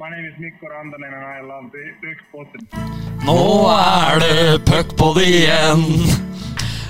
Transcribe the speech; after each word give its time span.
My 0.00 0.10
name 0.10 0.24
is 0.26 0.34
Nick 0.40 0.60
Randanen 0.60 1.06
and 1.06 1.24
I 1.24 1.40
love 1.40 1.70
the 1.70 1.94
puckpodden. 2.02 2.66
Nå 3.24 3.68
er 3.70 4.18
det 4.18 4.64
puckpod 4.66 5.20
igjen. 5.22 5.84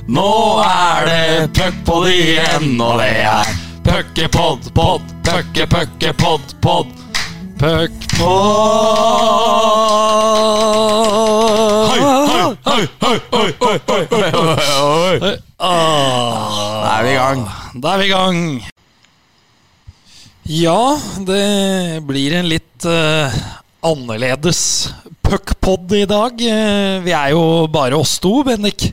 Nå 0.08 0.62
er 0.64 1.04
det 1.04 1.52
puckpod 1.52 2.08
igjen, 2.08 2.80
og 2.80 3.02
det 3.02 3.10
er 3.28 3.44
puckepod, 3.84 4.70
pod, 4.72 5.04
pucke, 5.28 5.66
pucke, 5.68 6.14
pod, 6.16 6.56
pod. 6.64 6.96
Puckpod. 7.60 8.24
Oi, 11.92 12.00
oi, 12.00 12.48
oi, 12.72 12.88
oi, 13.04 13.52
oi, 13.60 13.78
oi, 13.92 14.04
oi, 14.08 14.56
oi. 14.80 15.36
Da 15.60 16.96
er 16.96 17.04
vi 17.04 17.12
i 17.12 17.20
gang. 17.20 17.48
Da 17.82 17.98
er 17.98 17.98
vi 18.00 18.08
i 18.08 18.14
gang. 18.16 18.73
Ja, 20.44 21.00
det 21.24 22.04
blir 22.04 22.34
en 22.36 22.50
litt 22.50 22.84
uh, 22.84 23.32
annerledes 23.80 24.92
puckpod 25.24 25.92
i 25.96 26.04
dag. 26.04 26.36
Uh, 26.36 27.00
vi 27.00 27.14
er 27.16 27.32
jo 27.32 27.64
bare 27.72 27.96
oss 27.96 28.18
to, 28.20 28.42
Bendik. 28.44 28.90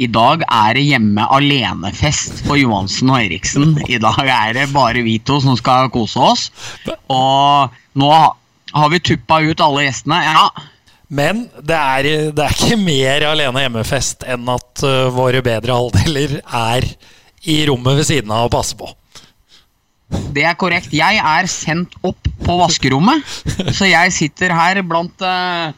I 0.00 0.08
dag 0.08 0.40
er 0.48 0.76
det 0.76 0.86
hjemme 0.86 1.28
alenefest 1.36 2.40
for 2.46 2.56
Johansen 2.56 3.12
og 3.12 3.26
Eriksen. 3.26 3.76
I 3.92 4.00
dag 4.00 4.24
er 4.24 4.56
det 4.56 4.66
bare 4.72 5.04
vi 5.04 5.18
to 5.20 5.36
som 5.44 5.56
skal 5.60 5.92
kose 5.92 6.16
oss. 6.32 6.48
Og 7.12 7.76
nå 8.00 8.10
har 8.16 8.92
vi 8.92 9.04
tuppa 9.04 9.42
ut 9.44 9.60
alle 9.68 9.84
gjestene. 9.84 10.24
Ja, 10.24 10.48
Men 11.08 11.50
det 11.60 11.76
er, 11.76 12.12
det 12.32 12.42
er 12.44 12.56
ikke 12.56 12.80
mer 12.80 13.30
alene 13.34 13.68
hjemmefest 13.68 14.24
enn 14.24 14.48
at 14.48 14.80
uh, 14.80 15.12
våre 15.12 15.44
bedre 15.44 15.76
halvdeler 15.76 16.40
er 16.40 16.88
i 17.44 17.66
rommet 17.68 18.00
ved 18.00 18.08
siden 18.08 18.32
av 18.32 18.48
og 18.48 18.56
passer 18.56 18.80
på. 18.80 18.96
Det 20.36 20.44
er 20.46 20.54
korrekt. 20.58 20.92
Jeg 20.94 21.18
er 21.18 21.48
sendt 21.50 21.96
opp 22.06 22.28
på 22.44 22.60
vaskerommet. 22.60 23.24
Så 23.74 23.88
jeg 23.88 24.12
sitter 24.14 24.52
her 24.54 24.82
blant, 24.86 25.22
eh, 25.24 25.72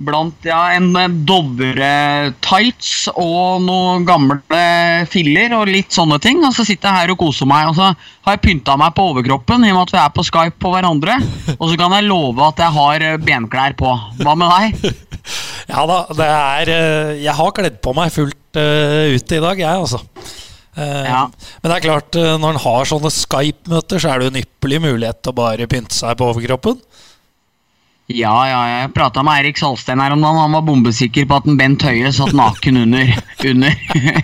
blant 0.00 0.48
ja, 0.48 0.60
en 0.76 0.90
Dovre-tights 1.28 3.10
og 3.14 3.62
noen 3.64 4.04
gamle 4.08 4.60
filler 5.10 5.54
og 5.56 5.70
litt 5.70 5.94
sånne 5.96 6.20
ting. 6.22 6.42
Og 6.44 6.52
så 6.56 6.66
sitter 6.68 6.90
jeg 6.90 6.98
her 6.98 7.14
og 7.14 7.20
koser 7.22 7.48
meg. 7.48 7.70
Og 7.70 7.78
så 7.78 7.90
har 7.92 8.36
jeg 8.36 8.44
pynta 8.44 8.76
meg 8.80 8.96
på 8.96 9.06
overkroppen 9.12 9.64
i 9.64 9.72
og 9.72 9.78
med 9.78 9.86
at 9.88 9.94
vi 9.96 10.02
er 10.02 10.16
på 10.16 10.26
Skype 10.28 10.60
på 10.60 10.74
hverandre. 10.74 11.16
Og 11.56 11.70
så 11.70 11.78
kan 11.80 11.96
jeg 11.96 12.08
love 12.10 12.50
at 12.50 12.60
jeg 12.64 12.76
har 12.80 13.06
eh, 13.06 13.20
benklær 13.30 13.78
på. 13.80 13.94
Hva 14.20 14.36
med 14.36 14.56
deg? 14.56 14.90
Ja 15.70 15.84
da, 15.86 15.98
det 16.16 16.26
er 16.26 16.70
eh, 16.72 17.10
Jeg 17.20 17.34
har 17.36 17.50
kledd 17.54 17.76
på 17.84 17.92
meg 17.94 18.08
fullt 18.10 18.56
ut 18.56 19.32
i 19.36 19.38
dag, 19.44 19.60
jeg, 19.60 19.68
altså. 19.84 20.00
Eh, 20.76 21.04
Ja. 21.10 21.22
Men 21.62 21.70
det 21.72 21.76
er 21.76 21.86
klart, 21.88 22.16
eh, 22.16 22.36
når 22.38 22.50
en 22.54 22.64
har 22.64 22.84
sånne 22.90 23.10
Skype-møter, 23.10 23.98
så 24.00 24.08
er 24.14 24.18
det 24.20 24.26
en 24.30 24.42
ypperlig 24.42 24.80
mulighet 24.84 25.22
til 25.22 25.32
å 25.32 25.38
bare 25.40 25.66
pynte 25.66 25.94
seg 25.96 26.16
på 26.16 26.28
overkroppen. 26.32 26.80
Ja, 28.10 28.34
ja, 28.48 28.60
jeg 28.66 28.90
prata 28.94 29.22
med 29.22 29.38
Eirik 29.38 29.58
Salsten 29.60 30.00
her 30.02 30.10
om 30.10 30.18
dagen. 30.20 30.40
Han 30.42 30.52
var 30.56 30.64
bombesikker 30.66 31.28
på 31.30 31.36
at 31.36 31.46
en 31.46 31.56
Bent 31.60 31.82
Høie 31.86 32.10
satt 32.12 32.32
naken 32.34 32.76
under 32.82 33.12
under, 33.46 33.76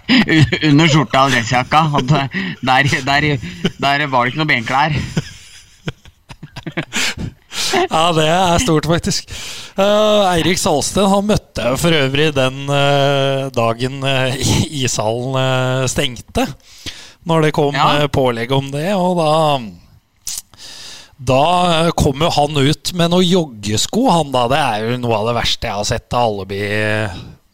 under 0.70 0.86
skjorta 0.90 1.22
og 1.28 1.36
dressjakka. 1.36 1.84
Eh, 2.02 2.28
der, 2.66 2.90
der, 3.06 3.28
der 3.78 4.06
var 4.10 4.24
det 4.26 4.34
ikke 4.34 4.42
noe 4.42 4.50
benklær. 4.50 4.96
Ja, 7.90 8.04
det 8.16 8.26
er 8.28 8.62
stort, 8.62 8.86
faktisk. 8.88 9.30
Uh, 9.78 10.24
Eirik 10.32 10.58
Salsten 10.60 11.08
han 11.12 11.26
møtte 11.28 11.64
jeg 11.68 11.80
for 11.82 11.96
øvrig 11.96 12.28
den 12.36 12.62
uh, 12.70 13.46
dagen 13.54 13.98
uh, 14.04 14.36
ishallen 14.70 15.88
stengte. 15.90 16.46
Når 17.26 17.48
det 17.48 17.52
kom 17.56 17.74
Ja. 17.74 18.06
pålegg 18.12 18.52
om 18.54 18.70
det, 18.70 18.88
og 18.94 19.18
da 19.18 19.32
da 21.16 21.90
kom 21.96 22.20
jo 22.20 22.28
han 22.28 22.58
ut 22.60 22.90
med 22.92 23.08
noen 23.10 23.24
joggesko. 23.24 24.02
Han 24.12 24.32
da, 24.34 24.42
Det 24.52 24.58
er 24.60 24.82
jo 24.90 24.98
noe 25.00 25.16
av 25.16 25.30
det 25.30 25.36
verste 25.38 25.66
jeg 25.70 25.78
har 25.78 25.86
sett 25.88 26.12
av 26.12 26.26
Alleby 26.28 26.60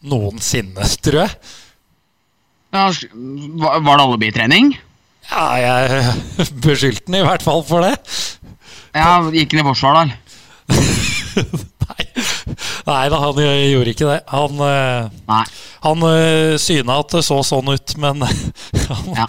noensinne, 0.03 0.83
tror 0.99 1.21
jeg. 1.23 1.37
Ja, 2.75 2.89
var 3.63 3.79
var 3.85 3.97
det 4.01 4.05
alibi-trening? 4.09 4.73
Ja, 5.31 5.45
jeg 5.61 6.03
beskyldte 6.65 7.07
han 7.07 7.21
i 7.21 7.23
hvert 7.25 7.45
fall 7.45 7.63
for 7.63 7.85
det. 7.85 7.93
Ja, 8.93 9.21
gikk 9.31 9.55
han 9.55 9.63
i 9.63 9.67
forsvar, 9.69 9.95
da? 9.95 10.17
Nei, 11.83 12.05
Nei 12.87 13.03
da, 13.11 13.19
han 13.19 13.39
gjorde 13.41 13.91
ikke 13.93 14.07
det. 14.09 14.19
Han, 14.33 14.61
eh, 14.67 15.09
Nei. 15.29 15.43
han 15.85 16.05
eh, 16.09 16.55
syna 16.61 16.99
at 17.03 17.15
det 17.17 17.23
så 17.27 17.39
sånn 17.45 17.71
ut, 17.73 17.95
men 18.01 18.23
han, 18.89 19.09
Ja. 19.17 19.27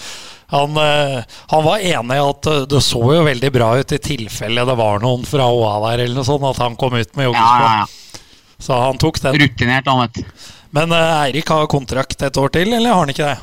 han, 0.55 0.77
eh, 0.81 1.39
han 1.53 1.65
var 1.67 1.83
enig 1.83 2.19
i 2.19 2.25
at 2.25 2.51
det 2.71 2.83
så 2.85 3.01
jo 3.15 3.23
veldig 3.27 3.51
bra 3.55 3.73
ut 3.81 3.95
i 3.97 4.01
tilfelle 4.03 4.67
det 4.69 4.77
var 4.79 5.03
noen 5.03 5.25
fra 5.29 5.49
OA 5.51 5.75
der, 5.89 6.05
eller 6.07 6.21
noe 6.21 6.29
sånt, 6.29 6.47
at 6.51 6.63
han 6.63 6.77
kom 6.81 6.95
ut 6.99 7.17
med 7.19 7.31
joggesko. 7.31 7.65
ja, 7.69 7.85
ja. 7.85 8.21
Så 8.65 8.77
han 8.79 8.97
tok 9.03 9.19
den. 9.21 9.35
Rutinert, 9.43 9.89
han, 9.91 10.05
vet 10.07 10.21
du. 10.23 10.45
Men 10.75 10.93
Eirik 10.95 11.51
har 11.51 11.67
kontrakt 11.69 12.23
et 12.23 12.39
år 12.41 12.53
til, 12.55 12.71
eller 12.73 12.95
har 12.95 13.03
han 13.03 13.11
ikke 13.13 13.27
det? 13.33 13.41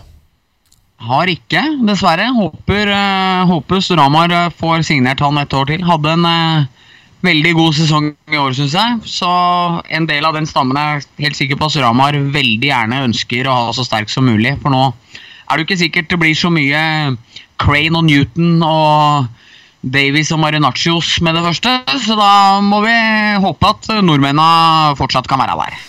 Har 1.01 1.29
ikke, 1.29 1.61
dessverre. 1.87 2.27
Håper, 2.35 2.89
håper 3.49 3.81
Storhamar 3.83 4.31
eh, 4.37 4.47
får 4.57 4.83
signert 4.87 5.21
han 5.25 5.37
et 5.41 5.53
år 5.57 5.67
til. 5.73 5.83
Hadde 5.85 6.13
en 6.15 6.25
veldig 7.25 7.51
god 7.57 7.75
sesong 7.77 8.07
i 8.31 8.39
år, 8.39 8.55
syns 8.57 8.75
jeg. 8.77 9.01
Så 9.09 9.29
en 9.93 10.07
del 10.09 10.25
av 10.27 10.37
den 10.37 10.49
stammen 10.49 10.77
er 10.79 11.03
helt 11.21 11.37
sikker 11.37 11.59
på 11.59 11.67
at 11.67 11.75
Suramar 11.75 12.17
veldig 12.17 12.71
gjerne 12.71 13.03
ønsker 13.09 13.49
å 13.49 13.57
ha 13.57 13.75
så 13.75 13.85
sterk 13.87 14.11
som 14.11 14.27
mulig. 14.27 14.55
For 14.63 14.73
nå 14.73 14.87
er 14.89 15.53
det 15.53 15.63
jo 15.63 15.69
ikke 15.69 15.83
sikkert 15.83 16.11
det 16.11 16.19
blir 16.21 16.37
så 16.37 16.51
mye 16.53 16.81
Crane 17.61 17.99
og 17.99 18.07
Newton 18.07 18.65
og 18.65 19.29
Davies 19.81 20.29
og 20.33 20.41
Marinaccios 20.41 21.15
med 21.25 21.37
det 21.37 21.45
første. 21.45 21.77
Så 22.05 22.17
da 22.17 22.59
må 22.65 22.81
vi 22.85 22.97
håpe 23.45 23.73
at 23.73 23.89
nordmennene 24.01 24.97
fortsatt 24.99 25.29
kan 25.29 25.41
være 25.41 25.57
der. 25.63 25.79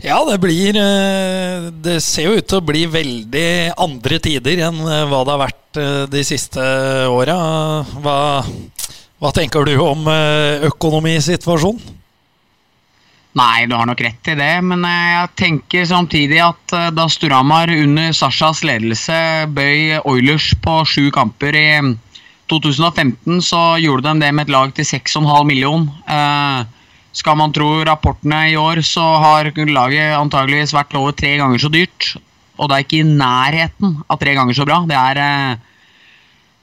Ja, 0.00 0.16
det 0.24 0.38
blir 0.40 0.76
eh, 0.80 1.66
Det 1.84 1.98
ser 2.00 2.30
jo 2.30 2.38
ut 2.38 2.46
til 2.48 2.60
å 2.60 2.64
bli 2.64 2.86
veldig 2.88 3.76
andre 3.84 4.16
tider 4.24 4.62
enn 4.70 4.78
eh, 4.80 5.04
hva 5.10 5.20
det 5.26 5.34
har 5.34 5.42
vært 5.42 5.80
eh, 5.80 6.04
de 6.08 6.22
siste 6.24 6.64
åra. 7.12 7.36
Hva, 8.00 8.16
hva 9.20 9.30
tenker 9.36 9.66
du 9.68 9.74
om 9.84 10.06
eh, 10.08 10.66
økonomisituasjonen? 10.70 11.98
Nei, 13.36 13.66
du 13.70 13.76
har 13.76 13.86
nok 13.86 14.00
rett 14.02 14.26
i 14.32 14.34
det, 14.34 14.52
men 14.66 14.80
eh, 14.88 15.10
jeg 15.12 15.32
tenker 15.38 15.84
samtidig 15.86 16.40
at 16.42 16.74
eh, 16.74 16.88
da 16.96 17.04
Storhamar 17.12 17.70
under 17.74 18.14
Sashas 18.16 18.64
ledelse 18.66 19.18
bøy 19.52 20.00
Oilers 20.08 20.50
på 20.64 20.80
sju 20.88 21.10
kamper 21.14 21.58
i 21.58 21.68
2015, 22.50 23.42
så 23.44 23.60
gjorde 23.78 24.08
de 24.08 24.24
det 24.24 24.32
med 24.34 24.48
et 24.48 24.54
lag 24.56 24.72
til 24.74 24.88
6,5 24.88 25.28
million. 25.46 25.84
Skal 27.14 27.36
man 27.38 27.52
tro 27.54 27.68
rapportene 27.86 28.40
i 28.50 28.56
år, 28.58 28.80
så 28.82 29.04
har 29.22 29.52
laget 29.54 30.16
antageligvis 30.16 30.74
vært 30.74 30.96
over 30.98 31.14
tre 31.14 31.36
ganger 31.38 31.62
så 31.62 31.70
dyrt. 31.70 32.08
Og 32.58 32.66
det 32.66 32.74
er 32.74 32.86
ikke 32.88 33.04
i 33.04 33.06
nærheten 33.06 34.00
av 34.10 34.18
tre 34.18 34.34
ganger 34.34 34.58
så 34.58 34.66
bra. 34.66 34.80
Det 34.90 34.98
er, 34.98 35.62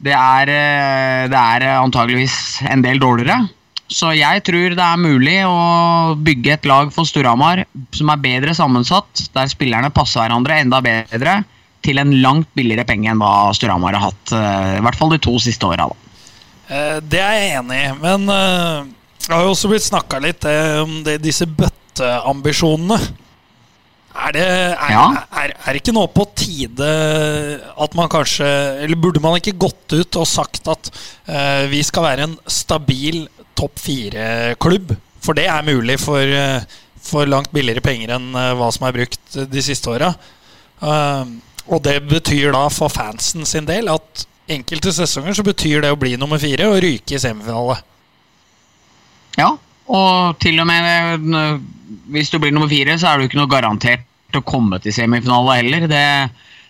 det 0.03 0.13
er, 0.13 0.50
eh, 0.52 1.28
det 1.31 1.38
er 1.38 1.66
eh, 1.66 1.80
antageligvis 1.81 2.62
en 2.69 2.84
del 2.85 3.00
dårligere. 3.02 3.47
Så 3.88 4.12
jeg 4.18 4.44
tror 4.44 4.75
det 4.75 4.84
er 4.84 5.00
mulig 5.00 5.38
å 5.47 6.16
bygge 6.19 6.58
et 6.58 6.66
lag 6.68 6.90
for 6.94 7.08
Storhamar 7.08 7.63
som 7.96 8.12
er 8.12 8.24
bedre 8.24 8.56
sammensatt, 8.56 9.24
der 9.34 9.47
spillerne 9.47 9.94
passer 9.96 10.25
hverandre 10.25 10.59
enda 10.59 10.81
bedre, 10.84 11.40
til 11.86 12.02
en 12.02 12.12
langt 12.19 12.50
billigere 12.57 12.84
penge 12.90 13.07
enn 13.13 13.22
hva 13.22 13.53
Storhamar 13.56 13.96
har 13.96 14.09
hatt. 14.09 14.34
eh, 14.36 14.78
I 14.78 14.84
hvert 14.84 15.00
fall 15.00 15.13
de 15.16 15.22
to 15.24 15.38
siste 15.41 15.66
åra. 15.66 15.88
Det 16.68 17.22
er 17.24 17.38
jeg 17.40 17.52
enig 17.62 17.78
i, 17.80 17.91
men 18.02 18.25
det 18.28 19.30
har 19.31 19.46
jo 19.46 19.53
også 19.53 19.69
blitt 19.72 19.86
snakka 19.86 20.19
litt 20.19 20.44
om 20.84 20.97
disse 21.24 21.47
bøtteambisjonene. 21.47 22.97
Er 24.27 24.33
det, 24.35 24.43
er, 24.43 24.91
Ja. 24.91 25.03
er, 25.39 25.53
er 25.69 25.77
ikke 25.79 25.93
nå 25.95 26.03
på 26.11 26.25
tide 26.35 26.88
at 27.79 27.93
man 27.95 28.09
kanskje 28.11 28.47
Eller 28.83 28.99
burde 28.99 29.21
man 29.23 29.38
ikke 29.39 29.55
gått 29.55 29.93
ut 29.93 30.19
og 30.19 30.27
sagt 30.27 30.67
at 30.67 30.89
uh, 31.29 31.63
vi 31.71 31.79
skal 31.85 32.03
være 32.03 32.27
en 32.27 32.35
stabil 32.43 33.27
topp 33.57 33.79
fire-klubb? 33.79 34.95
For 35.24 35.38
det 35.38 35.47
er 35.51 35.68
mulig 35.68 36.00
for, 36.01 36.19
uh, 36.19 36.59
for 37.03 37.29
langt 37.29 37.53
billigere 37.56 37.83
penger 37.85 38.18
enn 38.18 38.33
uh, 38.35 38.56
hva 38.59 38.71
som 38.75 38.88
er 38.88 38.97
brukt 39.00 39.38
de 39.47 39.63
siste 39.63 39.91
åra. 39.95 40.12
Og 41.68 41.80
det 41.83 41.95
betyr 42.07 42.51
da 42.53 42.68
for 42.71 42.91
fansen 42.94 43.47
sin 43.50 43.65
del 43.68 43.89
at 43.91 44.27
enkelte 44.51 44.94
sesonger 44.94 45.35
så 45.35 45.44
betyr 45.44 45.81
det 45.83 45.89
å 45.91 45.97
bli 46.00 46.13
nummer 46.19 46.39
fire 46.39 46.68
og 46.69 46.77
ryke 46.83 47.18
i 47.18 47.19
semifinale. 47.19 47.80
Ja, 49.39 49.50
og 49.89 50.38
til 50.44 50.62
og 50.62 50.69
med 50.69 51.25
hvis 52.13 52.30
du 52.31 52.38
blir 52.39 52.53
nummer 52.53 52.69
fire, 52.71 52.95
så 53.00 53.09
er 53.09 53.18
du 53.18 53.27
ikke 53.27 53.39
noe 53.41 53.51
garantert 53.51 54.06
å 54.35 54.44
komme 54.44 54.79
til 54.83 54.95
semifinale 54.95 55.59
heller. 55.62 55.88
Det, 55.88 56.03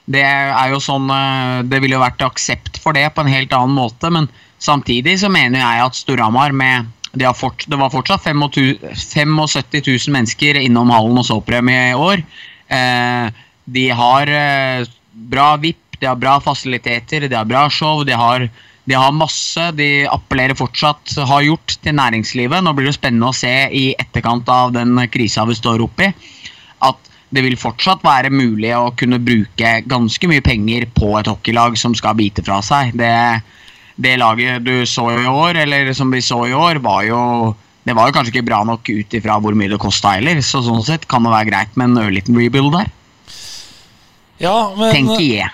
det 0.06 0.26
er 0.26 0.74
jo 0.74 0.82
sånn 0.84 1.10
eh, 1.12 1.64
Det 1.68 1.82
ville 1.82 1.98
jo 1.98 2.04
vært 2.04 2.22
aksept 2.26 2.78
for 2.84 2.98
det 2.98 3.08
på 3.16 3.24
en 3.24 3.32
helt 3.32 3.56
annen 3.56 3.76
måte, 3.78 4.12
men 4.14 4.30
samtidig 4.64 5.18
så 5.22 5.32
mener 5.34 5.62
jeg 5.62 5.88
at 5.88 5.98
Storhamar 5.98 6.54
med 6.56 6.94
de 7.18 7.26
har 7.26 7.34
fort, 7.34 7.64
Det 7.66 7.78
var 7.80 7.90
fortsatt 7.90 8.28
75 8.28 9.34
000 9.34 10.14
mennesker 10.14 10.60
innom 10.62 10.92
hallen 10.94 11.18
og 11.18 11.26
så 11.26 11.40
premie 11.42 11.90
i 11.90 11.98
år. 11.98 12.22
Eh, 12.70 13.44
de 13.66 13.90
har 13.90 14.30
eh, 14.30 14.86
bra 15.32 15.56
VIP, 15.58 15.98
de 16.00 16.06
har 16.06 16.20
bra 16.20 16.38
fasiliteter, 16.44 17.26
de 17.26 17.36
har 17.36 17.48
bra 17.50 17.66
show, 17.74 18.04
de 18.06 18.14
har 18.14 18.50
de 18.88 18.96
har 18.96 19.12
masse, 19.12 19.64
de 19.76 20.06
appellerer 20.08 20.56
fortsatt, 20.56 21.12
har 21.28 21.44
gjort 21.44 21.74
til 21.84 21.96
næringslivet. 21.98 22.64
Nå 22.64 22.72
blir 22.76 22.88
det 22.88 22.96
spennende 22.96 23.34
å 23.34 23.36
se 23.36 23.52
i 23.76 23.90
etterkant 24.00 24.48
av 24.48 24.72
den 24.78 24.96
krisa 25.12 25.44
vi 25.50 25.58
står 25.58 25.84
oppi, 25.84 26.08
at 26.88 27.10
det 27.34 27.44
vil 27.44 27.58
fortsatt 27.60 28.04
være 28.06 28.32
mulig 28.32 28.72
å 28.78 28.94
kunne 28.96 29.20
bruke 29.20 29.72
ganske 29.90 30.30
mye 30.32 30.44
penger 30.46 30.88
på 30.96 31.12
et 31.20 31.28
hockeylag 31.28 31.76
som 31.80 31.96
skal 31.98 32.16
bite 32.20 32.44
fra 32.46 32.62
seg. 32.64 32.94
Det, 32.98 33.14
det 34.00 34.18
laget 34.22 34.64
du 34.64 34.86
så 34.88 35.10
i 35.12 35.28
år, 35.28 35.60
eller 35.66 35.92
som 35.98 36.14
vi 36.14 36.24
så 36.24 36.46
i 36.48 36.56
år, 36.56 36.80
var 36.84 37.04
jo 37.08 37.22
det 37.88 37.96
var 37.96 38.10
jo 38.10 38.16
kanskje 38.18 38.34
ikke 38.34 38.50
bra 38.50 38.62
nok 38.68 38.90
ut 38.92 39.14
ifra 39.16 39.38
hvor 39.40 39.56
mye 39.56 39.72
det 39.72 39.80
kosta 39.80 40.18
heller, 40.18 40.42
så 40.44 40.60
sånn 40.64 40.84
sett 40.84 41.08
kan 41.08 41.24
det 41.24 41.32
være 41.32 41.48
greit 41.48 41.78
med 41.80 41.94
en 41.94 42.02
ørliten 42.02 42.36
rebuild 42.36 42.74
der. 42.76 42.90
Ja, 44.44 44.56
men 44.76 44.92
Tenker 44.92 45.24
jeg. 45.24 45.54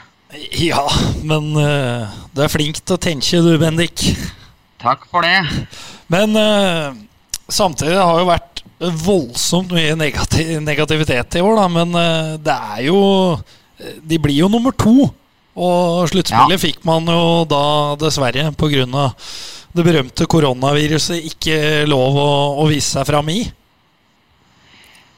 Ja, 0.57 0.81
men 1.21 1.51
uh, 1.53 2.09
du 2.33 2.41
er 2.41 2.49
flink 2.49 2.81
til 2.81 2.97
å 2.97 3.01
tenke, 3.01 3.41
du, 3.45 3.53
Bendik. 3.61 4.01
Takk 4.81 5.05
for 5.11 5.25
det. 5.25 5.67
Men 6.11 6.33
uh, 6.33 6.97
samtidig 7.53 8.01
har 8.01 8.23
jo 8.23 8.27
vært 8.31 8.52
voldsomt 9.03 9.71
mye 9.71 9.95
negativ 9.95 10.59
negativitet 10.63 11.37
i 11.39 11.43
år, 11.43 11.55
da. 11.61 11.67
Men 11.71 11.95
uh, 11.95 12.35
det 12.43 12.55
er 12.75 12.85
jo 12.89 12.99
De 14.03 14.19
blir 14.21 14.37
jo 14.43 14.49
nummer 14.51 14.71
to. 14.75 15.09
Og 15.53 16.07
sluttspillet 16.09 16.57
Ja. 16.57 16.61
fikk 16.61 16.85
man 16.87 17.05
jo 17.05 17.43
da 17.45 17.95
dessverre 18.01 18.51
pga. 18.57 19.09
det 19.73 19.83
berømte 19.85 20.25
koronaviruset 20.29 21.25
ikke 21.29 21.85
lov 21.89 22.17
å, 22.17 22.29
å 22.61 22.65
vise 22.69 22.89
seg 22.95 23.05
fram 23.09 23.29
i. 23.29 23.43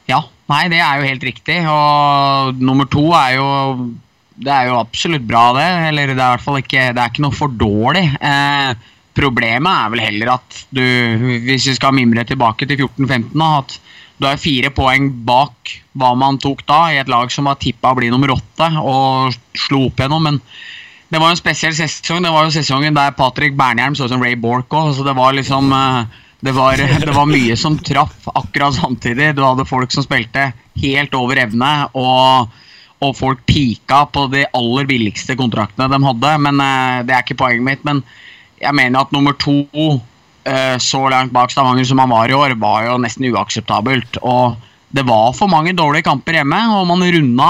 Ja, 0.07 0.21
nei, 0.51 0.65
det 0.69 0.79
er 0.83 0.99
jo 0.99 1.07
helt 1.09 1.23
riktig. 1.23 1.59
Og 1.67 2.59
nummer 2.61 2.85
to 2.91 3.07
er 3.15 3.37
jo 3.39 3.47
Det 4.35 4.51
er 4.51 4.67
jo 4.67 4.79
absolutt 4.81 5.23
bra, 5.27 5.53
det. 5.55 5.69
Eller 5.89 6.11
det 6.11 6.17
er 6.19 6.27
i 6.27 6.33
hvert 6.35 6.43
fall 6.43 6.59
ikke 6.59 6.89
Det 6.93 6.99
er 7.01 7.13
ikke 7.13 7.23
noe 7.23 7.35
for 7.35 7.47
dårlig. 7.55 8.03
Eh, 8.19 8.75
problemet 9.15 9.71
er 9.71 9.91
vel 9.93 10.03
heller 10.03 10.33
at 10.35 10.61
du 10.75 10.83
Hvis 11.45 11.69
vi 11.69 11.75
skal 11.77 11.95
mimre 11.95 12.25
tilbake 12.27 12.67
til 12.67 12.85
14-15, 12.85 13.43
at 13.45 13.77
du 14.19 14.27
er 14.29 14.39
fire 14.39 14.71
poeng 14.71 15.09
bak 15.27 15.73
hva 15.99 16.13
man 16.15 16.39
tok 16.39 16.63
da, 16.67 16.85
i 16.91 16.99
et 17.01 17.11
lag 17.11 17.31
som 17.31 17.49
var 17.49 17.59
tippa 17.59 17.91
å 17.91 17.97
bli 17.99 18.11
nummer 18.11 18.31
åtte, 18.35 18.69
og 18.79 19.35
slo 19.59 19.87
opp 19.89 19.99
igjennom. 19.99 20.23
Men 20.29 20.39
det 21.11 21.19
var 21.19 21.31
jo 21.31 21.35
en 21.35 21.41
spesiell 21.41 21.75
sesong. 21.75 22.23
Det 22.23 22.31
var 22.31 22.47
jo 22.47 22.53
sesongen 22.55 22.95
der 22.95 23.15
Patrick 23.17 23.57
Bernhjelm 23.59 23.95
så 23.95 24.07
ut 24.07 24.13
som 24.13 24.23
Ray 24.23 24.37
Bork 24.39 24.73
òg, 24.75 24.93
så 24.95 25.05
det 25.07 25.15
var 25.17 25.35
liksom 25.35 25.71
eh, 25.75 26.21
det 26.45 26.53
var, 26.55 26.79
det 27.07 27.15
var 27.15 27.29
mye 27.29 27.57
som 27.59 27.77
traff 27.79 28.29
akkurat 28.33 28.77
samtidig. 28.77 29.33
Du 29.35 29.43
hadde 29.43 29.67
folk 29.67 29.91
som 29.91 30.05
spilte 30.05 30.51
helt 30.81 31.15
over 31.17 31.39
evne, 31.43 31.71
og, 31.95 32.55
og 33.03 33.17
folk 33.19 33.43
pika 33.47 34.05
på 34.11 34.27
de 34.33 34.45
aller 34.55 34.87
billigste 34.89 35.35
kontraktene 35.39 35.91
de 35.91 36.01
hadde. 36.07 36.37
Men 36.47 36.63
eh, 36.63 37.01
Det 37.07 37.15
er 37.17 37.27
ikke 37.27 37.41
poenget 37.43 37.67
mitt. 37.67 37.83
Men 37.87 38.03
jeg 38.61 38.75
mener 38.77 39.01
at 39.01 39.11
nummer 39.15 39.35
to 39.39 39.57
eh, 40.45 40.77
så 40.81 41.01
langt 41.11 41.33
bak 41.35 41.51
Stavanger 41.51 41.87
som 41.87 42.01
han 42.03 42.13
var 42.13 42.31
i 42.31 42.37
år, 42.37 42.55
var 42.61 42.85
jo 42.87 42.99
nesten 43.01 43.27
uakseptabelt. 43.31 44.19
Og 44.23 44.55
det 44.95 45.03
var 45.07 45.33
for 45.35 45.51
mange 45.51 45.75
dårlige 45.75 46.07
kamper 46.07 46.39
hjemme, 46.39 46.61
og 46.77 46.87
man 46.87 47.03
runda 47.03 47.49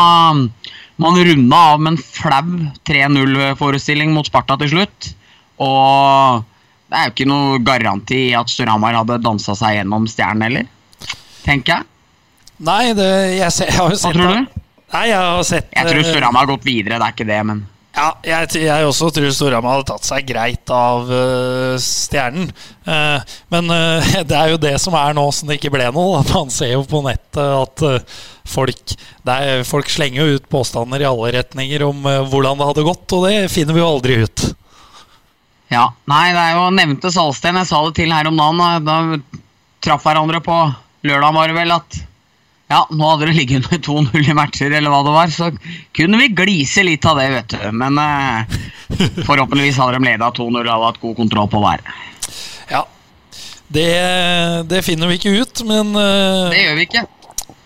man 0.95 1.17
runda 1.27 1.57
av 1.73 1.81
med 1.83 1.93
en 1.93 1.99
flau 1.99 2.69
3-0-forestilling 2.87 4.13
mot 4.15 4.27
Sparta 4.27 4.55
til 4.61 4.71
slutt. 4.71 5.09
Og 5.59 6.45
det 6.87 6.97
er 6.97 7.09
jo 7.09 7.13
ikke 7.15 7.27
noe 7.27 7.59
garanti 7.65 8.21
i 8.29 8.37
at 8.37 8.51
Storhamar 8.51 8.95
hadde 9.01 9.19
dansa 9.23 9.57
seg 9.59 9.79
gjennom 9.79 10.07
stjernen 10.07 10.47
heller. 10.47 10.69
Tenker 11.43 11.75
jeg. 11.75 11.89
Nei, 12.65 12.93
det, 12.95 13.09
jeg, 13.35 13.51
ser, 13.51 13.67
jeg 13.67 13.75
har 13.81 13.91
jo 13.91 13.97
Hva 13.97 13.99
sett 13.99 14.15
tror 14.15 14.31
det. 14.31 14.43
du? 14.45 14.61
Nei, 14.95 15.05
jeg 15.09 15.17
har 15.19 15.41
sett 15.43 15.73
Jeg 15.75 15.89
tror 15.89 15.99
eh, 15.99 16.07
Storhamar 16.07 16.45
har 16.45 16.51
gått 16.53 16.67
videre, 16.67 16.99
det 17.01 17.07
er 17.09 17.15
ikke 17.17 17.27
det, 17.27 17.39
men 17.49 17.63
Ja, 17.95 18.09
jeg, 18.27 18.49
jeg 18.65 18.87
også 18.89 19.07
tror 19.15 19.31
Storhamar 19.31 19.77
hadde 19.77 19.87
tatt 19.87 20.07
seg 20.07 20.25
greit 20.27 20.71
av 20.73 21.07
uh, 21.07 21.75
stjernen. 21.79 22.49
Uh, 22.83 23.23
men 23.53 23.71
uh, 23.71 24.09
det 24.29 24.35
er 24.35 24.51
jo 24.51 24.59
det 24.59 24.73
som 24.83 24.97
er 24.99 25.15
nå 25.15 25.23
som 25.31 25.47
det 25.47 25.57
ikke 25.61 25.71
ble 25.77 25.87
noe. 25.95 26.19
Man 26.33 26.51
ser 26.51 26.73
jo 26.73 26.83
på 26.89 26.99
nettet 27.05 27.39
at 27.39 27.85
folk, 28.51 28.97
er, 29.23 29.63
folk 29.67 29.91
slenger 29.91 30.21
jo 30.21 30.35
ut 30.35 30.51
påstander 30.51 31.05
i 31.05 31.07
alle 31.07 31.31
retninger 31.37 31.87
om 31.87 32.03
hvordan 32.03 32.59
det 32.59 32.69
hadde 32.73 32.87
gått, 32.89 33.15
og 33.15 33.29
det 33.29 33.47
finner 33.53 33.77
vi 33.77 33.83
jo 33.83 33.89
aldri 33.93 34.19
ut. 34.27 34.45
Ja. 35.71 35.87
Nei, 36.11 36.27
det 36.35 36.41
er 36.41 36.59
jo 36.59 36.67
nevnte 36.75 37.11
Salsten. 37.13 37.57
Jeg 37.61 37.69
sa 37.71 37.79
det 37.87 37.95
til 37.97 38.11
her 38.13 38.27
om 38.29 38.37
dagen. 38.37 38.59
Da 38.59 38.75
da 38.83 38.99
traff 39.85 40.03
hverandre 40.05 40.41
på 40.43 40.57
lørdag, 41.05 41.33
var 41.35 41.49
det 41.49 41.57
vel, 41.57 41.73
at 41.75 41.97
ja, 42.71 42.79
nå 42.89 43.09
hadde 43.11 43.27
det 43.29 43.35
ligget 43.37 43.65
under 43.67 43.81
2-0 43.85 44.29
i 44.31 44.33
matcher, 44.37 44.71
eller 44.73 44.89
hva 44.93 45.03
det 45.05 45.13
var, 45.15 45.33
så 45.33 45.51
kunne 45.95 46.17
vi 46.21 46.31
glise 46.33 46.83
litt 46.87 47.05
av 47.05 47.19
det, 47.21 47.27
vet 47.35 47.53
du. 47.53 47.65
Men 47.77 47.99
eh, 48.01 48.55
forhåpentligvis 49.27 49.77
hadde 49.81 49.99
de 49.99 50.07
leda 50.09 50.31
2-0 50.33 50.61
og 50.63 50.85
hatt 50.87 51.01
god 51.03 51.15
kontroll 51.19 51.49
på 51.51 51.61
været. 51.61 51.91
Ja, 52.71 52.81
det, 53.69 53.85
det 54.71 54.81
finner 54.85 55.09
vi 55.11 55.19
ikke 55.19 55.35
ut, 55.43 55.61
men 55.69 55.93
eh, 55.99 56.49
Det 56.53 56.63
gjør 56.63 56.75
vi 56.79 56.87
ikke. 56.89 57.03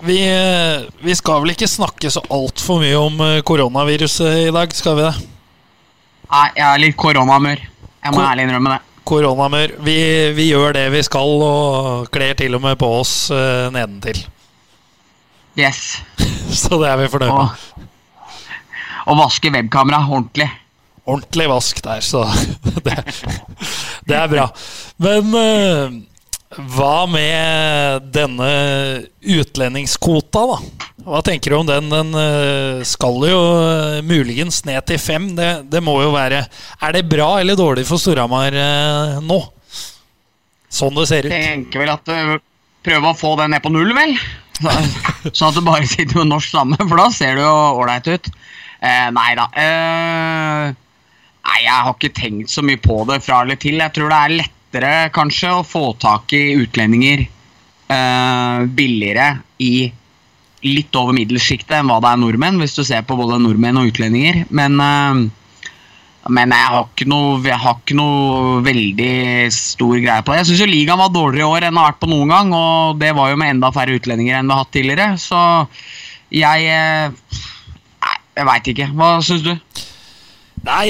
vi, 0.07 0.17
eh, 0.27 0.83
vi 1.03 1.15
skal 1.15 1.41
vel 1.45 1.53
ikke 1.55 1.67
snakke 1.71 2.11
så 2.11 2.23
altfor 2.31 2.81
mye 2.83 2.99
om 2.99 3.19
eh, 3.25 3.39
koronaviruset 3.47 4.47
i 4.49 4.51
dag, 4.55 4.75
skal 4.75 4.99
vi 4.99 5.07
det? 5.07 5.13
Nei, 6.29 6.45
jeg 6.59 6.65
er 6.67 6.83
litt 6.83 6.97
koronamør. 6.99 7.63
Jeg 8.03 8.13
må 8.13 8.19
Ko- 8.19 8.27
ærlig 8.27 8.43
innrømme 8.49 8.75
det. 8.75 8.81
Koronamør. 9.09 9.71
Vi, 9.81 9.95
vi 10.37 10.49
gjør 10.51 10.75
det 10.75 10.83
vi 10.93 10.99
skal, 11.07 11.31
og 11.41 12.11
kler 12.13 12.35
til 12.37 12.53
og 12.59 12.61
med 12.67 12.75
på 12.77 12.91
oss 12.99 13.13
eh, 13.33 13.71
nedentil. 13.73 14.19
Yes. 15.59 15.99
Så 16.61 16.79
det 16.79 16.87
er 16.87 16.99
vi 17.01 17.11
fornøyd 17.11 17.35
med. 17.35 17.85
og 19.09 19.17
vaske 19.19 19.51
webkamera 19.51 20.03
ordentlig. 20.07 20.47
Ordentlig 21.09 21.47
vask 21.49 21.79
der, 21.81 22.03
så 22.05 22.21
det, 22.85 22.93
det 24.05 24.13
er 24.13 24.27
bra. 24.29 24.43
Men 25.01 25.31
uh, 25.33 25.95
hva 26.75 27.07
med 27.09 28.11
denne 28.13 28.49
utlendingskvota, 29.25 30.43
da? 30.51 30.59
Hva 31.09 31.21
tenker 31.25 31.49
du 31.49 31.57
om 31.57 31.69
den? 31.69 31.89
Den 31.89 32.13
uh, 32.13 32.83
skal 32.85 33.17
jo 33.25 33.39
uh, 33.41 34.03
muligens 34.05 34.61
ned 34.69 34.85
til 34.89 35.01
fem. 35.01 35.31
Det, 35.37 35.49
det 35.71 35.81
må 35.81 35.97
jo 36.03 36.13
være 36.13 36.43
Er 36.45 36.93
det 36.93 37.07
bra 37.09 37.31
eller 37.39 37.57
dårlig 37.57 37.87
for 37.89 38.01
Storhamar 38.01 38.53
nå? 39.25 39.39
Sånn 40.69 40.93
det 40.93 41.09
ser 41.09 41.25
ut. 41.25 41.33
Jeg 41.33 41.49
tenker 41.49 41.81
vel 41.81 41.95
at 41.95 42.13
Prøve 42.89 43.11
å 43.11 43.17
få 43.17 43.35
det 43.37 43.49
ned 43.53 43.61
på 43.61 43.69
null, 43.73 43.91
vel? 43.93 44.15
Så- 44.59 45.31
Sånn 45.31 45.49
at 45.51 45.55
du 45.55 45.61
bare 45.61 45.87
sitter 45.87 46.17
med 46.23 46.31
norsk 46.33 46.49
samme, 46.51 46.77
for 46.81 46.97
da 46.97 47.09
ser 47.13 47.35
det 47.37 47.43
jo 47.45 47.53
ålreit 47.79 48.07
ut. 48.09 48.29
Eh, 48.81 49.09
nei 49.13 49.29
da. 49.37 49.45
Eh, 49.53 50.73
nei, 51.45 51.59
jeg 51.63 51.75
har 51.85 51.93
ikke 51.93 52.13
tenkt 52.17 52.49
så 52.51 52.63
mye 52.65 52.79
på 52.81 53.05
det 53.07 53.21
fra 53.23 53.41
eller 53.45 53.59
til. 53.61 53.77
Jeg 53.79 53.93
tror 53.95 54.09
det 54.11 54.19
er 54.19 54.35
lettere 54.41 54.93
kanskje 55.15 55.53
å 55.59 55.65
få 55.67 55.83
tak 55.99 56.33
i 56.33 56.41
utlendinger 56.59 57.25
eh, 57.89 58.65
billigere 58.67 59.29
i 59.63 59.91
litt 60.67 60.95
over 60.99 61.15
middelsjiktet 61.15 61.77
enn 61.79 61.87
hva 61.87 62.01
det 62.03 62.09
er 62.11 62.19
nordmenn, 62.19 62.59
hvis 62.59 62.75
du 62.75 62.83
ser 62.83 63.05
på 63.07 63.15
både 63.19 63.39
nordmenn 63.39 63.79
og 63.79 63.93
utlendinger. 63.93 64.43
Men 64.51 64.79
eh, 64.83 65.21
men 66.27 66.51
jeg 66.51 66.67
har 66.73 66.83
ikke 66.83 67.07
noe, 67.07 67.53
har 67.63 67.77
ikke 67.79 67.95
noe 67.97 68.59
veldig 68.65 69.13
stor 69.55 69.95
greie 70.03 70.23
på 70.25 70.33
det. 70.33 70.41
Jeg 70.41 70.49
syns 70.49 70.71
ligaen 70.71 70.99
var 70.99 71.13
dårligere 71.13 71.45
i 71.45 71.47
år 71.47 71.67
enn 71.67 71.77
det 71.77 71.83
har 71.83 71.93
vært 71.93 72.01
på 72.03 72.11
noen 72.11 72.33
gang, 72.33 72.51
og 72.55 72.99
det 72.99 73.13
var 73.15 73.31
jo 73.31 73.39
med 73.39 73.53
enda 73.55 73.71
færre 73.75 73.95
utlendinger 73.95 74.39
enn 74.39 74.49
vi 74.49 74.55
har 74.55 74.65
hatt 74.65 74.73
tidligere. 74.75 75.07
Så 75.21 75.43
jeg 76.35 76.67
eh, 76.73 77.37
Nei, 77.99 78.17
jeg 78.37 78.47
veit 78.47 78.67
ikke. 78.73 78.89
Hva 78.95 79.09
syns 79.25 79.45
du? 79.47 79.53
Nei, 80.67 80.85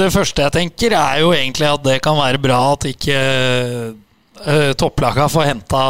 det 0.00 0.10
første 0.12 0.44
jeg 0.44 0.56
tenker, 0.56 0.96
er 0.96 1.22
jo 1.22 1.32
egentlig 1.32 1.68
at 1.70 1.84
det 1.86 2.00
kan 2.04 2.18
være 2.18 2.40
bra 2.42 2.58
at 2.74 2.86
ikke 2.90 3.16
uh, 4.44 4.72
topplaga 4.80 5.28
får 5.32 5.48
henta 5.48 5.84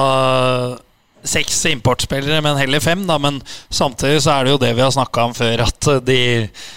seks 1.26 1.58
importspillere, 1.70 2.40
men 2.44 2.58
heller 2.60 2.82
fem. 2.82 3.02
Da. 3.08 3.18
Men 3.22 3.40
samtidig 3.68 4.22
så 4.24 4.38
er 4.38 4.46
det 4.46 4.54
jo 4.54 4.62
det 4.62 4.74
vi 4.76 4.84
har 4.84 4.94
snakka 4.94 5.26
om 5.28 5.34
før, 5.36 5.66
at 5.66 5.90
de 6.06 6.20
eh, 6.44 6.68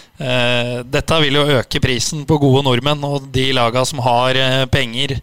Dette 0.88 1.20
vil 1.24 1.36
jo 1.36 1.58
øke 1.60 1.82
prisen 1.84 2.24
på 2.27 2.38
gode 2.39 2.63
nordmenn, 2.68 3.03
og 3.03 3.27
de 3.34 3.50
laga 3.56 3.84
som 3.88 4.00
har 4.06 4.38
eh, 4.39 4.63
penger, 4.72 5.18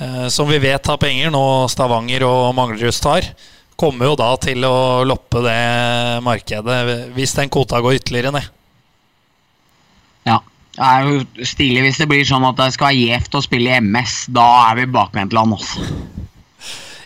eh, 0.00 0.26
som 0.32 0.50
vi 0.50 0.60
vet 0.60 0.90
har 0.90 1.00
penger, 1.00 1.30
nå 1.32 1.44
Stavanger 1.72 2.26
og 2.28 2.50
Manglerud 2.56 3.08
har, 3.08 3.30
kommer 3.80 4.10
jo 4.10 4.18
da 4.20 4.30
til 4.42 4.66
å 4.68 5.04
loppe 5.08 5.40
det 5.42 5.60
markedet 6.22 6.76
hvis 7.16 7.34
den 7.34 7.50
kvota 7.50 7.80
går 7.82 7.98
ytterligere 7.98 8.34
ned. 8.36 8.50
Ja. 10.28 10.40
Det 10.74 10.86
er 10.90 11.04
jo 11.06 11.46
stilig 11.46 11.84
hvis 11.84 12.00
det 12.02 12.08
blir 12.10 12.24
sånn 12.26 12.44
at 12.48 12.58
det 12.58 12.72
skal 12.74 12.90
være 12.90 13.02
gjevt 13.08 13.36
å 13.38 13.42
spille 13.44 13.70
i 13.70 13.78
MS. 13.78 14.14
Da 14.34 14.46
er 14.70 14.80
vi 14.80 14.88
bakvendtland, 14.90 15.54
altså. 15.54 15.84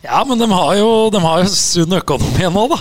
Ja, 0.04 0.22
men 0.24 0.40
de 0.40 0.48
har 0.48 0.72
jo, 0.78 0.88
de 1.12 1.20
har 1.20 1.42
jo 1.42 1.50
sunn 1.52 1.98
økonomi 1.98 2.48
nå, 2.54 2.64
da. 2.72 2.78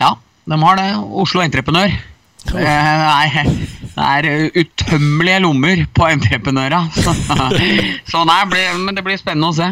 Ja, 0.00 0.12
de 0.46 0.58
har 0.62 0.78
det. 0.78 0.88
Oslo 1.24 1.42
Entreprenør. 1.42 1.96
Det 2.48 2.64
er, 2.64 3.50
det 3.94 4.06
er 4.06 4.28
utømmelige 4.56 5.42
lommer 5.44 5.84
på 5.94 6.08
entreprenøra. 6.08 6.80
Så, 6.96 7.12
så 8.08 8.24
nei, 8.26 8.40
men 8.80 8.96
det 8.96 9.04
blir 9.06 9.20
spennende 9.20 9.52
å 9.52 9.56
se. 9.56 9.68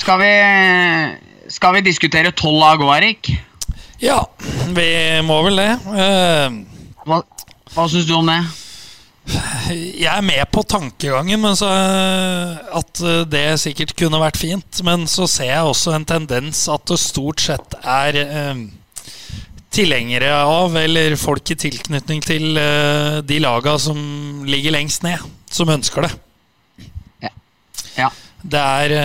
Skal 0.00 0.20
vi, 0.22 0.32
skal 1.52 1.76
vi 1.76 1.84
diskutere 1.86 2.32
tolv 2.34 2.58
lag 2.62 2.80
òg, 2.82 2.94
Erik? 2.96 3.34
Ja, 4.02 4.22
vi 4.76 4.88
må 5.24 5.42
vel 5.46 5.60
det. 5.60 5.72
Uh, 5.88 6.62
Hva, 7.06 7.20
hva 7.74 7.84
syns 7.92 8.08
du 8.08 8.16
om 8.16 8.26
det? 8.28 8.40
Jeg 9.26 10.06
er 10.06 10.22
med 10.22 10.42
på 10.54 10.62
tankegangen, 10.62 11.40
men 11.42 11.56
så, 11.58 11.66
eh, 11.66 12.58
at 12.78 13.00
eh, 13.02 13.24
det 13.26 13.58
sikkert 13.58 13.96
kunne 13.98 14.20
vært 14.22 14.38
fint. 14.38 14.82
Men 14.86 15.06
så 15.10 15.26
ser 15.30 15.50
jeg 15.50 15.66
også 15.66 15.96
en 15.96 16.06
tendens 16.06 16.60
at 16.70 16.84
det 16.86 16.98
stort 17.02 17.42
sett 17.42 17.74
er 17.82 18.20
eh, 18.22 18.60
tilhengere 19.76 20.30
av, 20.34 20.76
eller 20.80 21.16
folk 21.20 21.52
i 21.52 21.58
tilknytning 21.60 22.22
til 22.24 22.56
eh, 22.60 23.18
de 23.26 23.40
laga 23.42 23.76
som 23.80 23.98
ligger 24.48 24.74
lengst 24.74 25.04
ned, 25.06 25.20
som 25.52 25.70
ønsker 25.72 26.06
det. 26.06 26.12
Ja. 27.24 27.32
ja. 27.98 28.08
Det 28.42 28.62
er 28.62 28.96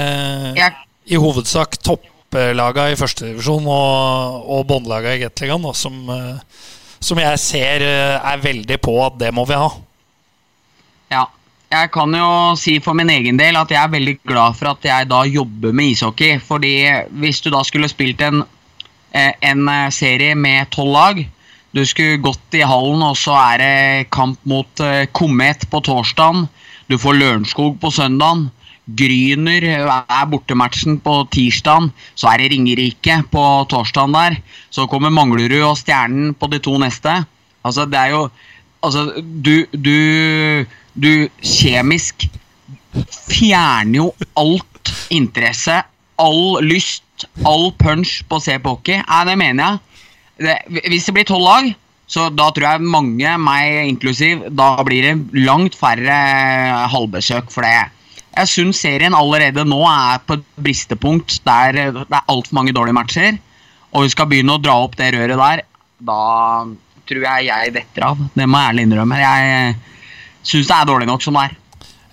ja. 0.57 0.71
I 1.11 1.19
hovedsak 1.19 1.79
topplaga 1.83 2.87
i 2.91 2.97
førstedivisjon 2.99 3.67
og, 3.67 4.47
og 4.47 4.65
båndlaga 4.69 5.15
i 5.17 5.21
Gateligaen 5.25 5.67
som, 5.75 5.99
eh, 6.13 6.65
som 7.03 7.19
jeg 7.19 7.43
ser 7.43 7.85
eh, 7.87 8.31
er 8.31 8.43
veldig 8.43 8.79
på 8.83 8.95
at 9.05 9.19
det 9.19 9.33
må 9.35 9.45
vi 9.49 9.59
ha. 9.59 9.69
ja. 11.17 11.27
Jeg 11.71 11.87
kan 11.93 12.11
jo 12.11 12.55
si 12.59 12.73
for 12.83 12.97
min 12.99 13.09
egen 13.13 13.37
del 13.39 13.55
at 13.55 13.69
jeg 13.71 13.79
er 13.79 13.91
veldig 13.93 14.17
glad 14.27 14.57
for 14.59 14.73
at 14.73 14.83
jeg 14.83 15.07
da 15.07 15.21
jobber 15.23 15.71
med 15.71 15.93
ishockey. 15.93 16.39
Fordi 16.43 16.73
hvis 17.21 17.39
du 17.39 17.47
da 17.53 17.61
skulle 17.63 17.87
spilt 17.87 18.19
en, 18.27 18.41
eh, 18.43 18.57
en 19.11 19.67
eh, 19.69 19.89
serie 19.91 20.35
med 20.35 20.69
tolv 20.71 20.93
lag 20.95 21.21
Du 21.71 21.83
skulle 21.87 22.19
gått 22.19 22.55
i 22.57 22.65
hallen, 22.67 23.03
og 23.03 23.15
så 23.15 23.35
er 23.39 23.61
det 23.61 24.09
kamp 24.11 24.39
mot 24.43 24.81
eh, 24.83 25.07
Komet 25.15 25.63
på 25.71 25.79
torsdagen. 25.87 26.49
Du 26.91 26.97
får 26.99 27.15
Lørenskog 27.15 27.77
på 27.79 27.91
søndagen. 27.95 28.49
Gryner 28.99 29.63
er 29.79 30.25
bortematchen 30.27 30.97
på 30.99 31.13
tirsdagen. 31.31 31.93
Så 32.15 32.27
er 32.27 32.41
det 32.41 32.49
Ringerike 32.51 33.21
på 33.31 33.45
torsdagen 33.71 34.17
der. 34.17 34.35
Så 34.67 34.87
kommer 34.91 35.13
Manglerud 35.15 35.61
og 35.63 35.79
Stjernen 35.79 36.33
på 36.35 36.51
de 36.51 36.59
to 36.59 36.75
neste. 36.81 37.21
Altså, 37.63 37.87
det 37.87 37.99
er 37.99 38.17
jo 38.17 38.29
Altså, 38.81 39.21
du, 39.21 39.65
du 39.77 40.65
Du 40.97 41.29
kjemisk 41.39 42.25
fjerner 43.31 44.01
jo 44.01 44.07
alt 44.35 44.91
interesse, 45.13 45.77
all 46.19 46.59
lyst, 46.65 47.05
all 47.47 47.71
punch 47.79 48.21
på 48.27 48.39
å 48.39 48.43
se 48.43 48.57
på 48.61 48.75
hockey. 48.75 49.01
Nei, 49.03 49.21
det 49.29 49.37
mener 49.39 49.63
jeg. 49.63 50.03
Det, 50.41 50.57
hvis 50.89 51.07
det 51.07 51.15
blir 51.15 51.27
tolv 51.29 51.45
lag, 51.45 51.71
så 52.11 52.27
da 52.33 52.49
tror 52.51 52.67
jeg 52.67 52.91
mange, 52.91 53.33
meg 53.39 53.87
inklusiv, 53.87 54.43
da 54.51 54.73
blir 54.83 55.05
det 55.05 55.43
langt 55.45 55.77
færre 55.79 56.15
halvbesøk 56.91 57.51
for 57.53 57.63
det. 57.63 57.87
Jeg 58.31 58.49
syns 58.51 58.81
serien 58.83 59.15
allerede 59.15 59.63
nå 59.67 59.79
er 59.87 60.21
på 60.23 60.37
et 60.39 60.43
bristepunkt 60.63 61.39
der 61.47 61.75
det 61.75 62.05
er 62.07 62.31
altfor 62.31 62.57
mange 62.57 62.75
dårlige 62.75 62.95
matcher. 62.95 63.39
Og 63.91 64.05
vi 64.05 64.13
skal 64.13 64.29
begynne 64.31 64.55
å 64.55 64.61
dra 64.63 64.77
opp 64.83 64.95
det 64.99 65.11
røret 65.15 65.39
der. 65.39 65.63
Da 66.07 66.19
tror 67.07 67.25
jeg 67.27 67.47
jeg 67.49 67.73
detter 67.75 68.07
av. 68.07 68.21
Det 68.35 68.47
må 68.47 68.59
jeg 68.59 68.71
ærlig 68.71 68.85
innrømme. 68.87 69.19
Jeg 69.19 69.75
syns 70.47 70.69
det 70.71 70.77
er 70.77 70.87
dårlig 70.87 71.09
nok 71.11 71.25
som 71.25 71.39
det 71.39 71.49
er. 71.49 71.57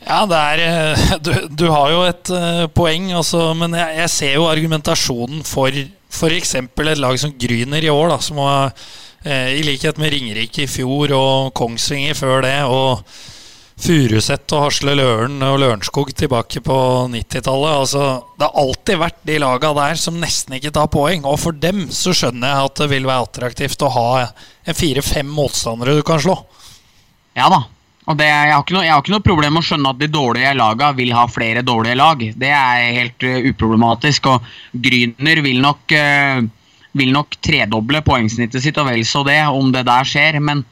Ja, 0.08 0.22
er 0.24 0.62
eh, 0.64 1.16
Du, 1.20 1.32
du 1.52 1.66
har 1.68 1.92
jo 1.92 2.04
et 2.08 2.32
eh, 2.32 2.64
poeng, 2.72 3.10
altså, 3.18 3.52
men 3.58 3.76
jeg, 3.76 3.96
jeg 4.02 4.12
ser 4.14 4.36
jo 4.38 4.48
argumentasjonen 4.48 5.44
for 5.46 5.68
f.eks. 6.08 6.54
et 6.56 7.00
lag 7.02 7.18
som 7.20 7.34
Gryner 7.36 7.84
i 7.84 7.92
år, 7.92 8.14
da, 8.14 8.20
som 8.24 8.40
har, 8.40 8.72
eh, 9.28 9.58
i 9.58 9.66
likhet 9.66 10.00
med 10.00 10.14
Ringerike 10.14 10.64
i 10.64 10.70
fjor 10.70 11.12
og 11.12 11.52
Kongsvinger 11.58 12.16
før 12.16 12.40
det, 12.46 12.56
og 12.64 13.04
Furuset 13.78 14.50
og 14.56 14.64
Hasle 14.64 14.96
Løren 14.98 15.36
og 15.44 15.60
Lørenskog 15.62 16.10
tilbake 16.16 16.64
på 16.66 16.78
90-tallet. 17.12 17.76
Altså, 17.84 18.06
det 18.34 18.48
har 18.48 18.64
alltid 18.64 18.98
vært 19.04 19.20
de 19.28 19.38
laga 19.38 19.70
der 19.76 20.00
som 20.02 20.18
nesten 20.18 20.56
ikke 20.56 20.72
tar 20.74 20.90
poeng. 20.90 21.22
Og 21.28 21.38
for 21.38 21.54
dem 21.54 21.84
så 21.94 22.10
skjønner 22.16 22.50
jeg 22.50 22.72
at 22.72 22.82
det 22.82 22.90
vil 22.96 23.06
være 23.06 23.28
attraktivt 23.28 23.86
å 23.86 23.92
ha 23.94 24.08
en 24.24 24.78
fire-fem 24.80 25.30
motstandere 25.30 25.94
du 25.94 26.02
kan 26.02 26.18
slå. 26.24 26.40
Ja 27.38 27.46
da. 27.54 27.68
Og 28.08 28.16
det, 28.16 28.24
jeg, 28.24 28.52
har 28.54 28.70
noe, 28.72 28.84
jeg 28.86 28.94
har 28.94 29.02
ikke 29.02 29.12
noe 29.12 29.24
problem 29.24 29.54
med 29.54 29.60
å 29.60 29.68
skjønne 29.68 29.90
at 29.92 29.98
de 30.00 30.08
dårlige 30.08 30.54
lagene 30.56 30.96
vil 30.96 31.10
ha 31.12 31.26
flere 31.28 31.64
dårlige 31.66 31.98
lag. 32.00 32.22
Det 32.40 32.52
er 32.56 32.84
helt 32.96 33.26
uh, 33.26 33.48
uproblematisk. 33.50 34.30
Og 34.32 34.46
Gryner 34.86 35.42
vil 35.44 35.58
nok, 35.60 35.92
uh, 35.92 36.40
vil 36.96 37.12
nok 37.12 37.36
tredoble 37.44 38.00
poengsnittet 38.06 38.64
sitt, 38.64 38.80
og 38.80 38.88
vel 38.88 39.04
så 39.04 39.20
det, 39.28 39.42
om 39.52 39.68
det 39.74 39.84
der 39.90 40.08
skjer. 40.08 40.38
Men 40.40 40.64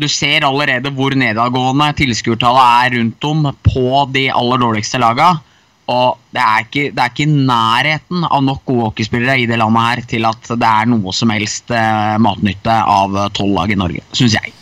du 0.00 0.06
ser 0.08 0.46
allerede 0.48 0.92
hvor 0.96 1.12
nedadgående 1.20 1.90
tilskuertallet 1.98 2.86
er 2.86 2.96
rundt 2.96 3.28
om 3.28 3.50
på 3.66 3.84
de 4.14 4.24
aller 4.32 4.62
dårligste 4.64 5.02
lagene. 5.02 5.44
Og 5.90 6.16
det 6.32 6.40
er 6.40 6.64
ikke, 6.64 6.84
det 6.94 7.02
er 7.02 7.12
ikke 7.12 7.26
nærheten 7.50 8.24
av 8.24 8.44
nok 8.46 8.62
gode 8.70 8.86
hockeyspillere 8.86 9.42
i 9.42 9.48
det 9.50 9.58
landet 9.60 9.84
her 9.88 10.02
til 10.14 10.28
at 10.30 10.48
det 10.54 10.70
er 10.70 10.88
noe 10.88 11.12
som 11.12 11.34
helst 11.34 11.74
uh, 11.74 12.16
matnytte 12.22 12.72
av 12.72 13.18
tolv 13.36 13.58
lag 13.58 13.74
i 13.74 13.78
Norge, 13.82 14.06
syns 14.16 14.38
jeg. 14.38 14.54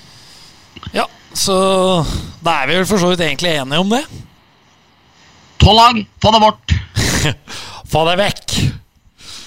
Ja, 0.97 1.05
så 1.39 1.59
da 2.45 2.61
er 2.63 2.71
vi 2.71 2.79
vel 2.81 2.89
for 2.89 3.03
så 3.03 3.13
vidt 3.13 3.23
egentlig 3.27 3.55
enige 3.57 3.83
om 3.83 3.93
det. 3.93 4.03
Tolv 5.59 5.79
lag, 5.79 6.03
få 6.23 6.35
det 6.35 6.43
bort! 6.43 6.75
Få 7.89 8.03
det 8.05 8.19
vekk! 8.21 8.53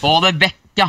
Få 0.01 0.15
det 0.23 0.31
vekk, 0.41 0.57
ja. 0.81 0.87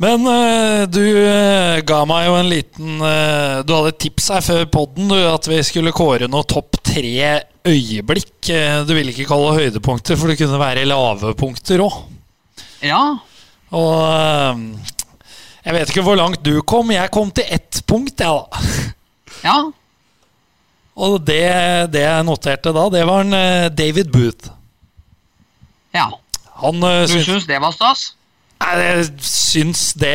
Men 0.00 0.22
uh, 0.24 0.86
du 0.88 1.02
uh, 1.02 1.78
ga 1.86 1.98
meg 2.08 2.28
jo 2.28 2.36
en 2.38 2.48
liten 2.48 3.00
uh, 3.02 3.60
Du 3.66 3.72
hadde 3.74 3.90
et 3.92 3.98
tips 4.04 4.28
her 4.32 4.44
før 4.46 4.62
podden, 4.72 5.10
at 5.12 5.48
vi 5.50 5.58
skulle 5.66 5.92
kåre 5.94 6.30
noe 6.30 6.46
topp 6.48 6.78
tre 6.86 7.42
øyeblikk. 7.68 8.48
Du 8.88 8.94
ville 8.96 9.12
ikke 9.12 9.26
kalle 9.28 9.50
det 9.52 9.66
høydepunkter, 9.66 10.16
for 10.16 10.30
det 10.30 10.38
kunne 10.40 10.60
være 10.62 10.86
lave 10.88 11.34
punkter 11.36 11.82
òg. 11.84 11.98
Ja, 12.86 13.02
Og 13.76 14.64
jeg 15.66 15.74
vet 15.76 15.90
ikke 15.92 16.06
hvor 16.06 16.16
langt 16.16 16.40
du 16.46 16.54
kom. 16.62 16.94
Jeg 16.94 17.12
kom 17.12 17.28
til 17.34 17.44
ett 17.52 17.82
punkt, 17.84 18.22
jeg, 18.22 18.32
da. 18.32 18.62
ja. 19.44 19.58
Og 20.98 21.18
det, 21.22 21.42
det 21.94 22.02
jeg 22.02 22.26
noterte 22.26 22.72
da, 22.74 22.86
det 22.90 23.04
var 23.06 23.22
en 23.22 23.36
eh, 23.38 23.68
David 23.70 24.10
Booth. 24.14 24.50
ja. 25.94 26.08
Han 26.58 26.82
eh, 26.82 27.04
Du 27.06 27.12
syns 27.12 27.28
syns 27.28 27.46
det 27.46 27.60
var 27.62 27.74
stas? 27.74 28.00
Nei, 28.58 28.72
jeg 28.82 29.04
syns 29.22 29.82
det 29.94 30.14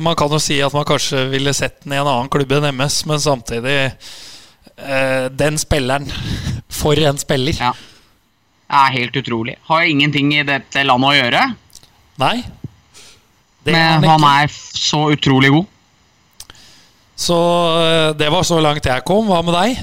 Man 0.00 0.16
kan 0.16 0.32
jo 0.32 0.38
si 0.40 0.56
at 0.64 0.72
man 0.72 0.86
kanskje 0.88 1.26
ville 1.28 1.52
sett 1.52 1.82
den 1.84 1.92
i 1.92 1.98
en 2.00 2.08
annen 2.08 2.30
klubb 2.32 2.54
enn 2.56 2.70
MS, 2.72 3.02
men 3.10 3.20
samtidig 3.20 3.74
eh, 3.84 5.26
Den 5.28 5.60
spilleren. 5.60 6.08
For 6.82 6.96
en 6.96 7.20
spiller. 7.20 7.58
Ja. 7.60 7.74
Det 7.76 8.80
er 8.80 8.94
helt 8.96 9.16
utrolig. 9.20 9.58
Har 9.68 9.84
ingenting 9.84 10.32
i 10.32 10.46
dette 10.48 10.86
landet 10.88 11.10
å 11.10 11.18
gjøre, 11.18 11.42
Nei. 12.22 12.36
Det 13.62 13.74
men 13.74 14.04
han 14.04 14.22
han 14.22 14.24
er 14.30 14.52
så 14.52 15.04
utrolig 15.12 15.50
god. 15.52 15.68
Så 17.18 17.38
eh, 17.80 18.12
det 18.18 18.30
var 18.32 18.46
så 18.46 18.60
langt 18.62 18.86
jeg 18.88 19.04
kom. 19.08 19.28
Hva 19.30 19.42
med 19.44 19.54
deg? 19.56 19.82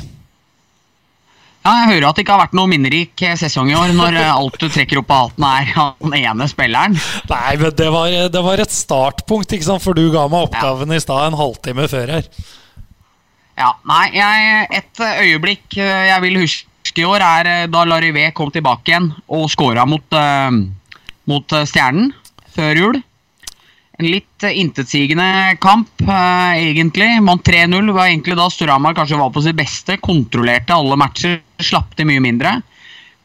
Ja, 1.59 1.73
Jeg 1.83 1.89
hører 1.91 2.07
at 2.09 2.17
det 2.17 2.23
ikke 2.23 2.35
har 2.37 2.45
vært 2.45 2.55
noe 2.57 2.71
minnerik 2.71 3.21
eh, 3.27 3.35
sesong 3.39 3.69
i 3.71 3.75
år, 3.77 3.91
når 3.95 4.17
eh, 4.17 4.29
alt 4.31 4.59
du 4.61 4.69
trekker 4.71 5.01
opp 5.01 5.11
av 5.13 5.25
hatten 5.27 5.47
er 5.49 5.73
han 5.75 6.15
ene 6.19 6.47
spilleren. 6.49 6.95
Nei, 7.29 7.57
men 7.61 7.75
det 7.77 7.89
var, 7.93 8.15
det 8.33 8.45
var 8.45 8.63
et 8.63 8.73
startpunkt, 8.73 9.53
ikke 9.55 9.67
sant? 9.67 9.83
For 9.83 9.97
du 9.97 10.07
ga 10.13 10.25
meg 10.31 10.47
oppgaven 10.47 10.95
i 10.95 11.01
stad 11.03 11.29
en 11.29 11.39
halvtime 11.39 11.89
før 11.91 12.15
her. 12.17 12.31
Ja, 13.59 13.73
nei, 13.91 14.05
jeg, 14.15 14.67
Et 14.79 15.01
øyeblikk 15.03 15.75
jeg 15.75 16.23
vil 16.23 16.39
huske 16.39 17.03
i 17.03 17.05
år, 17.05 17.19
er 17.21 17.67
da 17.69 17.83
Larivé 17.85 18.29
kom 18.35 18.49
tilbake 18.55 18.93
igjen 18.93 19.11
og 19.27 19.49
skåra 19.51 19.83
mot, 19.85 20.15
mot 21.27 21.55
Stjernen 21.67 22.13
før 22.55 22.79
jul. 22.79 23.01
En 23.99 24.07
litt 24.07 24.43
eh, 24.47 24.55
intetsigende 24.61 25.57
kamp, 25.59 25.91
eh, 26.01 26.69
egentlig. 26.69 27.21
Man 27.21 27.41
3-0 27.43 27.91
var 27.91 28.07
egentlig 28.07 28.37
da 28.39 28.47
Storhamar 28.49 28.95
kanskje 28.95 29.19
var 29.19 29.31
på 29.35 29.43
sitt 29.43 29.57
beste. 29.59 29.97
Kontrollerte 29.99 30.75
alle 30.75 30.95
matcher, 30.99 31.41
slapp 31.59 31.97
til 31.97 32.07
mye 32.07 32.23
mindre. 32.23 32.61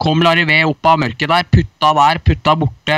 Kom 0.03 0.19
Larivé 0.19 0.57
opp 0.67 0.83
av 0.91 0.99
mørket 0.99 1.31
der, 1.31 1.47
putta 1.47 1.93
der, 1.95 2.19
putta 2.19 2.57
borte 2.59 2.97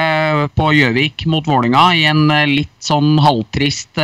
på 0.58 0.72
Gjøvik 0.74 1.28
mot 1.30 1.46
Vålinga 1.46 1.84
i 1.94 2.08
en 2.10 2.24
eh, 2.34 2.48
litt 2.50 2.74
sånn 2.82 3.20
halvtrist 3.22 4.02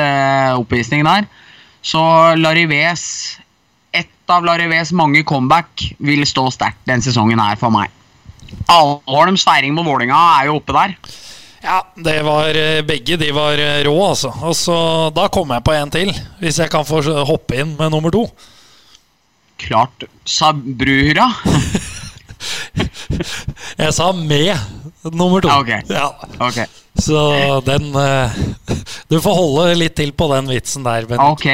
oppvisning 0.60 1.02
der. 1.08 1.26
Så 1.82 2.04
Larivés 2.40 3.40
Et 3.94 4.32
av 4.32 4.46
Larivés 4.48 4.90
mange 4.96 5.20
comeback 5.28 5.84
vil 6.02 6.24
stå 6.26 6.48
sterkt 6.54 6.80
den 6.90 7.02
sesongen 7.04 7.42
her 7.42 7.58
for 7.60 7.74
meg. 7.74 7.92
Alholms 8.72 9.44
feiring 9.46 9.76
mot 9.76 9.86
Vålinga 9.86 10.18
er 10.40 10.48
jo 10.48 10.56
oppe 10.62 10.74
der. 10.74 10.96
Ja, 11.64 11.78
det 11.96 12.18
var 12.28 12.58
eh, 12.60 12.82
begge 12.84 13.16
de 13.22 13.30
var 13.36 13.56
eh, 13.62 13.84
rå, 13.88 13.94
altså. 14.10 14.34
Og 14.44 14.56
så 14.58 14.76
Da 15.16 15.30
kom 15.32 15.54
jeg 15.56 15.64
på 15.64 15.72
en 15.78 15.92
til, 15.94 16.12
hvis 16.42 16.60
jeg 16.60 16.70
kan 16.74 16.84
få 16.88 17.00
hoppe 17.28 17.56
inn 17.64 17.76
med 17.80 17.94
nummer 17.94 18.12
to. 18.12 18.26
Klart 19.64 20.04
sa 20.28 20.52
Bruhyra. 20.54 21.30
Jeg 23.78 23.94
sa 23.96 24.10
med 24.12 24.58
nummer 25.16 25.40
to. 25.44 25.48
Ja, 25.48 25.60
ok. 25.62 25.72
Ja, 25.90 26.10
Okay. 26.50 26.66
så 27.00 27.62
den 27.66 27.94
eh, 27.96 28.32
Du 29.10 29.20
får 29.24 29.36
holde 29.38 29.76
litt 29.80 29.96
til 29.96 30.12
på 30.18 30.28
den 30.34 30.50
vitsen 30.52 30.84
der, 30.84 31.06
Bendik. 31.08 31.32
ok. 31.32 31.46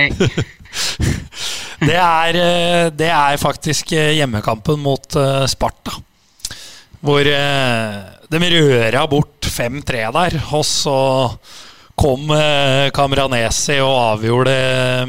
Det 1.80 1.96
er, 1.96 2.90
det 2.92 3.08
er 3.08 3.38
faktisk 3.40 3.94
hjemmekampen 3.96 4.82
mot 4.84 5.16
Sparta. 5.48 5.94
Hvor 7.00 7.24
de 7.24 8.50
røra 8.52 9.06
bort 9.08 9.39
5-3 9.60 10.06
der, 10.16 10.40
og 10.56 10.66
så 10.68 11.00
kom 12.00 12.32
eh, 12.32 12.88
Kamranesi 12.96 13.80
og 13.84 13.96
avgjorde 14.16 14.56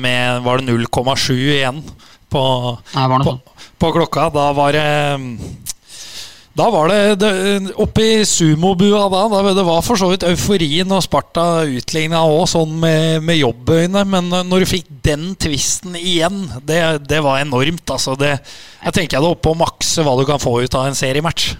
med 0.03 0.43
Var 0.45 0.61
det 0.61 0.75
0,7 0.75 1.35
igjen 1.39 1.83
på, 2.31 2.45
på, 2.93 3.35
på, 3.79 3.93
klokka. 3.95 4.29
Da 4.35 4.51
var 4.55 4.75
det 4.75 4.87
da 6.51 6.67
var 6.69 6.91
det, 6.91 7.21
det 7.23 7.31
oppe 7.79 8.03
i 8.03 8.25
sumobua 8.27 9.05
da, 9.09 9.21
da. 9.31 9.53
Det 9.55 9.65
var 9.65 9.85
for 9.87 9.99
så 9.99 10.09
vidt 10.11 10.27
euforien 10.27 10.91
og 10.93 11.03
Sparta 11.07 11.63
utligna 11.63 12.25
òg, 12.27 12.43
sånn 12.51 12.75
med, 12.83 13.23
med 13.25 13.39
jobbøyne. 13.39 14.03
Men 14.11 14.29
når 14.51 14.65
du 14.65 14.69
fikk 14.69 14.91
den 15.07 15.31
tvisten 15.41 15.95
igjen, 15.99 16.43
det, 16.67 16.83
det 17.07 17.23
var 17.25 17.41
enormt. 17.41 17.87
Altså 17.87 18.19
det, 18.19 18.35
jeg 18.83 18.97
tenker 18.99 19.19
jeg 19.19 19.25
det 19.25 19.31
oppe 19.31 19.55
å 19.55 19.61
makse 19.63 20.05
hva 20.05 20.17
du 20.19 20.27
kan 20.29 20.43
få 20.43 20.59
ut 20.67 20.77
av 20.77 20.91
en 20.91 20.99
seriematch. 20.99 21.53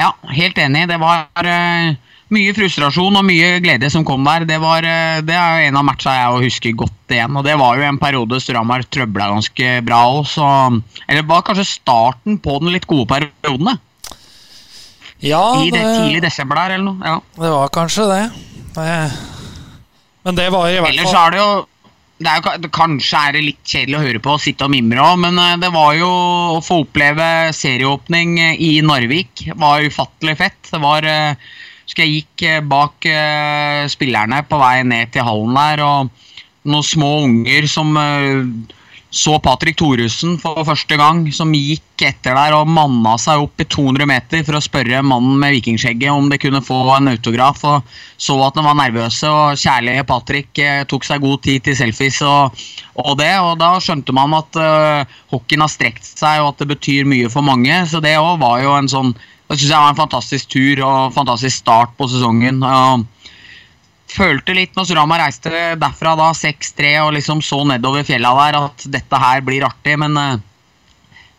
Ja, 0.00 0.14
helt 0.32 0.58
enig. 0.58 0.86
Det 0.88 0.98
var 1.02 1.26
uh, 1.44 1.92
mye 2.32 2.54
frustrasjon 2.56 3.18
og 3.20 3.26
mye 3.28 3.58
glede 3.64 3.90
som 3.92 4.04
kom 4.08 4.24
der. 4.26 4.46
Det, 4.48 4.58
var, 4.62 4.86
uh, 4.86 5.22
det 5.24 5.36
er 5.36 5.68
en 5.68 5.78
av 5.80 5.86
matcha 5.86 6.16
jeg 6.16 6.46
husker 6.48 6.76
godt 6.84 7.14
igjen. 7.14 7.38
Og 7.38 7.46
det 7.46 7.56
var 7.60 7.78
jo 7.78 7.86
en 7.86 8.00
periode 8.00 8.40
Storhamar 8.42 8.86
trøbla 8.88 9.30
ganske 9.34 9.72
bra 9.86 10.02
òg, 10.18 10.82
Eller 11.06 11.26
var 11.28 11.44
kanskje 11.46 11.68
starten 11.68 12.38
på 12.42 12.58
den 12.62 12.72
litt 12.74 12.88
gode 12.90 13.08
periodene. 13.10 13.78
Ja, 15.22 15.42
I 15.62 15.70
det, 15.70 15.78
det 15.78 15.90
tidlig 16.00 16.22
desember 16.24 16.58
der, 16.58 16.74
eller 16.76 16.88
noe. 16.88 16.98
Ja. 17.06 17.18
Det 17.38 17.52
var 17.52 17.68
kanskje 17.74 18.08
det. 18.10 18.22
det. 18.74 18.96
Men 20.26 20.38
det 20.38 20.48
var 20.54 20.66
i 20.66 20.80
hvert 20.80 20.88
fall 20.88 20.98
Ellers 20.98 21.20
er 21.20 21.34
det 21.34 21.42
jo 21.42 21.52
det 22.22 22.30
er 22.30 22.38
jo, 22.38 22.70
Kanskje 22.74 23.18
er 23.18 23.34
det 23.34 23.42
litt 23.42 23.62
kjedelig 23.66 23.98
å 23.98 24.02
høre 24.04 24.22
på 24.22 24.34
og 24.36 24.42
sitte 24.42 24.66
og 24.66 24.70
mimre 24.74 25.02
òg, 25.02 25.16
men 25.24 25.38
eh, 25.42 25.56
det 25.62 25.72
var 25.74 25.96
jo 25.98 26.10
å 26.56 26.60
få 26.62 26.82
oppleve 26.84 27.26
serieåpning 27.56 28.36
eh, 28.42 28.60
i 28.62 28.72
Narvik 28.86 29.48
var 29.58 29.82
ufattelig 29.82 30.36
fett. 30.38 30.60
Det 30.68 30.80
var 30.82 31.06
Husker 31.92 32.06
jeg 32.08 32.22
gikk 32.22 32.42
eh, 32.48 32.60
bak 32.64 33.04
spillerne 33.92 34.38
på 34.48 34.56
vei 34.56 34.78
ned 34.88 35.12
til 35.12 35.26
hallen 35.28 35.58
der, 35.58 35.82
og 35.84 36.08
noen 36.64 36.86
små 36.88 37.10
unger 37.26 37.66
som 37.68 37.92
så 39.12 39.34
Patrick 39.44 39.76
Thoresen 39.76 40.38
for 40.40 40.64
første 40.64 40.96
gang, 40.96 41.26
som 41.36 41.50
gikk 41.52 42.00
etter 42.08 42.32
der 42.32 42.54
og 42.56 42.70
manna 42.72 43.12
seg 43.20 43.42
opp 43.44 43.60
i 43.60 43.66
200 43.68 44.08
meter 44.08 44.40
for 44.46 44.56
å 44.56 44.62
spørre 44.64 45.02
mannen 45.04 45.36
med 45.42 45.52
vikingskjegget 45.58 46.08
om 46.08 46.30
det 46.32 46.38
kunne 46.40 46.62
få 46.64 46.78
en 46.94 47.10
autograf. 47.12 47.60
og 47.68 47.92
Så 48.16 48.38
at 48.40 48.56
de 48.56 48.64
var 48.64 48.78
nervøse, 48.78 49.28
og 49.28 49.60
kjærlige 49.60 50.06
Patrick 50.08 50.62
eh, 50.64 50.86
tok 50.88 51.04
seg 51.04 51.20
god 51.20 51.42
tid 51.44 51.66
til 51.66 51.76
selfies 51.76 52.22
og, 52.24 52.56
og 53.04 53.18
det. 53.20 53.34
og 53.44 53.60
Da 53.60 53.74
skjønte 53.84 54.16
man 54.16 54.32
at 54.38 54.56
uh, 54.56 55.04
hockeyen 55.34 55.66
har 55.66 55.74
strekt 55.74 56.08
seg, 56.08 56.40
og 56.40 56.54
at 56.54 56.64
det 56.64 56.70
betyr 56.72 57.04
mye 57.04 57.28
for 57.28 57.44
mange. 57.44 57.82
Så 57.92 58.00
det 58.00 58.16
òg 58.16 58.40
var 58.40 58.64
jo 58.64 58.72
en 58.78 58.88
sånn 58.88 59.12
Det 59.52 59.58
syns 59.60 59.68
jeg 59.68 59.84
var 59.84 59.90
en 59.92 59.98
fantastisk 59.98 60.48
tur 60.54 60.80
og 60.86 61.12
fantastisk 61.12 61.58
start 61.60 61.90
på 61.98 62.06
sesongen. 62.08 62.62
Følte 64.12 64.54
litt 64.56 64.76
når 64.76 64.86
Surama 64.88 65.18
reiste 65.20 65.52
derfra 65.80 66.14
da 66.16 66.30
6-3 66.36 66.92
og 67.02 67.10
liksom 67.18 67.42
så 67.44 67.58
nedover 67.68 68.06
fjella 68.08 68.32
der, 68.38 68.58
at 68.68 68.86
dette 68.96 69.20
her 69.20 69.44
blir 69.44 69.66
artig, 69.68 69.98
men 70.00 70.16
uh, 70.16 70.40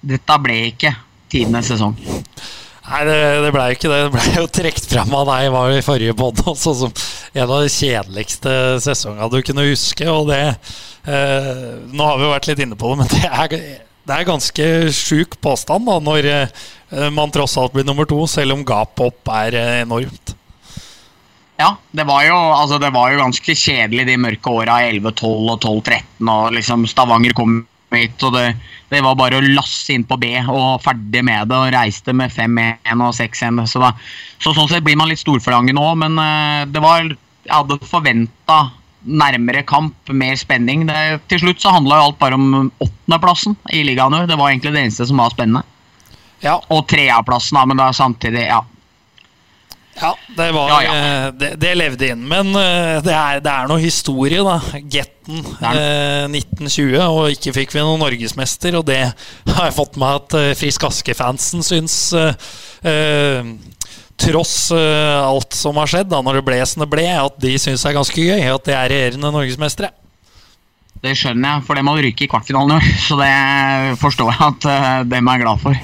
dette 0.05 0.37
ble 0.45 0.59
ikke 0.71 0.93
tidenes 1.33 1.69
sesong. 1.73 1.95
Nei, 2.83 3.01
det, 3.07 3.17
det 3.45 3.51
blei 3.55 3.67
ikke 3.73 3.89
det. 3.89 3.99
Det 4.05 4.13
blei 4.13 4.25
jo 4.35 4.45
trukket 4.59 4.89
fram 4.91 5.13
av 5.15 5.29
deg 5.29 5.49
var 5.53 5.71
i 5.73 5.83
forrige 5.85 6.17
pod 6.19 6.41
også 6.51 6.73
som 6.81 6.93
en 7.33 7.47
av 7.47 7.63
de 7.63 7.71
kjedeligste 7.71 8.53
sesongene 8.83 9.31
du 9.31 9.39
kunne 9.47 9.65
huske. 9.69 10.09
Og 10.11 10.27
det 10.29 10.41
eh, 10.43 11.49
Nå 11.93 12.09
har 12.09 12.19
vi 12.19 12.27
jo 12.27 12.33
vært 12.33 12.49
litt 12.51 12.63
inne 12.65 12.77
på 12.77 12.91
det, 12.91 12.99
men 13.01 13.13
det 13.13 13.23
er, 13.29 13.57
det 14.03 14.15
er 14.15 14.27
ganske 14.27 14.69
sjuk 14.95 15.37
påstand 15.43 15.87
da, 15.87 15.97
når 16.03 16.29
uh, 16.29 17.09
man 17.15 17.31
tross 17.33 17.57
alt 17.59 17.75
blir 17.75 17.87
nummer 17.87 18.07
to, 18.09 18.19
selv 18.27 18.57
om 18.57 18.65
gapet 18.67 19.11
opp 19.11 19.33
er 19.33 19.57
enormt. 19.83 20.35
Ja, 21.59 21.75
det 21.91 22.03
var, 22.09 22.23
jo, 22.25 22.35
altså, 22.35 22.79
det 22.81 22.89
var 22.93 23.13
jo 23.13 23.21
ganske 23.21 23.55
kjedelig 23.55 24.07
de 24.09 24.17
mørke 24.19 24.51
åra 24.51 24.79
11-12 24.89 25.51
og 25.53 25.59
12-13. 25.61 26.31
og 26.33 26.55
liksom 26.57 26.87
Stavanger 26.89 27.35
kom 27.37 27.61
hit, 27.93 28.17
og 28.25 28.33
det, 28.33 28.45
det, 28.89 29.01
var 29.05 29.17
bare 29.19 29.37
å 29.37 29.45
lasse 29.45 29.93
inn 29.93 30.05
på 30.09 30.17
B 30.21 30.33
og 30.41 30.81
ferdig 30.83 31.21
med 31.25 31.51
det. 31.51 31.59
Og 31.59 31.73
reiste 31.75 32.15
med 32.17 32.33
5-1 32.33 33.05
og 33.05 33.13
6-1. 33.19 33.61
Så, 33.69 33.91
så, 34.39 34.53
sånn 34.53 34.71
sett 34.71 34.85
blir 34.85 34.97
man 34.99 35.11
litt 35.11 35.21
storforlangen 35.21 35.77
nå, 35.77 35.85
men 36.01 36.17
uh, 36.19 36.63
det 36.69 36.83
var 36.83 37.05
Jeg 37.43 37.51
hadde 37.51 37.79
forventa 37.85 38.57
nærmere 39.03 39.63
kamp, 39.67 39.95
mer 40.09 40.35
spenning. 40.39 40.85
Det, 40.87 41.21
til 41.31 41.43
slutt 41.43 41.63
så 41.63 41.73
handla 41.75 41.99
jo 41.99 42.09
alt 42.09 42.19
bare 42.21 42.39
om 42.39 42.69
åttendeplassen 42.83 43.57
i 43.73 43.83
ligaen. 43.87 44.15
Det 44.27 44.39
var 44.39 44.51
egentlig 44.51 44.73
det 44.75 44.85
eneste 44.85 45.07
som 45.09 45.21
var 45.21 45.33
spennende. 45.33 45.63
Ja. 46.43 46.59
Og 46.73 46.85
tredjeplassen, 46.91 47.59
men 47.67 47.79
da 47.79 47.91
samtidig 47.95 48.47
Ja. 48.49 48.63
Ja, 49.93 50.17
det, 50.37 50.51
var, 50.51 50.69
ja, 50.69 50.77
ja. 50.83 50.93
Eh, 50.93 51.33
det, 51.37 51.49
det, 51.61 51.75
levde 51.77 52.07
inn. 52.09 52.23
Men 52.25 52.49
eh, 52.57 52.97
det 53.05 53.13
er, 53.13 53.41
det 53.45 53.51
er 53.51 53.69
noe 53.69 53.77
historie, 53.77 54.41
da. 54.41 54.55
Getten 54.89 55.43
eh, 55.61 56.25
1920, 56.31 56.95
og 57.03 57.35
ikke 57.35 57.53
fikk 57.59 57.75
vi 57.75 57.83
noen 57.83 58.01
norgesmester. 58.01 58.79
Og 58.79 58.87
det 58.89 59.03
har 59.05 59.67
jeg 59.67 59.75
fått 59.77 59.99
med 60.01 60.17
at 60.17 60.37
eh, 60.39 60.55
Frisk 60.57 60.87
Aske-fansen 60.89 61.61
syns 61.65 61.97
eh, 62.17 62.33
Tross 64.23 64.71
uh, 64.71 65.27
alt 65.27 65.55
som 65.57 65.77
har 65.81 65.89
skjedd, 65.89 66.09
da 66.13 66.21
når 66.23 66.39
det 66.39 66.45
ble 66.47 66.59
som 66.69 66.83
det 66.85 66.89
ble, 66.91 67.05
at 67.11 67.35
de 67.43 67.57
syns 67.59 67.83
det 67.83 67.91
er 67.91 67.97
ganske 67.97 68.25
gøy 68.29 68.47
at 68.53 68.65
de 68.69 68.75
er 68.77 68.91
regjerende 68.93 69.33
norgesmestere. 69.35 69.91
Det 71.03 71.17
skjønner 71.19 71.57
jeg, 71.57 71.63
for 71.67 71.75
det 71.75 71.83
må 71.83 71.97
ryke 71.99 72.23
i 72.23 72.29
kvartfinalen 72.31 72.71
i 72.71 72.77
år. 72.79 72.85
Så 73.07 73.17
det 73.19 73.33
forstår 73.99 74.31
jeg 74.31 74.41
at 74.47 74.69
uh, 74.69 75.01
dem 75.11 75.31
er 75.33 75.43
glad 75.43 75.63
for. 75.63 75.75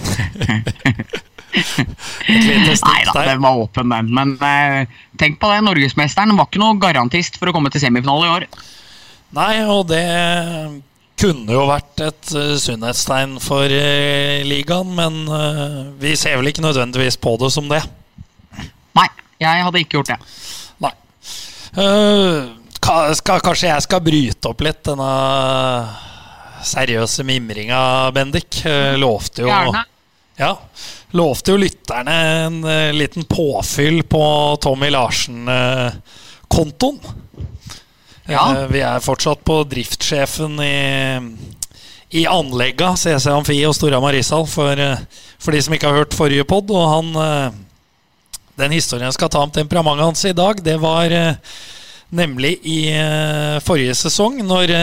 Nei 1.50 3.00
da, 3.10 3.14
den 3.26 3.42
var 3.44 3.64
åpen, 3.66 3.92
den. 3.92 4.12
Men 4.16 4.36
uh, 4.40 5.00
tenk 5.20 5.42
på 5.42 5.52
det, 5.52 5.64
norgesmesteren 5.68 6.38
var 6.38 6.48
ikke 6.48 6.64
noe 6.64 6.80
garantist 6.80 7.40
for 7.42 7.52
å 7.52 7.56
komme 7.56 7.72
til 7.74 7.84
semifinale 7.84 8.28
i 8.30 8.36
år. 8.38 8.48
Nei, 9.36 9.54
og 9.68 9.84
det 9.92 10.06
kunne 11.20 11.52
jo 11.52 11.66
vært 11.68 12.02
et 12.06 12.32
uh, 12.38 12.56
sunnhetstegn 12.60 13.38
for 13.44 13.68
uh, 13.68 14.40
ligaen, 14.48 14.94
men 14.96 15.26
uh, 15.28 15.90
vi 16.00 16.16
ser 16.18 16.40
vel 16.40 16.52
ikke 16.52 16.64
nødvendigvis 16.64 17.20
på 17.20 17.36
det 17.42 17.52
som 17.54 17.68
det. 17.72 17.84
Nei, 19.00 19.10
jeg 19.42 19.68
hadde 19.68 19.84
ikke 19.84 20.00
gjort 20.00 20.14
det. 20.14 20.20
Nei. 20.84 20.96
Skal, 23.20 23.44
kanskje 23.46 23.70
jeg 23.70 23.86
skal 23.86 24.04
bryte 24.04 24.52
opp 24.52 24.62
litt 24.66 24.82
denne 24.88 25.14
seriøse 26.68 27.24
mimringa, 27.28 27.82
Bendik. 28.16 28.62
Lovte 29.00 29.46
jo 29.46 29.52
Gjerne. 29.52 29.86
Ja, 30.40 30.54
lovte 31.12 31.52
jo 31.52 31.60
lytterne 31.60 32.14
en 32.46 32.64
uh, 32.64 32.94
liten 32.96 33.26
påfyll 33.28 34.06
på 34.08 34.24
Tommy 34.64 34.88
Larsen-kontoen. 34.90 37.00
Uh, 37.04 37.12
ja. 38.32 38.46
uh, 38.56 38.64
vi 38.72 38.80
er 38.80 39.04
fortsatt 39.04 39.44
på 39.44 39.68
driftssjefen 39.68 40.56
i, 40.64 41.20
i 42.22 42.24
anlegga, 42.24 42.96
CC 42.96 43.28
Amfi 43.34 43.60
og 43.68 43.76
Storhamar 43.76 44.14
Marisal, 44.14 44.48
for, 44.48 44.80
for, 45.36 45.52
de 45.52 45.60
som 45.66 45.76
ikke 45.76 45.92
har 45.92 46.06
hørt 46.06 46.16
forrige 46.16 46.48
pod. 46.48 46.72
Og 46.72 46.88
han 46.88 47.12
Den 48.60 48.74
historien 48.76 49.08
jeg 49.08 49.16
skal 49.16 49.30
ta 49.32 49.42
om 49.46 49.52
temperamentet 49.56 50.04
hans 50.04 50.26
i 50.28 50.36
dag, 50.36 50.60
det 50.64 50.76
var 50.82 51.14
nemlig 52.10 52.58
i 52.68 52.80
forrige 53.64 53.96
sesong, 53.96 54.42
når 54.44 54.74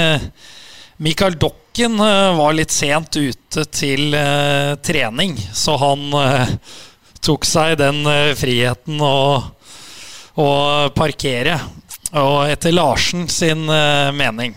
Mikael 1.03 1.37
Dokken 1.37 1.99
eh, 2.01 2.37
var 2.39 2.55
litt 2.57 2.73
sent 2.73 3.19
ute 3.19 3.67
til 3.69 4.17
trening, 4.87 5.35
så 5.53 5.77
han 5.83 6.07
tok 7.21 7.45
seg 7.49 7.75
den 7.81 8.01
friheten 8.39 9.03
å, 9.03 9.19
å, 10.41 10.49
parkere. 10.97 11.59
Og 12.17 12.47
etter 12.49 12.73
Larsen 12.73 13.27
sin 13.29 13.67
mening 14.17 14.55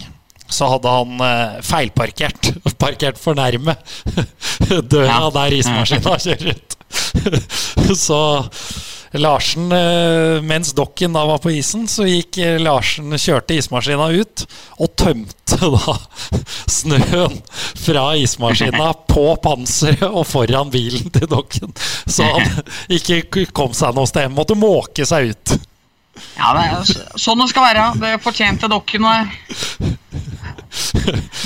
så 0.49 0.69
hadde 0.75 0.93
han 0.93 1.63
feilparkert. 1.65 2.53
Parkert 2.83 3.19
for 3.19 3.35
nærme 3.35 3.75
døra 4.93 5.31
der 5.41 5.57
ismaskina 5.59 6.15
kjører 6.21 6.53
ut. 6.55 6.79
så 8.05 8.21
Larsen, 9.17 9.71
eh, 9.71 10.41
mens 10.41 10.73
Dokken 10.73 11.13
da 11.13 11.25
var 11.25 11.37
på 11.41 11.51
isen, 11.51 11.87
så 11.89 12.05
gikk 12.05 12.37
eh, 12.37 12.59
Larsen, 12.61 13.09
kjørte 13.17 13.57
ismaskina 13.57 14.09
ut 14.13 14.43
og 14.77 14.91
tømte 14.99 15.57
da 15.75 15.95
snøen 16.69 17.39
fra 17.79 18.03
ismaskina 18.21 18.91
på 19.09 19.25
panseret 19.41 20.05
og 20.09 20.27
foran 20.29 20.69
bilen 20.73 21.09
til 21.15 21.25
Dokken. 21.31 21.73
Så 22.05 22.27
han 22.27 22.61
ikke 22.99 23.47
kom 23.55 23.73
seg 23.73 23.97
noe 23.97 24.09
sted. 24.09 24.29
Måtte 24.33 24.57
måke 24.59 25.07
seg 25.09 25.33
ut. 25.33 25.57
Ja, 26.37 26.51
det 26.55 26.63
er 26.67 27.19
sånn 27.19 27.39
det 27.41 27.49
skal 27.51 27.65
være. 27.69 27.85
Det 28.01 28.15
fortjente 28.23 28.69
Dokken. 28.71 29.07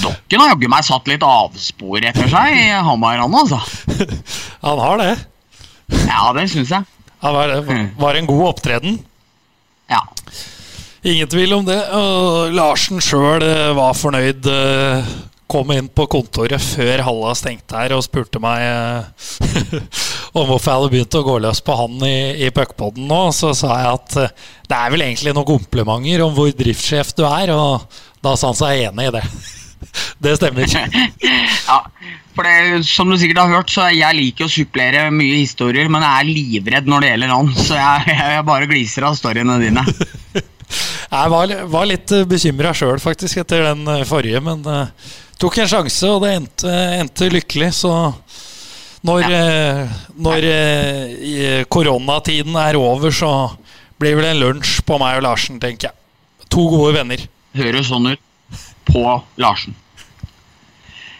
Dokken 0.03 0.41
har 0.41 0.51
jaggu 0.51 0.67
meg 0.71 0.83
satt 0.87 1.07
litt 1.07 1.23
avspor 1.23 2.03
etter 2.03 2.27
seg 2.31 2.57
i 2.57 2.65
Hamar, 2.75 3.21
han 3.23 3.37
altså. 3.39 3.61
Han 4.65 4.81
har 4.83 4.99
det. 4.99 5.13
Ja, 6.07 6.31
det 6.35 6.49
syns 6.51 6.73
jeg. 6.73 6.89
Det 7.23 7.31
var, 7.31 7.49
mm. 7.63 7.89
var 7.97 8.15
en 8.19 8.25
god 8.27 8.47
opptreden. 8.47 8.97
Ja. 9.87 10.01
Ingen 11.01 11.27
tvil 11.27 11.53
om 11.53 11.65
det. 11.65 11.79
Og 11.95 12.51
Larsen 12.51 12.99
sjøl 13.03 13.43
eh, 13.47 13.69
var 13.77 13.95
fornøyd. 13.95 14.47
Eh, 14.47 15.13
kom 15.53 15.71
inn 15.71 15.87
på 15.87 16.07
kontoret 16.09 16.63
før 16.63 17.03
Halla 17.05 17.33
stengte 17.37 17.77
her 17.77 17.93
og 17.93 18.01
spurte 18.05 18.39
meg 18.41 18.63
eh, 18.65 19.79
om 20.39 20.47
hvorfor 20.49 20.71
jeg 20.71 20.79
hadde 20.79 20.91
begynt 20.95 21.17
å 21.19 21.23
gå 21.27 21.35
løs 21.43 21.61
på 21.63 21.75
han 21.77 21.99
i, 22.07 22.17
i 22.47 22.51
puckpoden 22.55 23.07
nå. 23.07 23.21
Så 23.35 23.53
sa 23.55 23.77
jeg 23.79 23.99
at 23.99 24.17
det 24.67 24.79
er 24.79 24.91
vel 24.91 25.05
egentlig 25.07 25.35
noen 25.35 25.51
komplimenter 25.53 26.25
om 26.25 26.35
hvor 26.35 26.51
driftssjef 26.59 27.15
du 27.15 27.23
er, 27.29 27.53
og 27.55 27.87
da 28.23 28.35
sa 28.35 28.51
han 28.51 28.59
seg 28.59 28.87
enig 28.89 29.11
i 29.11 29.15
det. 29.19 29.27
Det 30.23 30.37
stemmer. 30.39 30.67
Ja, 31.67 31.79
for 32.35 32.47
det, 32.47 32.83
Som 32.87 33.11
du 33.11 33.17
sikkert 33.19 33.43
har 33.43 33.51
hørt, 33.53 33.71
så 33.73 33.89
jeg 33.93 34.17
liker 34.17 34.47
å 34.47 34.51
supplere 34.51 35.07
mye 35.13 35.41
historier, 35.41 35.89
men 35.91 36.05
jeg 36.05 36.13
er 36.19 36.31
livredd 36.39 36.89
når 36.89 37.05
det 37.05 37.11
gjelder 37.13 37.33
han, 37.35 37.51
så 37.57 37.77
jeg, 37.79 38.17
jeg 38.17 38.47
bare 38.49 38.69
gliser 38.71 39.07
av 39.09 39.19
storyene 39.19 39.59
dine. 39.61 39.85
Jeg 41.13 41.29
var, 41.29 41.51
var 41.69 41.83
litt 41.85 42.09
bekymra 42.25 42.71
sjøl, 42.73 42.97
faktisk, 42.97 43.37
etter 43.43 43.61
den 43.67 43.83
eh, 43.85 43.99
forrige, 44.09 44.39
men 44.41 44.63
uh, 44.65 45.11
tok 45.37 45.59
en 45.61 45.69
sjanse, 45.69 46.07
og 46.09 46.23
det 46.23 46.31
endte, 46.39 46.71
endte 46.97 47.27
lykkelig, 47.29 47.67
så 47.77 47.91
når, 49.03 49.25
eh, 49.27 49.93
når 50.15 50.45
eh, 50.47 51.63
koronatiden 51.67 52.55
er 52.55 52.79
over, 52.79 53.11
så 53.11 53.51
blir 53.99 54.15
vel 54.15 54.29
en 54.29 54.39
lunsj 54.39 54.77
på 54.87 54.97
meg 55.01 55.19
og 55.19 55.25
Larsen, 55.27 55.59
tenker 55.59 55.89
jeg. 55.89 56.47
To 56.53 56.69
gode 56.71 56.93
venner. 56.95 57.25
Høres 57.57 57.89
sånn 57.91 58.13
ut 58.13 58.61
på 58.87 59.03
Larsen. 59.43 59.75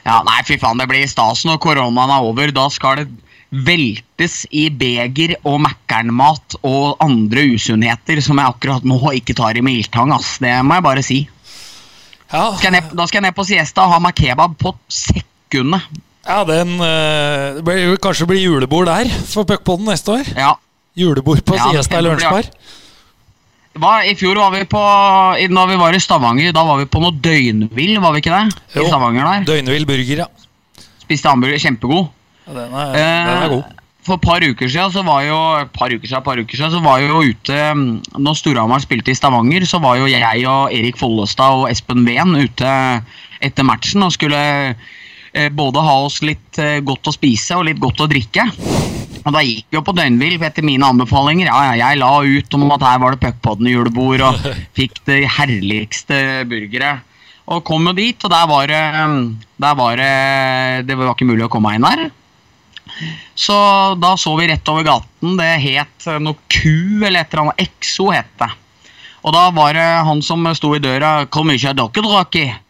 Ja, 0.03 0.19
nei, 0.27 0.39
fy 0.47 0.57
faen, 0.59 0.79
det 0.81 0.87
blir 0.91 1.05
stas 1.07 1.45
når 1.47 1.61
koronaen 1.63 2.11
er 2.11 2.25
over. 2.27 2.51
Da 2.55 2.65
skal 2.73 3.03
det 3.03 3.05
veltes 3.53 4.41
i 4.51 4.65
beger 4.73 5.35
og 5.45 5.59
Mækkern-mat 5.63 6.57
og 6.65 6.97
andre 7.03 7.43
usunnheter 7.53 8.19
som 8.25 8.41
jeg 8.41 8.49
akkurat 8.55 8.83
nå 8.87 8.97
ikke 9.19 9.35
tar 9.37 9.55
i 9.59 9.61
med 9.63 9.77
ildtang, 9.79 10.11
ass. 10.15 10.39
Det 10.43 10.55
må 10.65 10.79
jeg 10.79 10.85
bare 10.87 11.03
si. 11.05 11.19
Ja, 12.33 12.47
Skal 12.57 12.73
ned, 12.73 12.89
da 12.97 13.05
skal 13.05 13.19
jeg 13.21 13.27
ned 13.27 13.35
på 13.37 13.45
siesta 13.45 13.85
og 13.85 13.93
ha 13.93 13.99
meg 14.01 14.15
kebab 14.17 14.55
på 14.57 14.73
sekundet. 14.89 15.85
ja 16.25 16.39
den 16.49 16.79
øh, 16.81 17.59
blir, 17.63 17.97
kanskje 18.01 18.25
blir 18.25 18.41
julebord 18.41 18.87
der 18.89 19.11
for 19.29 19.45
Puckpodden 19.45 19.85
neste 19.91 20.11
år. 20.17 20.31
Ja. 20.35 20.55
Julebord 20.97 21.43
på 21.45 21.55
Ja, 21.57 21.69
Siesta 21.71 21.99
i 21.99 22.05
lunsjbar. 22.05 22.49
Var, 23.73 24.03
I 24.05 24.13
fjor 24.13 24.38
var 24.38 24.51
vi 24.53 24.65
på 24.69 24.81
Da 25.49 25.63
vi 25.65 25.77
var 25.81 25.95
i 25.97 26.01
Stavanger, 26.01 26.51
da 26.53 26.62
var 26.67 26.77
vi 26.77 26.86
på 26.86 27.01
noe 27.01 27.15
døgnvill, 27.25 27.95
var 28.03 28.13
vi 28.13 28.21
ikke 28.21 28.33
det? 28.33 28.65
Jo. 28.75 28.83
I 28.83 28.89
Stavanger 28.91 29.25
der. 29.25 29.47
Døgnvill 29.49 29.88
burger, 29.89 30.25
ja. 30.25 30.27
Spiste 31.01 31.31
hamburger, 31.31 31.57
kjempegod. 31.59 32.12
ja 32.47 32.53
den, 32.53 32.75
er, 32.75 32.93
den 32.93 33.41
er 33.47 33.49
god. 33.55 33.63
Eh, 33.63 33.79
For 34.03 34.19
et 34.19 34.25
par 34.25 34.43
uker 34.43 34.67
siden 34.67 34.91
så 34.91 35.01
var 35.07 35.23
jo 35.23 35.38
par 35.73 35.93
uker 35.93 36.07
siden, 36.07 36.23
par 36.25 36.39
uker 36.39 36.59
siden, 36.59 36.73
så 36.75 36.81
var 36.83 36.99
jo 36.99 37.21
ute 37.23 37.59
mm, 37.73 38.01
Når 38.19 38.36
Storhamar 38.36 38.83
spilte 38.83 39.13
i 39.13 39.15
Stavanger, 39.15 39.63
så 39.65 39.79
var 39.79 39.95
jo 40.01 40.09
jeg 40.12 40.43
og 40.51 40.73
Erik 40.75 40.99
Follestad 40.99 41.62
og 41.63 41.69
Espen 41.71 42.03
Ven 42.05 42.36
ute 42.36 42.73
etter 43.43 43.63
matchen 43.67 44.03
og 44.03 44.12
skulle 44.15 44.41
både 45.50 45.82
ha 45.82 45.96
oss 46.06 46.22
litt 46.26 46.60
eh, 46.62 46.80
godt 46.86 47.10
å 47.10 47.15
spise 47.15 47.58
og 47.58 47.65
litt 47.67 47.82
godt 47.82 48.04
å 48.06 48.10
drikke. 48.10 48.46
Og 49.24 49.32
Da 49.32 49.41
gikk 49.41 49.69
vi 49.72 49.78
jo 49.78 49.84
på 49.86 49.96
døgnvill 49.96 50.36
etter 50.43 50.65
mine 50.65 50.86
anbefalinger. 50.86 51.48
Ja, 51.48 51.72
ja, 51.72 51.89
Jeg 51.89 52.02
la 52.02 52.12
ut 52.22 52.58
om 52.58 52.67
at 52.76 52.84
her 52.86 53.00
var 53.02 53.15
det 53.15 53.22
Puckpodden-julebord 53.24 54.26
og 54.28 54.48
fikk 54.78 55.00
det 55.10 55.24
herligste 55.38 56.43
burgeret. 56.50 57.10
Og 57.52 57.63
kom 57.67 57.89
jo 57.89 57.96
dit, 57.96 58.19
og 58.24 58.32
der 58.32 58.46
var 58.48 58.69
det 58.72 58.84
Der 59.60 59.74
var 59.76 59.98
det 60.00 60.86
Det 60.88 60.96
var 60.96 61.12
ikke 61.12 61.28
mulig 61.28 61.43
å 61.43 61.52
komme 61.52 61.74
inn 61.76 61.84
der. 61.84 62.12
Så 63.36 63.56
da 64.00 64.13
så 64.19 64.36
vi 64.38 64.48
rett 64.52 64.69
over 64.69 64.86
gaten. 64.86 65.38
Det 65.39 65.54
het 65.63 66.08
eh, 66.08 66.19
noe 66.22 66.38
Q 66.52 67.02
eller 67.02 67.24
et 67.24 67.34
eller 67.34 67.48
annet. 67.48 67.63
Exo 67.65 68.12
het 68.13 68.30
det. 68.39 68.52
Og 69.24 69.32
da 69.32 69.48
var 69.56 69.74
det 69.76 69.88
han 70.04 70.22
som 70.22 70.43
sto 70.52 70.74
i 70.76 70.84
døra 70.84 71.24
mye 71.48 71.63
har 71.63 71.78
dere 71.80 72.04
drukket?' 72.04 72.62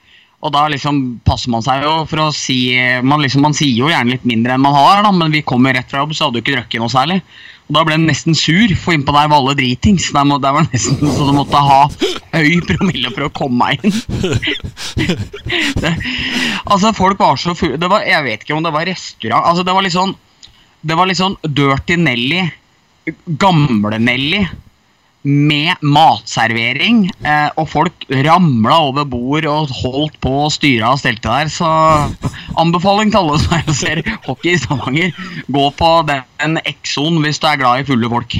Og 0.43 0.51
da 0.51 0.65
liksom 0.67 0.99
passer 1.23 1.51
man 1.53 1.63
seg 1.63 1.85
jo 1.85 1.93
for 2.09 2.25
å 2.25 2.27
si 2.35 2.75
Man, 3.05 3.21
liksom, 3.23 3.45
man 3.45 3.55
sier 3.55 3.71
jo 3.77 3.91
gjerne 3.91 4.17
litt 4.17 4.25
mindre 4.27 4.55
enn 4.55 4.63
man 4.63 4.75
har, 4.75 5.03
da, 5.05 5.11
men 5.15 5.31
vi 5.31 5.43
kom 5.47 5.63
jo 5.63 5.71
rett 5.75 5.89
fra 5.91 6.03
jobb, 6.03 6.15
så 6.15 6.27
hadde 6.27 6.39
du 6.39 6.43
ikke 6.43 6.57
drukket 6.57 6.83
noe 6.83 6.91
særlig. 6.91 7.21
Og 7.69 7.77
da 7.77 7.83
ble 7.87 7.95
han 7.95 8.07
nesten 8.09 8.35
sur, 8.35 8.73
for 8.79 8.95
innpå 8.95 9.13
der 9.15 9.29
var 9.31 9.39
alle 9.39 9.55
dritings. 9.55 10.09
Der, 10.11 10.25
må, 10.27 10.39
der 10.43 10.55
var 10.55 10.67
nesten 10.67 10.99
så 10.99 11.29
du 11.29 11.31
måtte 11.35 11.61
ha 11.63 11.79
høy 12.33 12.59
promille 12.67 13.13
for 13.13 13.29
å 13.29 13.31
komme 13.35 13.71
meg 13.71 13.85
inn. 13.87 13.95
det, 15.83 15.93
altså, 16.67 16.91
folk 16.97 17.21
var 17.21 17.39
så 17.39 17.55
fulle 17.57 17.79
det 17.79 17.89
var, 17.91 18.03
Jeg 18.07 18.25
vet 18.27 18.43
ikke 18.43 18.57
om 18.57 18.65
det 18.65 18.73
var 18.75 18.85
restaurant 18.87 19.47
Altså, 19.49 19.63
det 19.65 19.73
var 19.75 19.85
litt 19.85 19.95
sånn 19.95 20.13
Det 20.85 20.97
var 20.99 21.09
litt 21.09 21.19
sånn 21.19 21.37
Dirty 21.43 21.97
Nelly, 21.99 22.43
gamle 23.41 23.99
Nelly, 23.99 24.43
med 25.23 25.79
matservering. 25.81 27.05
Eh, 27.23 27.49
og 27.59 27.69
folk 27.71 28.05
ramla 28.27 28.79
over 28.89 29.07
bord 29.07 29.47
og 29.49 29.73
holdt 29.81 30.19
på 30.23 30.33
å 30.43 30.51
styre 30.53 30.91
og 30.91 31.01
stelte 31.01 31.31
der. 31.31 31.51
Så 31.51 31.67
anbefaling 32.59 33.13
til 33.13 33.23
alle 33.23 33.39
som 33.43 33.57
er 33.57 33.75
ser 33.77 34.03
hockey 34.27 34.53
i 34.53 34.61
Stavanger. 34.61 35.13
Gå 35.47 35.67
på 35.79 35.91
den 36.11 36.59
Exoen 36.67 37.21
hvis 37.23 37.41
du 37.41 37.49
er 37.49 37.61
glad 37.63 37.83
i 37.83 37.87
fulle 37.87 38.11
folk. 38.11 38.39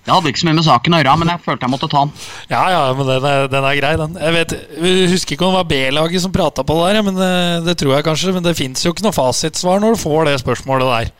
Det 0.00 0.16
hadde 0.16 0.30
ikke 0.32 0.40
så 0.40 0.46
mye 0.48 0.56
med 0.56 0.64
saken 0.66 0.94
å 0.96 0.98
gjøre, 0.98 1.12
men 1.20 1.28
jeg 1.30 1.42
følte 1.44 1.66
jeg 1.66 1.70
måtte 1.74 1.88
ta 1.92 2.00
den. 2.02 2.12
Ja, 2.50 2.62
ja, 2.72 2.78
men 2.96 3.06
den 3.06 3.26
er, 3.28 3.44
den 3.52 3.66
er 3.68 3.76
grei, 3.78 3.90
den. 4.00 4.16
Jeg 4.18 4.34
vet, 4.34 4.54
jeg 4.80 5.10
husker 5.12 5.36
ikke 5.36 5.46
om 5.46 5.52
det 5.52 5.60
var 5.60 5.68
B-laget 5.70 6.24
som 6.24 6.32
prata 6.34 6.64
på 6.66 6.78
det 6.80 6.88
der, 6.88 7.04
men 7.06 7.20
det, 7.20 7.32
det 7.68 7.76
tror 7.78 7.94
jeg 7.94 8.06
kanskje. 8.08 8.32
Men 8.34 8.46
det 8.46 8.56
fins 8.58 8.82
jo 8.82 8.94
ikke 8.94 9.04
noe 9.06 9.14
fasitsvar 9.14 9.82
når 9.84 9.94
du 9.94 10.02
får 10.02 10.30
det 10.30 10.38
spørsmålet 10.42 10.90
der. 10.96 11.12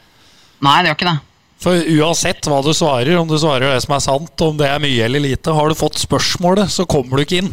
Nei, 0.64 0.78
det 0.80 0.90
gjør 0.90 0.98
ikke 0.98 1.10
det. 1.12 1.18
For 1.60 1.76
uansett 2.00 2.46
hva 2.48 2.62
du 2.64 2.72
svarer, 2.72 3.12
om 3.20 3.28
du 3.28 3.36
svarer 3.40 3.74
det 3.74 3.84
som 3.84 3.94
er 3.96 4.04
sant, 4.04 4.44
om 4.46 4.56
det 4.56 4.68
er 4.68 4.80
mye 4.80 5.04
eller 5.04 5.20
lite, 5.20 5.52
har 5.52 5.68
du 5.68 5.76
fått 5.76 6.00
spørsmålet, 6.00 6.72
så 6.72 6.86
kommer 6.88 7.20
du 7.20 7.26
ikke 7.26 7.42
inn. 7.44 7.50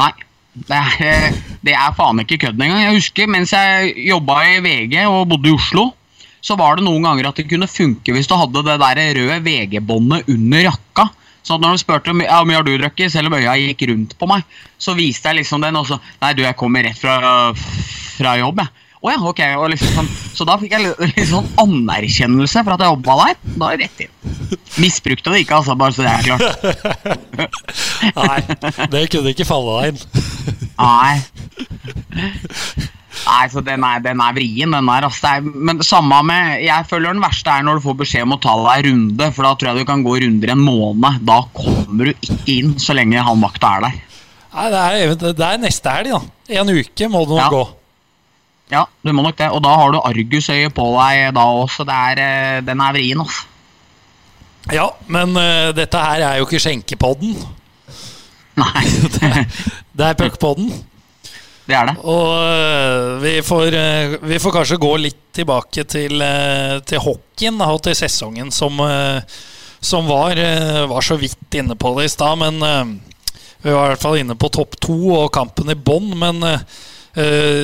Nei. 0.00 0.12
Det 0.52 0.76
er, 0.76 1.36
det 1.64 1.72
er 1.72 1.94
faen 1.96 2.20
ikke 2.20 2.36
kødd 2.42 2.58
engang. 2.60 2.82
Jeg 2.84 2.96
husker 2.98 3.28
mens 3.30 3.54
jeg 3.56 3.94
jobba 4.04 4.34
i 4.50 4.58
VG 4.60 4.98
og 5.08 5.30
bodde 5.30 5.48
i 5.48 5.54
Oslo, 5.56 5.86
så 6.44 6.58
var 6.60 6.76
det 6.76 6.84
noen 6.84 7.06
ganger 7.06 7.30
at 7.30 7.38
det 7.40 7.46
kunne 7.48 7.68
funke 7.70 8.12
hvis 8.12 8.28
du 8.28 8.34
hadde 8.36 8.64
det 8.66 8.74
der 8.82 9.00
røde 9.16 9.38
VG-båndet 9.46 10.28
under 10.28 10.66
jakka. 10.66 11.06
Så 11.42 11.56
når 11.56 11.72
de 11.74 11.82
spurte 11.82 12.12
om 12.12 12.20
ja, 12.22 12.42
mye 12.46 12.60
har 12.60 12.66
du 12.66 12.74
drukket, 12.76 13.14
selv 13.14 13.30
om 13.30 13.38
øya 13.38 13.56
gikk 13.58 13.86
rundt 13.90 14.12
på 14.18 14.28
meg, 14.30 14.44
så 14.78 14.92
viste 14.98 15.30
jeg 15.30 15.40
liksom 15.40 15.64
den, 15.64 15.78
og 15.80 15.88
så 15.88 15.98
Nei, 16.20 16.34
du, 16.36 16.44
jeg 16.44 16.58
kommer 16.60 16.84
rett 16.86 17.00
fra, 17.00 17.16
fra 17.56 18.36
jobb, 18.38 18.60
jeg. 18.62 18.81
Å 19.02 19.10
ja, 19.10 19.18
ok. 19.26 19.40
Og 19.58 19.70
liksom 19.72 19.96
sånn, 19.96 20.08
så 20.38 20.44
da 20.46 20.54
fikk 20.60 20.76
jeg 20.76 20.84
litt, 20.86 21.16
sånn 21.26 21.48
anerkjennelse 21.58 22.62
for 22.62 22.76
at 22.76 22.84
jeg 22.84 22.92
jobba 22.94 23.16
der. 23.24 23.40
Da 23.58 23.70
er 23.72 23.80
det 23.80 23.88
rett 23.88 24.04
inn. 24.06 24.12
Misbrukte 24.82 25.32
det 25.34 25.40
ikke, 25.42 25.58
altså, 25.58 25.74
bare 25.78 25.96
så 25.96 26.06
det 26.06 26.12
er 26.12 26.22
klart. 26.28 26.46
Nei, 28.20 28.38
det 28.94 29.02
kunne 29.12 29.32
ikke 29.34 29.48
falle 29.48 29.74
deg 29.80 29.90
inn. 29.90 29.98
Nei. 30.78 31.14
Nei, 33.22 33.42
så 33.52 33.60
den 33.64 33.84
er, 33.86 34.00
den 34.06 34.22
er 34.24 34.34
vrien, 34.38 34.72
den 34.74 34.88
der. 34.88 35.06
Altså, 35.10 35.34
men 35.44 35.82
samme 35.86 36.22
med 36.26 36.62
Jeg 36.64 36.86
føler 36.90 37.12
den 37.12 37.22
verste 37.22 37.52
er 37.58 37.66
når 37.66 37.78
du 37.78 37.84
får 37.84 37.98
beskjed 38.04 38.24
om 38.26 38.36
å 38.38 38.40
ta 38.42 38.54
deg 38.62 38.86
en 38.86 38.88
runde, 38.88 39.28
for 39.34 39.46
da 39.46 39.52
tror 39.58 39.72
jeg 39.72 39.82
du 39.84 39.90
kan 39.90 40.06
gå 40.06 40.16
runder 40.24 40.54
en 40.54 40.62
måned. 40.64 41.20
Da 41.28 41.42
kommer 41.58 42.08
du 42.10 42.14
ikke 42.14 42.38
inn 42.54 42.74
så 42.82 42.96
lenge 42.96 43.22
han 43.26 43.42
vakta 43.44 43.76
er 43.80 43.86
der. 43.88 44.00
Nei, 44.52 44.66
det 44.72 44.80
er, 44.86 45.14
det 45.42 45.46
er 45.48 45.60
neste 45.62 45.92
helg, 45.98 46.14
da. 46.14 46.22
En 46.62 46.70
uke 46.78 47.08
må 47.12 47.26
du 47.28 47.36
Ja. 47.40 47.50
gå. 47.52 47.62
Ja, 48.72 48.86
du 49.04 49.12
må 49.12 49.24
nok 49.24 49.36
det. 49.36 49.50
Og 49.52 49.60
da 49.64 49.74
har 49.76 49.92
du 49.92 50.00
argusøyet 50.00 50.72
på 50.74 50.86
deg 50.96 51.34
da 51.36 51.44
også. 51.60 51.84
Er, 51.84 52.20
eh, 52.22 52.60
den 52.64 52.80
er 52.80 52.94
vrien, 52.96 53.20
altså. 53.20 53.48
Ja, 54.70 54.86
men 55.10 55.34
uh, 55.34 55.72
dette 55.74 55.98
her 55.98 56.22
er 56.22 56.38
jo 56.38 56.46
ikke 56.46 56.60
skjenkepodden. 56.62 57.34
Nei, 58.62 58.82
Det 59.96 60.06
er 60.06 60.16
puckpodden. 60.16 60.70
det 61.66 61.74
er 61.76 61.88
det. 61.90 61.96
Og 61.98 62.28
uh, 62.30 63.18
vi 63.24 63.34
får, 63.44 63.74
uh, 63.74 64.14
vi 64.22 64.38
får 64.40 64.54
kanskje 64.54 64.80
gå 64.80 64.92
litt 65.02 65.18
tilbake 65.34 65.84
til, 65.88 66.22
til 66.86 67.02
hockeyen 67.02 67.58
da, 67.58 67.70
og 67.72 67.82
til 67.82 67.96
sesongen 67.96 68.50
som, 68.52 68.76
som 69.80 70.04
var, 70.04 70.36
var 70.90 71.06
så 71.06 71.16
vidt 71.16 71.56
inne 71.56 71.72
på 71.72 71.94
det 71.96 72.04
i 72.04 72.12
stad. 72.12 72.36
Men 72.36 72.98
vi 73.64 73.72
var 73.72 73.86
i 73.86 73.94
hvert 73.94 74.02
fall 74.02 74.18
inne 74.20 74.36
på 74.36 74.50
topp 74.52 74.76
to 74.84 74.98
og 75.16 75.30
kampen 75.32 75.72
i 75.72 75.78
bånn. 75.88 76.12
Men 76.20 76.44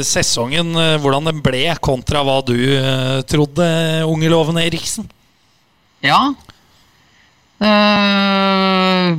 sesongen, 0.04 0.74
øh, 0.76 0.98
hvordan 1.00 1.30
den 1.30 1.38
ble 1.44 1.64
kontra 1.80 2.20
hva 2.26 2.40
du 2.44 2.56
øh, 2.56 3.22
trodde, 3.28 3.68
unge 4.04 4.28
Loven 4.28 4.60
Eriksen? 4.60 5.08
Ja. 6.04 6.34
Eh, 7.58 9.16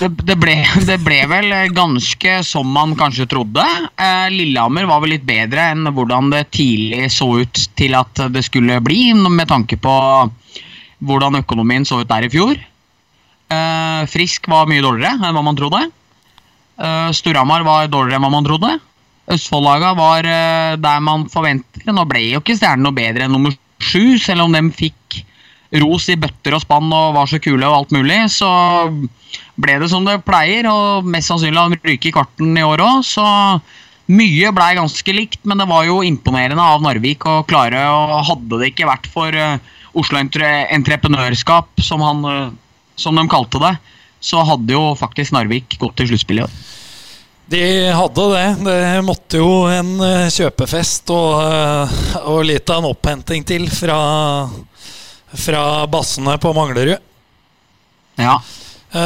det, 0.00 0.08
det, 0.22 0.36
ble, 0.38 0.54
det 0.88 0.98
ble 1.02 1.20
vel 1.30 1.54
ganske 1.76 2.36
som 2.46 2.70
man 2.70 2.94
kanskje 2.98 3.28
trodde. 3.30 3.64
Eh, 3.96 4.28
Lillehammer 4.34 4.88
var 4.90 5.02
vel 5.02 5.16
litt 5.16 5.26
bedre 5.28 5.70
enn 5.72 5.90
hvordan 5.90 6.30
det 6.34 6.46
tidlig 6.54 7.10
så 7.14 7.32
ut 7.42 7.64
til 7.78 7.96
at 7.98 8.26
det 8.30 8.44
skulle 8.46 8.78
bli, 8.84 9.10
med 9.14 9.50
tanke 9.50 9.80
på 9.80 9.94
hvordan 11.08 11.40
økonomien 11.40 11.86
så 11.88 12.02
ut 12.02 12.10
der 12.10 12.28
i 12.28 12.32
fjor. 12.32 12.54
Eh, 13.50 14.02
Frisk 14.12 14.46
var 14.52 14.70
mye 14.70 14.84
dårligere 14.84 15.18
enn 15.18 15.34
hva 15.34 15.46
man 15.46 15.58
trodde. 15.58 15.88
Storhamar 17.12 17.60
var 17.60 17.90
dårligere 17.92 18.16
enn 18.16 18.24
hva 18.24 18.30
man 18.32 18.46
trodde. 18.46 18.70
Østfoldlaga 19.30 19.94
var 19.98 20.26
eh, 20.26 20.76
der 20.80 21.02
man 21.04 21.26
forventer. 21.30 21.86
Nå 21.90 22.06
ble 22.10 22.24
jo 22.32 22.42
ikke 22.42 22.56
Stjernen 22.58 22.86
noe 22.86 22.96
bedre 22.96 23.26
enn 23.26 23.34
nummer 23.34 23.54
sju, 23.80 24.18
selv 24.20 24.46
om 24.46 24.54
de 24.54 24.64
fikk 24.76 25.20
ros 25.80 26.08
i 26.10 26.18
bøtter 26.18 26.56
og 26.56 26.64
spann 26.64 26.90
og 26.90 27.14
var 27.14 27.28
så 27.30 27.38
kule 27.42 27.66
og 27.66 27.76
alt 27.76 27.92
mulig, 27.94 28.18
så 28.34 28.48
ble 29.60 29.76
det 29.78 29.90
som 29.92 30.06
det 30.06 30.18
pleier, 30.26 30.66
og 30.70 31.06
mest 31.06 31.30
sannsynlig 31.30 31.60
har 31.60 31.70
de 31.70 31.78
ryket 31.92 32.10
i 32.10 32.14
kvarten 32.16 32.58
i 32.58 32.64
år 32.66 32.82
òg, 32.82 33.04
så 33.06 33.26
mye 34.10 34.50
blei 34.54 34.72
ganske 34.74 35.14
likt, 35.14 35.38
men 35.46 35.62
det 35.62 35.68
var 35.70 35.84
jo 35.86 36.00
imponerende 36.02 36.64
av 36.64 36.82
Narvik 36.82 37.26
å 37.30 37.40
klare, 37.46 37.84
og 37.86 38.16
hadde 38.26 38.58
det 38.58 38.72
ikke 38.72 38.88
vært 38.90 39.06
for 39.12 39.36
eh, 39.36 39.60
Oslo 39.94 40.18
Entreprenørskap, 40.18 41.70
som, 41.86 42.02
han, 42.02 42.26
eh, 42.26 42.82
som 42.98 43.14
de 43.14 43.26
kalte 43.30 43.62
det, 43.62 43.76
så 44.20 44.42
hadde 44.44 44.74
jo 44.74 44.90
faktisk 44.98 45.36
Narvik 45.36 45.78
gått 45.78 46.00
til 46.00 46.10
sluttspill 46.10 46.42
i 46.42 46.46
år. 46.48 46.58
De 47.50 47.62
hadde 47.90 48.26
det. 48.30 48.46
Det 48.62 49.02
måtte 49.02 49.40
jo 49.40 49.64
en 49.66 49.96
eh, 50.06 50.28
kjøpefest 50.30 51.10
og, 51.10 51.40
eh, 51.42 51.94
og 52.30 52.44
litt 52.46 52.70
av 52.70 52.84
en 52.84 52.90
opphenting 52.92 53.42
til 53.48 53.66
fra, 53.74 53.98
fra 55.34 55.64
bassene 55.90 56.36
på 56.42 56.54
Manglerud. 56.56 56.98
Ja, 58.20 58.38
Eh, 58.90 58.98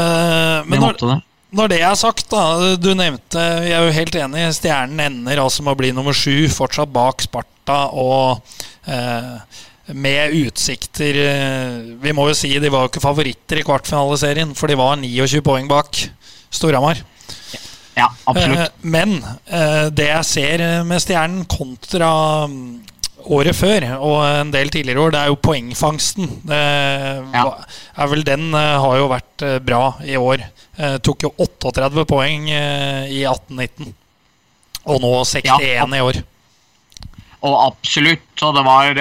det 0.65 0.65
Men 0.65 0.81
når, 0.81 0.95
måtte 0.95 1.09
det. 1.11 1.19
når 1.53 1.69
det 1.69 1.81
er 1.85 1.95
sagt, 2.01 2.31
da 2.33 2.75
Du 2.81 2.95
nevnte, 2.97 3.37
jeg 3.67 3.75
er 3.77 3.85
jo 3.85 3.97
helt 3.99 4.17
enig, 4.17 4.47
Stjernen 4.57 5.03
ender 5.05 5.43
altså 5.43 5.61
med 5.61 5.75
å 5.75 5.81
bli 5.83 5.91
nummer 5.93 6.17
sju, 6.17 6.49
fortsatt 6.49 6.89
bak 6.89 7.21
Sparta 7.27 7.91
og 7.93 8.41
eh, 8.89 9.35
med 9.93 10.33
utsikter 10.39 11.19
Vi 12.01 12.15
må 12.17 12.31
jo 12.31 12.37
si 12.39 12.55
de 12.57 12.71
var 12.73 12.87
jo 12.87 12.93
ikke 12.95 13.05
favoritter 13.05 13.61
i 13.61 13.67
kvartfinaliserien, 13.67 14.55
for 14.57 14.73
de 14.73 14.79
var 14.81 14.97
29 14.97 15.45
poeng 15.45 15.69
bak 15.69 16.01
Storhamar. 16.49 17.03
Ja, 17.97 18.09
absolutt. 18.27 18.59
Eh, 18.59 18.73
men 18.83 19.15
eh, 19.47 19.87
det 19.95 20.09
jeg 20.09 20.27
ser 20.29 20.63
eh, 20.65 20.81
med 20.87 21.03
Stjernen 21.03 21.45
kontra 21.51 22.09
mm, 22.51 22.65
året 23.31 23.57
før 23.57 23.87
og 23.97 24.19
en 24.27 24.51
del 24.53 24.73
tidligere 24.75 25.05
år, 25.07 25.15
det 25.15 25.21
er 25.23 25.31
jo 25.33 25.39
poengfangsten. 25.41 26.27
Det 26.45 26.59
Ja. 27.33 27.45
er 27.97 28.11
vel 28.11 28.25
Den 28.27 28.51
har 28.53 28.97
jo 28.99 29.07
vært 29.09 29.45
bra 29.65 29.95
i 30.05 30.17
år. 30.21 30.43
Tok 31.07 31.23
jo 31.25 31.31
38 31.41 32.05
poeng 32.11 32.51
i 32.51 33.23
18-19. 33.25 33.95
Og 34.85 35.01
nå 35.01 35.13
61 35.25 35.65
Ja. 35.65 35.87
i 35.87 36.03
år. 36.05 36.21
Og 37.45 37.57
absolutt. 37.73 38.43
Og 38.43 38.55
det 38.59 38.65
var, 38.67 38.93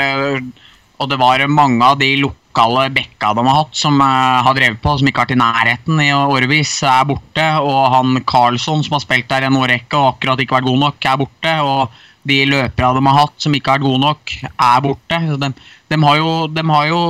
og 0.99 1.09
det 1.09 1.19
var 1.19 1.47
mange 1.47 1.83
av 1.83 1.99
de 1.99 2.13
lokale 2.53 2.89
bekka 2.93 3.33
de 3.33 3.45
har 3.47 3.55
hatt, 3.55 3.75
som 3.75 3.99
eh, 4.01 4.43
har 4.45 4.53
drevet 4.53 4.81
på, 4.81 4.97
som 4.97 5.07
ikke 5.07 5.23
har 5.23 5.27
vært 5.27 5.35
i 5.35 5.41
nærheten 5.41 6.01
i 6.01 6.11
årevis, 6.13 6.83
er 6.83 7.05
borte. 7.05 7.45
Og 7.61 7.91
han 7.93 8.23
Carlsson, 8.25 8.83
som 8.83 8.93
har 8.93 9.01
spilt 9.03 9.29
der 9.29 9.47
en 9.47 9.57
årrekke 9.57 9.97
og 9.97 10.15
akkurat 10.15 10.39
ikke 10.39 10.59
vært 10.59 10.69
god 10.69 10.79
nok, 10.79 11.05
er 11.05 11.17
borte. 11.17 11.55
Og 11.63 11.89
de 12.23 12.45
løperne 12.47 12.99
de 12.99 13.07
har 13.07 13.19
hatt, 13.19 13.39
som 13.41 13.55
ikke 13.55 13.71
har 13.71 13.79
vært 13.79 13.89
gode 13.89 14.03
nok, 14.05 14.35
er 14.51 14.83
borte. 14.85 15.21
De, 15.41 15.49
de 15.89 16.03
har 16.03 16.19
jo, 16.21 16.35
de 16.47 16.67
jo 16.89 17.01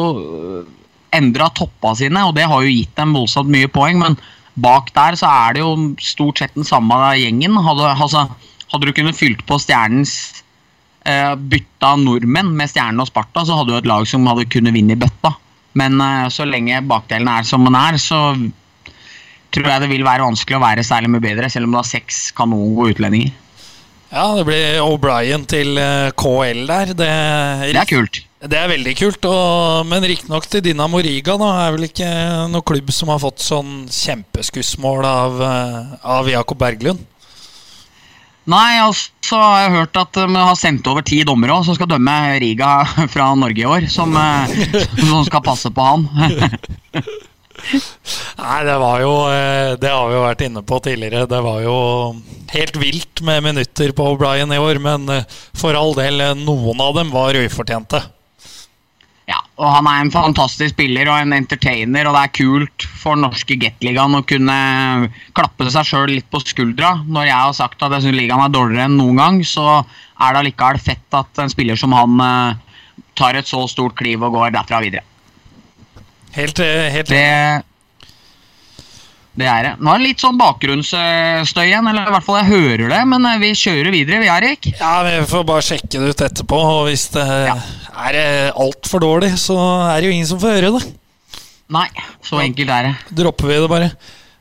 endra 1.13 1.49
toppa 1.53 1.93
sine, 1.95 2.23
og 2.25 2.33
det 2.37 2.47
har 2.49 2.63
jo 2.63 2.71
gitt 2.71 2.95
dem 2.97 3.13
voldsomt 3.13 3.51
mye 3.51 3.69
poeng. 3.71 3.99
Men 4.01 4.17
bak 4.55 4.93
der 4.95 5.19
så 5.19 5.27
er 5.27 5.57
det 5.57 5.65
jo 5.65 5.75
stort 6.01 6.39
sett 6.39 6.55
den 6.55 6.67
samme 6.67 6.97
gjengen. 7.19 7.59
Hadde, 7.67 7.91
altså, 7.93 8.29
hadde 8.71 8.87
du 8.87 8.95
kunnet 8.95 9.19
fylt 9.19 9.43
på 9.49 9.59
stjernens 9.61 10.15
eh, 10.31 10.42
bytta 11.03 11.95
nordmenn 11.99 12.53
med 12.55 12.71
Stjernen 12.71 13.03
og 13.03 13.09
Sparta, 13.09 13.43
så 13.43 13.57
hadde 13.59 13.73
du 13.73 13.79
et 13.81 13.89
lag 13.89 14.05
som 14.07 14.27
hadde 14.29 14.47
kunnet 14.51 14.75
vinne 14.75 14.95
i 14.95 14.99
bøtta. 14.99 15.33
Men 15.79 16.01
eh, 16.01 16.27
så 16.33 16.45
lenge 16.47 16.81
bakdelen 16.89 17.29
er 17.29 17.47
som 17.47 17.65
den 17.65 17.77
er, 17.77 17.97
så 18.01 18.19
tror 19.53 19.69
jeg 19.69 19.83
det 19.83 19.91
vil 19.91 20.05
være 20.05 20.25
vanskelig 20.25 20.57
å 20.57 20.63
være 20.63 20.85
særlig 20.85 21.13
mye 21.13 21.23
bedre, 21.23 21.49
selv 21.51 21.67
om 21.67 21.75
du 21.75 21.81
har 21.81 21.89
seks 21.89 22.27
kanongode 22.37 22.93
utlendinger. 22.95 23.33
Ja, 24.13 24.27
det 24.37 24.45
blir 24.45 24.83
O'Brien 24.85 25.45
til 25.49 25.77
eh, 25.81 26.11
KL 26.17 26.67
der. 26.69 26.93
Det, 26.93 27.09
Det 27.71 27.81
er 27.81 27.89
kult. 27.89 28.21
Det 28.43 28.57
er 28.59 28.67
veldig 28.67 28.93
kult, 28.99 29.25
og, 29.25 29.85
men 29.87 30.03
riktignok 30.03 30.45
til 30.51 30.61
Dinamo 30.65 30.99
Riga. 31.01 31.37
Da 31.39 31.49
er 31.63 31.73
vel 31.77 31.87
ikke 31.87 32.09
noen 32.51 32.65
klubb 32.67 32.91
som 32.93 33.09
har 33.13 33.21
fått 33.23 33.41
sånn 33.41 33.85
kjempeskussmål 33.87 35.07
av, 35.07 35.41
eh, 35.47 35.95
av 36.17 36.29
Jakob 36.29 36.59
Berglund. 36.61 37.01
Nei, 38.49 38.75
altså 38.83 39.39
har 39.39 39.59
jeg 39.61 39.75
hørt 39.77 39.99
at 40.01 40.17
de 40.19 40.35
har 40.35 40.57
sendt 40.59 40.87
over 40.91 41.05
ti 41.07 41.21
dommere 41.27 41.55
også, 41.55 41.71
som 41.71 41.77
skal 41.77 41.91
dømme 41.93 42.15
Riga 42.43 42.71
fra 43.13 43.29
Norge 43.39 43.63
i 43.63 43.69
år. 43.69 43.87
Som, 43.91 44.15
eh, 44.19 44.57
som 44.99 45.23
skal 45.27 45.45
passe 45.45 45.71
på 45.71 45.85
han. 45.87 46.09
Nei, 47.63 48.59
det 48.67 48.75
var 48.81 48.99
jo 48.99 49.11
eh, 49.31 49.73
Det 49.79 49.91
har 49.91 50.09
vi 50.09 50.17
jo 50.17 50.23
vært 50.25 50.43
inne 50.43 50.63
på 50.67 50.79
tidligere. 50.83 51.27
Det 51.29 51.39
var 51.45 51.61
jo 51.63 51.77
helt 52.53 52.79
vilt 52.81 53.23
med 53.25 53.45
minutter 53.45 53.93
på 53.95 54.09
O'Brien 54.11 54.51
i 54.53 54.59
år, 54.61 54.81
men 54.83 55.07
eh, 55.13 55.39
for 55.57 55.77
all 55.77 55.95
del, 55.97 56.19
eh, 56.21 56.35
noen 56.43 56.83
av 56.83 56.97
dem 56.99 57.13
var 57.13 57.39
ufortjente. 57.39 58.03
Ja, 59.29 59.37
og 59.55 59.69
han 59.71 59.87
er 59.87 60.01
en 60.03 60.11
fantastisk 60.11 60.73
spiller 60.73 61.07
og 61.07 61.21
en 61.23 61.35
entertainer, 61.37 62.09
og 62.09 62.15
det 62.17 62.23
er 62.25 62.33
kult 62.35 62.85
for 62.99 63.19
norske 63.19 63.55
Gateligaen 63.59 64.17
å 64.17 64.23
kunne 64.27 64.57
klappe 65.37 65.69
seg 65.71 65.87
sjøl 65.87 66.11
litt 66.11 66.27
på 66.33 66.41
skuldra. 66.43 66.97
Når 67.07 67.29
jeg 67.29 67.37
har 67.37 67.55
sagt 67.55 67.85
at 67.85 67.95
jeg 67.95 68.07
syns 68.07 68.19
ligaen 68.19 68.43
er 68.43 68.51
dårligere 68.51 68.89
enn 68.89 68.99
noen 68.99 69.21
gang, 69.21 69.39
så 69.47 69.79
er 69.79 70.35
det 70.35 70.43
allikevel 70.43 70.81
fett 70.83 71.19
at 71.19 71.43
en 71.43 71.51
spiller 71.51 71.79
som 71.79 71.95
han 71.95 72.19
eh, 72.25 72.99
tar 73.15 73.39
et 73.39 73.47
så 73.47 73.63
stort 73.71 73.95
kliv 73.99 74.25
og 74.27 74.35
går 74.35 74.55
derfra 74.57 74.81
videre. 74.83 75.07
Helt, 76.35 76.59
eh, 76.59 76.89
helt 76.91 77.13
Det 77.13 77.63
det 79.39 79.47
er 79.49 79.63
det. 79.65 79.71
Nå 79.81 79.89
er 79.93 80.01
det 80.01 80.07
litt 80.11 80.21
sånn 80.21 80.37
bakgrunnsstøy 80.37 81.63
igjen, 81.65 81.87
eller 81.89 82.05
i 82.05 82.13
hvert 82.13 82.25
fall 82.27 82.37
jeg 82.43 82.51
hører 82.51 82.83
det, 82.91 82.99
men 83.09 83.25
eh, 83.31 83.39
vi 83.41 83.49
kjører 83.57 83.89
videre, 83.95 84.19
vi, 84.21 84.29
Erik. 84.29 84.67
Ja, 84.79 84.91
Vi 85.07 85.15
får 85.31 85.45
bare 85.49 85.65
sjekke 85.65 86.01
det 86.03 86.11
ut 86.13 86.21
etterpå. 86.27 86.59
Og 86.75 86.83
hvis 86.89 87.07
det 87.15 87.25
Ja. 87.47 87.55
er 88.09 88.19
eh, 88.19 88.51
altfor 88.53 89.01
dårlig, 89.01 89.31
så 89.41 89.57
er 89.89 90.01
det 90.01 90.09
jo 90.11 90.13
ingen 90.17 90.29
som 90.29 90.39
får 90.43 90.59
høre 90.59 90.73
det. 90.77 90.83
Nei, 91.73 91.87
så 92.21 92.37
enkelt 92.43 92.69
er 92.69 92.89
det. 92.91 92.93
Dropper 93.23 93.47
vi 93.49 93.57
det 93.63 93.69
bare. 93.71 93.89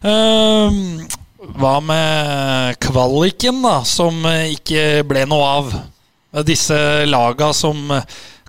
Ehm, 0.05 1.07
hva 1.57 1.77
med 1.81 2.77
kvaliken, 2.83 3.63
da, 3.65 3.79
som 3.89 4.21
eh, 4.29 4.53
ikke 4.59 5.03
ble 5.09 5.25
noe 5.31 5.49
av? 5.57 5.73
Disse 6.49 6.77
laga 7.09 7.51
som 7.53 7.91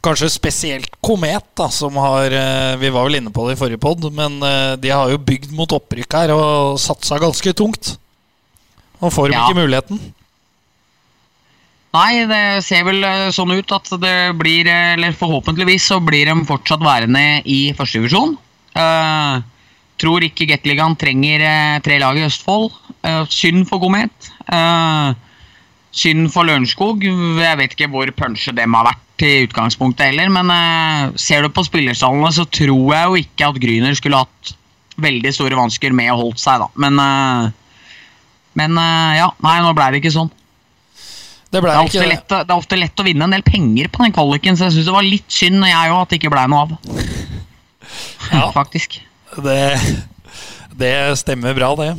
Kanskje 0.04 0.28
spesielt 0.34 0.98
Komet, 1.04 1.46
da, 1.56 1.70
som 1.72 1.96
har 2.02 2.34
eh, 2.36 2.74
Vi 2.82 2.92
var 2.92 3.08
vel 3.08 3.22
inne 3.22 3.32
på 3.32 3.46
det 3.48 3.56
i 3.56 3.60
forrige 3.62 3.80
pod, 3.80 4.04
men 4.12 4.42
eh, 4.44 4.74
de 4.82 4.92
har 4.92 5.12
jo 5.14 5.22
bygd 5.22 5.54
mot 5.56 5.72
opprykk 5.78 6.18
her 6.20 6.34
og 6.36 6.76
satsa 6.82 7.22
ganske 7.24 7.54
tungt. 7.56 7.96
Og 9.00 9.14
får 9.16 9.32
Ja. 9.32 9.46
ikke 9.46 9.62
muligheten. 9.62 10.02
Nei, 11.94 12.26
det 12.26 12.64
ser 12.66 12.84
vel 12.88 13.04
eh, 13.06 13.30
sånn 13.32 13.54
ut 13.54 13.72
at 13.76 13.92
det 14.02 14.18
blir, 14.40 14.68
eller 14.68 15.16
forhåpentligvis 15.16 15.88
så 15.94 16.02
blir 16.04 16.28
de 16.28 16.36
fortsatt 16.50 16.84
værende 16.84 17.44
i 17.46 17.72
førstedivisjon. 17.78 18.36
Uh, 18.74 19.44
tror 20.02 20.24
ikke 20.26 20.48
Gateligaen 20.50 20.96
trenger 20.98 21.44
tre 21.86 22.00
lag 22.02 22.18
i 22.18 22.26
Østfold. 22.26 22.74
Uh, 23.06 23.22
synd 23.30 23.68
for 23.70 23.84
Komet. 23.84 24.32
Uh, 24.50 25.14
synd 25.94 26.32
for 26.34 26.50
Lørenskog. 26.50 27.06
Jeg 27.06 27.60
vet 27.60 27.78
ikke 27.78 27.92
hvor 27.94 28.10
punchet 28.18 28.58
dem 28.58 28.74
har 28.74 28.90
vært 28.90 29.04
i 29.26 29.44
utgangspunktet 29.46 30.12
heller, 30.12 30.30
men 30.34 30.52
eh, 30.54 31.16
ser 31.20 31.44
du 31.44 31.52
på 31.54 31.66
spillerstallene, 31.66 32.30
så 32.36 32.46
tror 32.46 32.94
jeg 32.96 33.10
jo 33.10 33.24
ikke 33.24 33.50
at 33.50 33.60
Gryner 33.64 33.98
skulle 33.98 34.22
hatt 34.24 34.54
veldig 35.04 35.32
store 35.34 35.58
vansker 35.58 35.96
med 35.96 36.12
å 36.14 36.20
holde 36.20 36.42
seg, 36.42 36.62
da. 36.62 36.70
Men, 36.86 37.02
eh, 37.02 37.52
men 38.60 38.80
eh, 38.80 39.20
ja, 39.22 39.30
nei, 39.46 39.58
nå 39.64 39.74
ble 39.78 39.90
det 39.94 40.04
ikke 40.04 40.16
sånn. 40.16 40.32
Det 41.54 41.62
Det 41.62 41.70
er, 41.70 41.86
ikke 41.86 42.10
lett, 42.10 42.32
det 42.34 42.50
er 42.50 42.58
ofte 42.58 42.78
lett 42.80 43.02
å 43.02 43.06
vinne 43.06 43.28
en 43.28 43.36
del 43.36 43.44
penger 43.46 43.90
på 43.94 44.02
den 44.02 44.14
kvaliken, 44.16 44.58
så 44.58 44.68
jeg 44.68 44.80
syns 44.80 44.88
det 44.90 44.96
var 44.96 45.06
litt 45.06 45.34
synd 45.34 45.68
jeg 45.70 45.92
òg 45.94 46.00
at 46.00 46.14
det 46.14 46.18
ikke 46.18 46.32
ble 46.34 46.46
noe 46.50 46.64
av. 46.66 46.74
Ja. 48.32 48.48
Faktisk. 48.60 48.98
det. 49.46 49.60
Det 50.74 50.94
stemmer 51.22 51.54
bra, 51.54 51.76
det. 51.78 51.92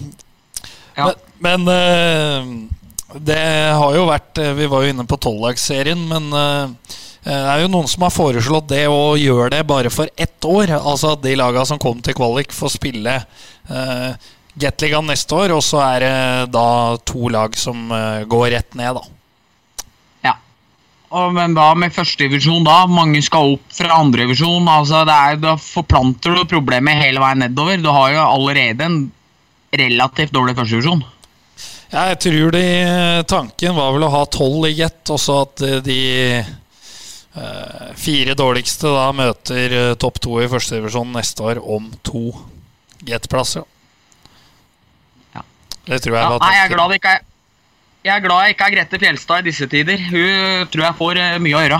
Ja. 0.98 1.12
Men, 1.38 1.62
men 1.62 1.70
eh, 1.70 3.20
det 3.22 3.40
har 3.78 3.94
jo 3.94 4.06
vært 4.08 4.38
eh, 4.42 4.54
Vi 4.58 4.66
var 4.70 4.84
jo 4.84 4.94
inne 4.94 5.06
på 5.06 5.18
tolvdagsserien, 5.22 6.00
men 6.10 6.30
eh, 6.34 6.94
det 7.24 7.34
er 7.54 7.62
jo 7.62 7.72
noen 7.72 7.88
som 7.88 8.04
har 8.04 8.12
foreslått 8.12 8.68
det 8.68 8.84
å 8.90 9.14
gjøre 9.16 9.50
det 9.54 9.62
bare 9.68 9.90
for 9.92 10.10
ett 10.16 10.44
år. 10.44 10.74
Altså 10.76 11.14
at 11.14 11.22
de 11.24 11.34
laga 11.40 11.64
som 11.64 11.80
kom 11.80 12.02
til 12.04 12.16
kvalik, 12.18 12.52
får 12.52 12.74
spille 12.76 13.14
uh, 13.70 14.10
Gateligaen 14.60 15.08
neste 15.08 15.34
år, 15.34 15.54
og 15.56 15.62
så 15.64 15.80
er 15.82 16.04
det 16.04 16.52
da 16.54 16.68
to 17.02 17.30
lag 17.32 17.56
som 17.58 17.88
eh, 17.90 18.20
går 18.30 18.52
rett 18.54 18.76
ned, 18.78 19.00
da. 19.00 19.88
ja. 20.28 20.34
Og, 21.10 21.32
men 21.34 21.56
da 21.56 21.72
med 21.74 21.90
førstedivisjon 21.96 22.62
da? 22.66 22.84
Mange 22.86 23.18
skal 23.26 23.56
opp 23.56 23.74
fra 23.74 23.96
andredivisjon. 23.98 24.68
Altså, 24.70 25.02
det 25.08 25.16
er- 25.16 25.40
da 25.42 25.56
forplanter 25.58 26.38
du 26.38 26.44
problemet 26.52 27.02
hele 27.02 27.24
veien 27.24 27.42
nedover. 27.42 27.82
Du 27.82 27.90
har 27.90 28.14
jo 28.14 28.22
allerede 28.28 28.86
en 28.86 29.00
relativt 29.74 30.30
dårlig 30.36 30.54
førstedivisjon. 30.60 31.02
Ja, 31.90 32.08
jeg 32.12 32.20
tror 32.22 32.54
de 32.54 32.64
Tanken 33.30 33.74
var 33.74 33.90
vel 33.94 34.06
å 34.06 34.14
ha 34.14 34.22
tolv 34.30 34.68
i 34.70 34.76
gett, 34.78 35.02
og 35.10 35.18
så 35.18 35.40
at 35.48 35.66
eh, 35.66 35.80
de 35.82 35.98
eh, 36.38 36.54
fire 37.98 38.34
dårligste 38.38 38.90
da 38.94 39.08
møter 39.16 39.74
eh, 39.74 39.92
topp 39.98 40.20
to 40.22 40.38
i 40.42 40.48
førstedivisjon 40.50 41.14
neste 41.16 41.42
år 41.42 41.60
om 41.62 41.90
to 42.06 42.28
Get-plasser. 43.04 43.66
Ja. 45.34 45.42
Det 45.88 45.98
tror 46.04 46.16
jeg 46.16 46.22
Ja, 46.22 46.30
var 46.30 46.44
nei, 46.44 46.54
jeg 46.56 46.64
er 46.64 46.74
glad 46.76 46.92
det 46.94 47.00
ikke 47.02 47.16
er 47.18 47.24
jeg 48.04 48.18
er 48.18 48.20
glad 48.20 48.42
jeg 48.44 48.52
ikke 48.52 48.66
er 48.68 48.72
Grete 48.74 48.98
Fjelstad 49.00 49.40
i 49.40 49.48
disse 49.48 49.66
tider. 49.72 50.00
Hun 50.10 50.66
tror 50.72 50.82
jeg 50.84 50.98
får 50.98 51.20
eh, 51.22 51.36
mye 51.40 51.56
å 51.56 51.62
gjøre. 51.64 51.78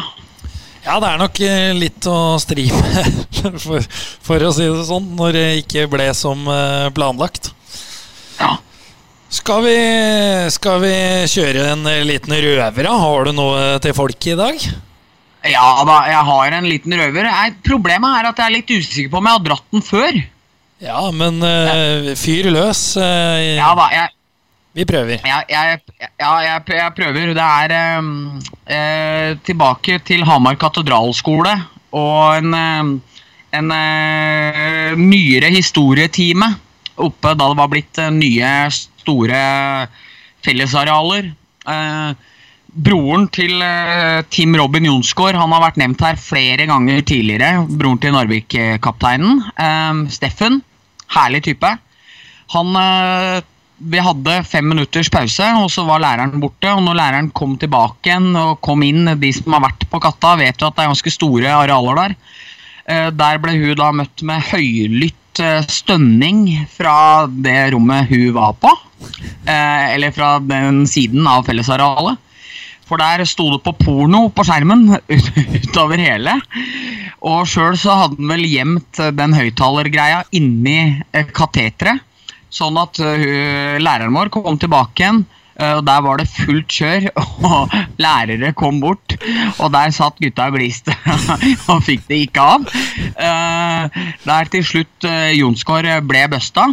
Ja, 0.85 0.99
det 1.01 1.09
er 1.09 1.21
nok 1.21 1.40
eh, 1.45 1.71
litt 1.77 2.07
å 2.09 2.19
stri 2.40 2.67
med, 2.69 3.19
for, 3.64 3.85
for 4.25 4.45
å 4.45 4.53
si 4.53 4.67
det 4.69 4.87
sånn, 4.88 5.11
når 5.17 5.37
det 5.37 5.45
ikke 5.62 5.87
ble 5.93 6.09
som 6.17 6.45
eh, 6.49 6.88
planlagt. 6.97 7.53
Ja. 8.40 8.55
Skal 9.33 9.64
vi, 9.64 9.77
skal 10.55 10.83
vi 10.85 10.97
kjøre 11.33 11.71
en 11.73 11.88
eh, 11.88 12.03
liten 12.09 12.37
røver, 12.37 12.85
da? 12.85 12.97
Har 13.01 13.29
du 13.29 13.33
noe 13.37 13.62
til 13.85 13.97
folket 13.97 14.35
i 14.35 14.40
dag? 14.40 14.67
Ja 15.44 15.85
da, 15.85 15.96
jeg 16.09 16.24
har 16.24 16.54
en 16.57 16.68
liten 16.68 16.94
røver. 16.96 17.26
Jeg, 17.28 17.54
problemet 17.66 18.18
er 18.18 18.30
at 18.30 18.38
jeg 18.40 18.48
er 18.48 18.54
litt 18.54 18.70
usikker 18.72 19.11
på 19.12 19.20
om 19.20 19.28
jeg 19.28 19.37
har 19.37 19.44
dratt 19.50 19.66
den 19.74 19.85
før. 19.85 20.20
Ja, 20.85 21.00
men 21.14 21.40
uh, 21.44 22.12
fyr 22.18 22.48
løs. 22.52 22.80
Uh, 22.96 23.57
Ja 23.59 23.70
da, 23.76 23.88
jeg, 23.92 24.12
Vi 24.74 24.87
prøver. 24.88 25.20
Ja, 25.28 25.42
jeg, 25.48 25.83
ja, 26.00 26.33
jeg, 26.42 26.64
jeg 26.80 26.94
prøver. 26.96 27.35
Det 27.37 27.44
er 27.44 27.74
eh, 27.76 28.09
eh, 28.74 29.28
tilbake 29.46 30.00
til 30.02 30.24
Hamar 30.26 30.57
katedralskole 30.59 31.52
og 31.94 32.40
en, 32.40 32.57
eh, 32.59 33.20
en 33.61 33.70
eh, 33.76 34.96
nyere 34.98 35.52
historietime 35.54 36.48
oppe 36.96 37.35
da 37.38 37.50
det 37.52 37.59
var 37.61 37.70
blitt 37.70 38.00
eh, 38.02 38.11
nye, 38.11 38.50
store 38.72 39.44
fellesarealer. 40.44 41.30
Eh, 41.70 42.33
broren 42.75 43.27
til 43.35 43.63
eh, 43.63 44.21
Tim 44.35 44.55
Robin 44.59 44.89
Jonsgaard 44.89 45.39
han 45.39 45.53
har 45.55 45.63
vært 45.63 45.79
nevnt 45.81 46.03
her 46.03 46.19
flere 46.21 46.67
ganger 46.71 47.03
tidligere. 47.07 47.65
Broren 47.71 48.01
til 48.03 48.15
Narvik-kapteinen. 48.17 49.43
Eh, 49.55 50.05
Steffen. 50.15 50.61
Herlig 51.15 51.45
type. 51.47 51.71
Han 52.55 52.79
eh, 52.81 53.43
Vi 53.85 54.01
hadde 54.01 54.37
fem 54.47 54.69
minutters 54.71 55.11
pause, 55.11 55.47
og 55.61 55.69
så 55.71 55.85
var 55.87 56.03
læreren 56.03 56.41
borte. 56.43 56.71
Og 56.73 56.83
når 56.87 56.99
læreren 56.99 57.31
kom 57.35 57.57
tilbake 57.61 58.11
igjen 58.11 58.31
og 58.39 58.61
kom 58.65 58.83
inn, 58.87 59.07
de 59.21 59.33
som 59.35 59.57
har 59.57 59.65
vært 59.69 59.87
på 59.91 60.01
Katta, 60.03 60.37
vet 60.41 60.61
jo 60.63 60.71
at 60.71 60.77
det 60.79 60.85
er 60.85 60.93
ganske 60.93 61.15
store 61.15 61.55
arealer 61.63 62.01
der. 62.01 62.17
Eh, 62.87 63.11
Der 63.15 63.43
ble 63.43 63.57
hun 63.59 63.79
da 63.79 63.93
møtt 63.93 64.23
med 64.27 64.43
høylytt 64.53 65.21
stønning 65.67 66.45
fra 66.71 67.27
det 67.27 67.73
rommet 67.75 68.07
hun 68.07 68.29
var 68.37 68.53
på. 68.63 68.71
Eller 69.51 70.13
fra 70.15 70.37
den 70.39 70.85
siden 70.87 71.27
av 71.27 71.43
fellesarealet. 71.49 72.21
For 72.88 73.01
der 73.01 73.25
sto 73.29 73.49
det 73.55 73.62
på 73.64 73.73
porno 73.81 74.27
på 74.35 74.44
skjermen 74.47 74.90
utover 75.64 76.03
hele. 76.03 76.37
Og 77.25 77.47
sjøl 77.49 77.79
så 77.81 77.97
hadde 78.03 78.18
han 78.20 78.33
vel 78.35 78.44
gjemt 78.44 79.01
den 79.16 79.37
høyttalergreia 79.37 80.25
inni 80.37 80.81
eh, 81.12 81.31
kateteret. 81.33 82.03
Sånn 82.55 82.77
at 82.79 83.01
eh, 83.03 83.81
læreren 83.83 84.14
vår 84.14 84.31
kom 84.31 84.59
tilbake 84.61 85.03
igjen, 85.03 85.25
eh, 85.57 85.73
og 85.79 85.83
der 85.88 86.05
var 86.05 86.20
det 86.20 86.29
fullt 86.31 86.77
kjør. 86.77 87.09
Og 87.49 87.73
lærere 88.01 88.53
kom 88.57 88.79
bort, 88.83 89.16
og 89.59 89.73
der 89.75 89.92
satt 89.94 90.20
gutta 90.23 90.51
og 90.51 90.59
gliste 90.59 90.94
og 91.73 91.83
fikk 91.85 92.07
det 92.09 92.20
ikke 92.27 92.44
av. 92.55 92.64
Der 94.25 94.51
til 94.53 94.64
slutt 94.64 95.07
Jonsgaard 95.37 95.90
ble 96.09 96.25
busta 96.33 96.68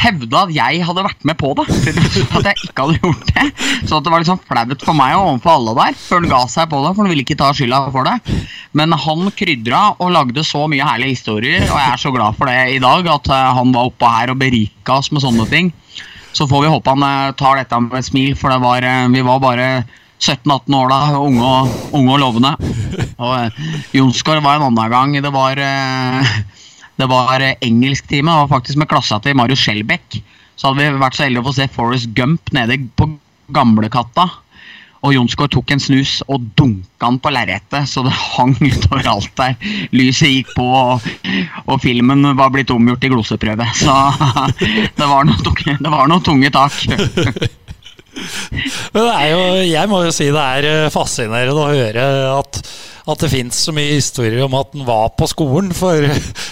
hevda 0.00 0.44
at 0.46 0.52
jeg 0.54 0.84
hadde 0.86 1.04
vært 1.04 1.26
med 1.28 1.36
på 1.40 1.52
det. 1.58 1.66
At 2.36 2.46
jeg 2.46 2.68
ikke 2.68 2.86
hadde 2.86 3.00
gjort 3.02 3.32
det. 3.34 3.46
Så 3.88 3.98
at 3.98 4.06
det 4.06 4.12
var 4.12 4.24
sånn 4.26 4.40
flaut 4.46 4.84
for 4.84 4.96
meg 4.96 5.16
og 5.16 5.26
overfor 5.26 5.56
alle 5.56 5.74
der, 5.78 5.98
før 5.98 6.22
han 6.22 6.32
ga 6.32 6.40
seg 6.50 6.70
på 6.70 6.80
det. 6.84 6.92
For 6.94 7.04
han 7.04 7.12
ville 7.12 7.24
ikke 7.24 7.38
ta 7.40 7.50
skylda 7.56 7.80
for 7.94 8.08
det. 8.08 8.36
Men 8.76 8.94
han 9.04 9.32
krydra 9.36 9.82
og 9.98 10.12
lagde 10.14 10.44
så 10.46 10.66
mye 10.70 10.86
herlige 10.86 11.16
historier, 11.16 11.64
og 11.66 11.76
jeg 11.76 11.94
er 11.94 12.02
så 12.04 12.12
glad 12.14 12.38
for 12.38 12.50
det 12.50 12.76
i 12.76 12.82
dag. 12.82 13.08
At 13.16 13.32
eh, 13.34 13.48
han 13.60 13.74
var 13.76 13.90
oppe 13.90 14.12
her 14.14 14.34
og 14.34 14.40
berika 14.40 15.00
oss 15.00 15.10
med 15.14 15.24
sånne 15.24 15.48
ting. 15.50 15.72
Så 16.36 16.46
får 16.50 16.64
vi 16.64 16.70
håpe 16.70 16.94
han 16.94 17.06
eh, 17.06 17.32
tar 17.38 17.60
dette 17.60 17.82
med 17.82 17.98
et 18.00 18.08
smil, 18.08 18.36
for 18.38 18.54
var, 18.62 18.86
eh, 18.86 19.08
vi 19.12 19.26
var 19.26 19.42
bare 19.42 19.68
17-18 20.20 20.76
år 20.76 20.90
da, 20.92 21.00
unge 21.18 21.50
og, 21.50 21.76
unge 21.96 22.16
og 22.16 22.22
lovende. 22.24 22.54
Og 23.20 23.94
Jonsgaard 23.96 24.44
var 24.44 24.58
en 24.60 24.68
annen 24.70 24.92
gang. 24.92 25.16
Det 25.24 25.32
var 25.34 25.62
det 27.00 27.08
var 27.10 27.42
eh, 27.44 27.56
engelsktime, 27.64 28.34
og 28.42 28.52
faktisk 28.52 28.80
med 28.80 28.90
klassa 28.90 29.20
til 29.24 29.36
Marius 29.38 29.64
Skjelbæk. 29.64 30.20
Så 30.60 30.68
hadde 30.68 30.84
vi 30.84 31.00
vært 31.00 31.16
så 31.16 31.26
heldige 31.26 31.42
å 31.44 31.48
få 31.48 31.56
se 31.56 31.72
Forrest 31.72 32.12
Gump 32.16 32.52
nede 32.56 32.76
på 32.98 33.08
Gamlekatta. 33.54 34.28
Og 35.00 35.14
Jonsgaard 35.14 35.52
tok 35.54 35.70
en 35.72 35.80
snus 35.80 36.18
og 36.28 36.42
dunka 36.60 37.08
den 37.08 37.16
på 37.24 37.30
lerretet, 37.32 37.88
så 37.88 38.02
det 38.04 38.12
hang 38.34 38.52
utover 38.60 39.08
alt 39.08 39.32
der. 39.40 39.56
Lyset 39.96 40.34
gikk 40.34 40.52
på, 40.58 40.66
og, 40.68 41.06
og 41.64 41.80
filmen 41.80 42.26
var 42.36 42.52
blitt 42.52 42.72
omgjort 42.74 43.00
til 43.00 43.14
gloseprøve. 43.14 43.70
Så 43.80 43.96
det 44.60 45.08
var 45.08 45.24
noen 45.24 45.40
tunge, 45.46 45.78
noen 45.86 46.26
tunge 46.26 46.52
tak. 46.52 46.76
Men 48.92 49.06
det 49.06 49.14
er 49.14 49.28
jo, 49.30 49.42
jeg 49.70 49.88
må 49.88 50.02
jo 50.04 50.12
si 50.12 50.28
det 50.34 50.44
er 50.58 50.66
eh, 50.68 50.92
fascinerende 50.92 51.62
å 51.62 51.70
høre 51.70 52.06
at, 52.34 52.60
at 53.08 53.22
det 53.22 53.30
fins 53.32 53.62
så 53.66 53.74
mye 53.76 53.96
historier 53.96 54.44
om 54.44 54.56
at 54.58 54.74
han 54.74 54.86
var 54.88 55.12
på 55.18 55.28
skolen. 55.30 55.72
For, 55.76 56.06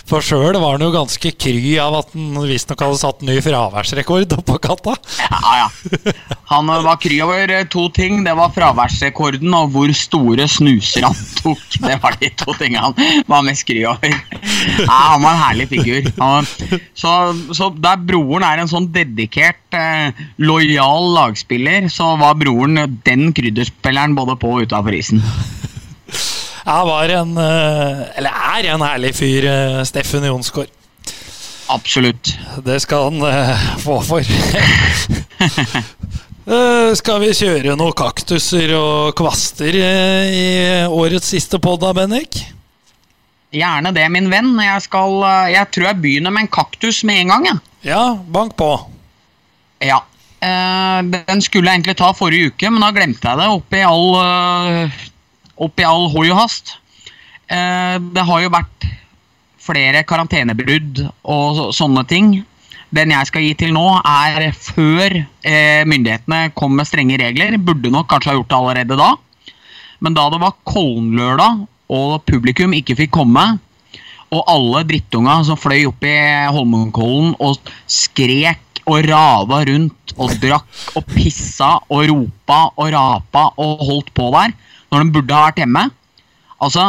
for 0.09 0.25
sjøl 0.25 0.57
var 0.59 0.77
han 0.77 0.87
jo 0.87 0.93
ganske 0.95 1.33
kry 1.37 1.77
av 1.83 1.99
at 2.01 2.15
han 2.15 2.39
visstnok 2.49 2.85
hadde 2.87 3.01
satt 3.03 3.25
ny 3.27 3.39
fraværsrekord 3.45 4.39
oppå 4.39 4.59
katta. 4.69 4.97
Ja, 5.29 5.65
ja. 5.65 6.15
Han 6.49 6.71
var 6.71 6.97
kry 7.01 7.19
over 7.25 7.51
eh, 7.53 7.67
to 7.69 7.89
ting. 7.95 8.23
Det 8.25 8.35
var 8.39 8.55
fraværsrekorden 8.57 9.53
og 9.59 9.73
hvor 9.75 9.93
store 9.97 10.49
snuser 10.49 11.09
han 11.09 11.19
tok. 11.43 11.65
Det 11.85 11.99
var 12.03 12.17
de 12.21 12.31
to 12.41 12.55
tingene 12.59 12.89
han 12.89 13.25
var 13.29 13.45
mest 13.47 13.67
kry 13.69 13.83
over. 13.89 14.15
Ja, 14.79 14.99
han 15.13 15.25
var 15.25 15.35
en 15.35 15.43
herlig 15.43 15.69
figur. 15.71 16.09
Så, 16.99 17.13
så 17.55 17.71
der 17.77 18.01
broren 18.09 18.47
er 18.47 18.63
en 18.63 18.71
sånn 18.71 18.89
dedikert, 18.95 19.61
eh, 19.77 20.17
lojal 20.41 21.13
lagspiller, 21.15 21.89
så 21.93 22.15
var 22.21 22.39
broren 22.41 22.99
den 23.07 23.33
krydderspilleren 23.37 24.17
både 24.19 24.39
på 24.41 24.57
og 24.59 24.69
utafor 24.69 24.97
isen. 24.97 25.23
Jeg 26.67 26.89
var 26.89 27.13
en, 27.15 27.37
eh, 27.39 28.03
eller 28.19 28.43
er 28.59 28.69
en 28.73 28.85
herlig 28.85 29.15
fyr, 29.17 29.47
eh, 29.47 29.85
Steffen 29.87 30.27
Jonsgaard. 30.27 30.73
Absolutt. 31.69 32.33
Det 32.65 32.81
skal 32.83 33.11
han 33.11 33.23
eh, 33.29 33.65
få 33.85 34.01
for. 34.03 34.23
Skal 36.97 37.19
vi 37.21 37.27
kjøre 37.37 37.75
noen 37.77 37.93
kaktuser 37.93 38.71
og 38.73 39.11
kvaster 39.19 39.75
i 39.77 40.47
årets 40.89 41.29
siste 41.35 41.59
pod 41.61 41.83
da, 41.83 41.91
Bennik? 41.93 42.39
Gjerne 43.53 43.93
det, 43.93 44.07
min 44.15 44.31
venn. 44.33 44.55
Jeg, 44.57 44.81
skal, 44.87 45.19
jeg 45.53 45.69
tror 45.77 45.91
jeg 45.91 46.01
begynner 46.01 46.33
med 46.33 46.47
en 46.47 46.49
kaktus 46.57 47.03
med 47.05 47.21
en 47.21 47.35
gang. 47.35 47.45
jeg. 47.51 47.61
Ja, 47.91 48.01
bank 48.17 48.57
på. 48.57 48.71
Ja. 49.85 50.01
Den 50.41 51.45
skulle 51.45 51.69
jeg 51.69 51.83
egentlig 51.83 51.99
ta 52.01 52.15
forrige 52.17 52.55
uke, 52.55 52.73
men 52.73 52.81
da 52.81 52.95
glemte 52.97 53.29
jeg 53.29 53.43
det 53.43 53.53
oppi 53.53 53.85
all, 53.85 54.89
uh, 55.59 55.65
oppi 55.67 55.87
all 55.87 56.09
hoi 56.15 56.31
og 56.31 56.39
hast. 56.39 56.79
Eh, 57.49 57.97
det 58.13 58.25
har 58.29 58.43
jo 58.45 58.53
vært 58.53 58.87
flere 59.69 60.05
karantenebrudd 60.09 61.03
og 61.25 61.47
så, 61.57 61.69
sånne 61.83 62.05
ting. 62.09 62.33
Den 62.95 63.13
jeg 63.13 63.29
skal 63.29 63.45
gi 63.45 63.55
til 63.61 63.73
nå, 63.77 63.87
er 64.01 64.51
før 64.57 65.17
eh, 65.17 65.85
myndighetene 65.89 66.53
kom 66.57 66.77
med 66.77 66.89
strenge 66.89 67.19
regler. 67.21 67.57
Burde 67.61 67.93
nok 67.93 68.09
kanskje 68.13 68.33
ha 68.33 68.37
gjort 68.39 68.53
det 68.53 68.59
allerede 68.59 69.01
da. 69.01 69.11
Men 70.05 70.17
da 70.17 70.29
det 70.33 70.41
var 70.41 70.57
Kollenlørdag 70.69 71.65
og 71.93 72.21
publikum 72.29 72.77
ikke 72.77 72.97
fikk 72.99 73.15
komme, 73.17 73.47
og 74.29 74.45
alle 74.53 74.85
drittunga 74.85 75.39
som 75.49 75.57
fløy 75.57 75.87
opp 75.89 76.05
i 76.05 76.17
Holmenkollen 76.53 77.33
og 77.41 77.71
skrek 77.89 78.83
og 78.89 79.07
rava 79.09 79.63
rundt 79.69 80.13
og 80.21 80.35
drakk 80.41 80.97
og 80.97 81.09
pissa 81.15 81.75
og 81.89 82.05
ropa 82.11 82.59
og 82.75 82.91
rapa 82.93 83.47
og 83.57 83.85
holdt 83.89 84.13
på 84.17 84.29
der, 84.37 84.53
når 84.93 85.05
de 85.05 85.15
burde 85.19 85.37
ha 85.37 85.49
vært 85.49 85.63
hjemme 85.65 85.89
Altså, 86.59 86.89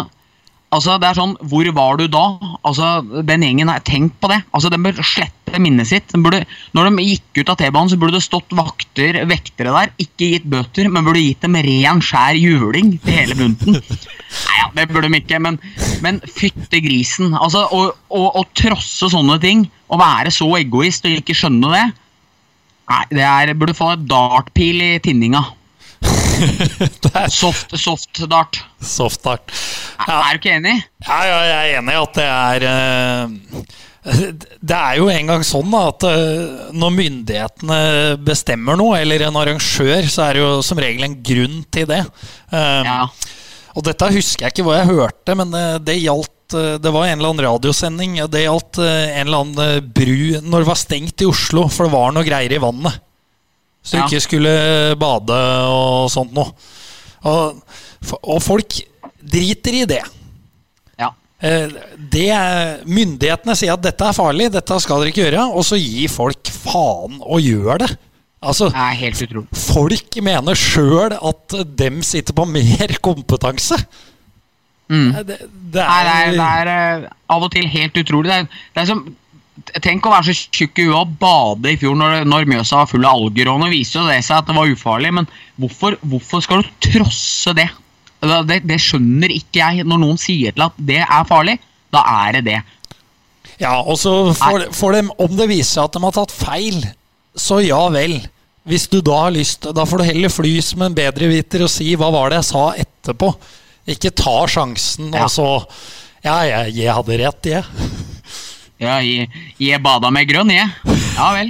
altså 0.74 0.96
det 1.02 1.10
er 1.10 1.18
sånn, 1.20 1.36
Hvor 1.52 1.68
var 1.78 2.00
du 2.00 2.08
da? 2.12 2.26
Altså, 2.66 3.00
Den 3.28 3.46
gjengen 3.46 3.72
her, 3.72 3.84
Tenk 3.86 4.16
på 4.22 4.32
det. 4.32 4.42
Altså, 4.56 4.72
Den 4.74 4.86
bør 4.86 4.98
slette 5.06 5.60
minnet 5.62 5.90
sitt. 5.90 6.14
Burde, 6.14 6.44
når 6.78 6.90
de 6.90 7.06
gikk 7.08 7.40
ut 7.42 7.52
av 7.54 7.58
T-banen, 7.58 7.90
så 7.90 7.98
burde 7.98 8.20
det 8.20 8.26
stått 8.26 8.54
vakter, 8.54 9.18
vektere 9.30 9.74
der. 9.74 9.94
Ikke 10.02 10.28
gitt 10.36 10.46
bøter, 10.50 10.90
men 10.94 11.08
burde 11.08 11.24
gitt 11.24 11.42
dem 11.42 11.58
ren, 11.58 12.04
skjær 12.06 12.38
juling 12.38 12.92
til 13.02 13.18
hele 13.18 13.38
bunten. 13.38 13.80
Nei, 13.80 14.58
ja, 14.60 14.68
Det 14.78 14.86
burde 14.92 15.10
de 15.10 15.22
ikke, 15.22 15.40
men, 15.42 15.58
men 16.06 16.22
fytte 16.30 16.84
grisen. 16.86 17.34
Altså, 17.34 17.66
å, 17.66 17.88
å, 18.14 18.22
å 18.38 18.46
trosse 18.54 19.10
sånne 19.10 19.40
ting, 19.42 19.66
å 19.90 19.98
være 19.98 20.30
så 20.34 20.52
egoist 20.60 21.10
og 21.10 21.18
ikke 21.18 21.38
skjønne 21.38 21.74
det 21.74 21.88
Nei, 22.90 23.04
det 23.14 23.26
er, 23.26 23.52
burde 23.58 23.76
få 23.78 23.92
et 23.94 24.06
dartpil 24.10 24.80
i 24.82 24.94
tinninga. 25.06 25.44
Soft, 27.42 27.74
soft 27.80 28.22
dart. 28.32 28.60
soft 28.82 29.24
dart. 29.26 29.52
Ja. 30.08 30.20
er 30.24 30.38
du 30.38 30.40
ikke 30.42 30.56
enig? 30.58 30.76
Ja, 31.06 31.20
ja, 31.28 31.38
jeg 31.50 31.60
er 31.60 31.78
enig 31.82 31.96
i 31.96 32.00
at 32.02 32.18
det 32.20 32.28
er 32.30 32.66
eh, 32.70 33.64
Det 34.64 34.78
er 34.78 35.00
jo 35.00 35.10
en 35.12 35.28
gang 35.34 35.44
sånn 35.46 35.74
at 35.80 36.06
eh, 36.08 36.70
når 36.74 36.94
myndighetene 36.96 37.80
bestemmer 38.26 38.80
noe, 38.80 38.98
eller 39.02 39.26
en 39.28 39.40
arrangør, 39.42 40.08
så 40.10 40.28
er 40.30 40.38
det 40.40 40.44
jo 40.46 40.52
som 40.66 40.80
regel 40.82 41.06
en 41.10 41.18
grunn 41.24 41.60
til 41.72 41.90
det. 41.90 42.04
Eh, 42.52 42.82
Ja. 42.88 43.02
Og 43.78 43.84
dette 43.86 44.08
husker 44.12 44.48
jeg 44.48 44.56
ikke 44.56 44.64
hva 44.66 44.80
jeg 44.80 44.90
hørte, 44.90 45.36
men 45.40 45.54
eh, 45.56 45.76
det 45.80 46.00
gjaldt 46.02 46.36
Det 46.50 46.90
var 46.90 47.06
en 47.06 47.20
eller 47.20 47.30
annen 47.30 47.46
radiosending. 47.46 48.16
Det 48.34 48.40
gjaldt 48.42 48.80
en 48.82 49.28
eller 49.28 49.44
annen 49.44 49.92
bru 49.94 50.40
når 50.42 50.64
det 50.64 50.68
var 50.72 50.80
stengt 50.82 51.22
i 51.22 51.28
Oslo, 51.30 51.68
for 51.70 51.86
det 51.86 51.94
var 51.94 52.16
noe 52.16 52.26
greier 52.26 52.56
i 52.56 52.58
vannet. 52.64 52.96
Så 53.84 53.96
du 53.96 54.02
Ja. 54.02 54.06
ikke 54.08 54.22
skulle 54.28 54.96
bade 55.00 55.38
og 55.70 56.10
sånt 56.12 56.34
noe. 56.36 56.52
Og, 57.24 57.62
og 58.24 58.42
folk 58.44 58.80
driter 59.20 59.74
i 59.82 59.86
det. 59.86 60.02
ja. 61.00 61.10
Eh, 61.42 61.68
Det 62.12 62.28
er, 62.36 62.84
myndighetene 62.86 63.56
sier 63.56 63.74
at 63.74 63.82
dette 63.84 64.06
er 64.06 64.14
farlig, 64.16 64.52
dette 64.52 64.80
skal 64.84 65.00
dere 65.02 65.12
ikke 65.14 65.26
gjøre, 65.30 65.48
og 65.56 65.64
så 65.68 65.80
gir 65.80 66.08
folk 66.12 66.48
faen 66.52 67.20
og 67.22 67.40
gjør 67.44 67.80
det. 67.86 67.90
Altså, 68.42 68.70
Det 68.72 68.80
er 68.80 69.00
helt 69.02 69.22
utrolig. 69.26 69.48
folk 69.52 70.16
mener 70.24 70.56
sjøl 70.56 71.12
at 71.20 71.56
dem 71.76 72.02
sitter 72.04 72.34
på 72.34 72.46
mer 72.48 72.94
kompetanse. 73.08 73.76
Mm. 74.90 75.12
Det, 75.28 75.38
det 75.74 75.84
Nei, 75.86 76.04
det 76.04 76.14
er, 76.14 76.28
er, 76.28 76.32
det 76.32 76.46
er 76.50 76.70
eh, 77.04 77.10
av 77.30 77.44
og 77.46 77.52
til 77.54 77.68
helt 77.68 77.98
utrolig. 78.00 78.30
Det 78.32 78.38
er, 78.40 78.48
det 78.76 78.82
er 78.82 78.88
som 78.90 79.04
Tenk 79.84 80.06
å 80.08 80.14
være 80.14 80.30
så 80.30 80.50
tjukk 80.56 80.80
i 80.82 80.88
huet 80.88 80.98
og 80.98 81.14
bade 81.22 81.74
i 81.74 81.78
fjor 81.80 81.98
når, 82.00 82.24
når 82.30 82.48
Mjøsa 82.50 82.82
var 82.82 82.90
full 82.92 83.06
av 83.06 83.20
alger. 83.20 83.52
og 83.52 83.62
Nå 83.62 83.70
viser 83.74 84.02
jo 84.02 84.08
det 84.10 84.22
seg 84.26 84.40
at 84.40 84.50
det 84.50 84.56
var 84.58 84.72
ufarlig, 84.72 85.14
men 85.20 85.30
hvorfor, 85.60 85.98
hvorfor 86.02 86.44
skal 86.46 86.64
du 86.64 86.70
trosse 86.88 87.54
det? 87.58 87.70
Det, 88.20 88.40
det? 88.50 88.60
det 88.68 88.80
skjønner 88.84 89.32
ikke 89.36 89.62
jeg. 89.62 89.88
Når 89.88 90.02
noen 90.02 90.20
sier 90.22 90.56
til 90.56 90.66
at 90.68 90.82
det 90.90 91.02
er 91.06 91.30
farlig, 91.30 91.58
da 91.94 92.04
er 92.26 92.40
det 92.40 92.44
det. 92.50 92.60
Ja, 93.60 93.78
og 93.82 93.98
så 94.00 94.34
får, 94.40 94.70
for 94.76 94.96
dem, 94.96 95.12
om 95.20 95.36
det 95.36 95.50
viser 95.52 95.74
seg 95.80 95.88
at 95.90 95.96
de 95.98 96.04
har 96.06 96.16
tatt 96.16 96.36
feil, 96.36 96.84
så 97.36 97.60
ja 97.64 97.82
vel. 97.92 98.20
Hvis 98.70 98.86
du 98.92 99.00
da 99.04 99.24
har 99.26 99.34
lyst, 99.34 99.66
da 99.76 99.86
får 99.88 100.02
du 100.02 100.08
heller 100.10 100.32
fly 100.32 100.52
som 100.64 100.84
en 100.86 100.96
bedreviter 100.96 101.64
og 101.66 101.72
si 101.74 101.96
'hva 101.96 102.12
var 102.14 102.30
det 102.30 102.42
jeg 102.42 102.52
sa' 102.52 102.84
etterpå. 102.84 103.34
Ikke 103.90 104.12
ta 104.14 104.46
sjansen 104.48 105.14
Ja. 105.14 105.24
og 105.26 105.32
så 105.34 105.66
Ja, 106.20 106.42
jeg, 106.44 106.76
jeg 106.76 106.94
hadde 106.94 107.18
rett, 107.18 107.46
jeg. 107.48 107.64
Ja, 108.80 108.98
jeg, 109.60 109.82
bada 109.84 110.10
med 110.14 110.28
grønn, 110.30 110.52
jeg. 110.54 110.70
Ja 111.18 111.32
vel. 111.36 111.50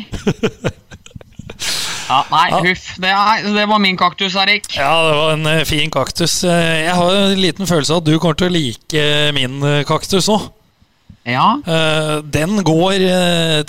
Ja, 2.10 2.24
nei, 2.32 2.46
Ja. 2.50 2.60
huff. 2.66 2.86
Det, 2.98 3.10
det 3.54 3.66
var 3.70 3.78
min 3.84 3.98
kaktus, 3.98 4.34
Erik. 4.36 4.66
Ja, 4.76 4.94
det 5.06 5.18
var 5.18 5.34
en 5.36 5.46
eh, 5.52 5.66
fin 5.70 5.92
kaktus. 5.94 6.40
Eh, 6.44 6.86
Jeg 6.88 6.96
har 6.98 7.12
en 7.20 7.38
liten 7.42 7.68
følelse 7.70 7.94
av 7.94 8.02
at 8.02 8.08
du 8.08 8.16
kommer 8.20 8.40
til 8.40 8.50
å 8.50 8.56
like 8.56 9.04
min 9.38 9.60
eh, 9.62 9.84
kaktus 9.86 10.30
òg. 10.34 10.48
Ja, 11.30 11.60
Den 12.26 12.64
går 12.66 12.96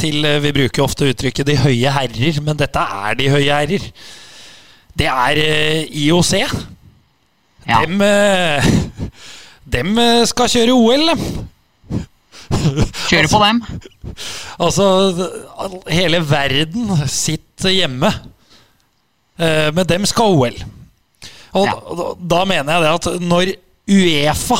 til 0.00 0.24
Vi 0.40 0.52
bruker 0.56 0.82
ofte 0.86 1.10
uttrykket 1.10 1.44
'de 1.46 1.56
høye 1.60 1.90
herrer', 1.92 2.40
men 2.40 2.56
dette 2.56 2.78
er 2.80 3.14
de 3.18 3.26
høye 3.28 3.52
herrer. 3.52 3.84
Det 4.96 5.06
er 5.06 5.40
IOC. 5.92 6.32
ja. 7.68 7.80
Dem, 7.84 8.00
dem 9.76 9.98
skal 10.26 10.48
kjøre 10.48 10.72
OL, 10.72 11.06
dem. 11.12 11.20
Kjøre 12.50 13.28
på 13.30 13.40
dem. 13.44 13.60
Altså, 14.60 14.86
hele 15.90 16.20
verden 16.26 16.90
sitter 17.10 17.72
hjemme. 17.74 18.10
Eh, 19.40 19.70
Men 19.74 19.86
dem 19.88 20.06
skal 20.08 20.34
OL. 20.36 20.58
Og 21.56 21.66
Ja. 21.66 21.74
da, 21.98 22.08
da 22.34 22.44
mener 22.46 22.76
jeg 22.76 22.82
det 22.84 22.92
at 22.98 23.22
når 23.22 23.52
Uefa, 23.90 24.58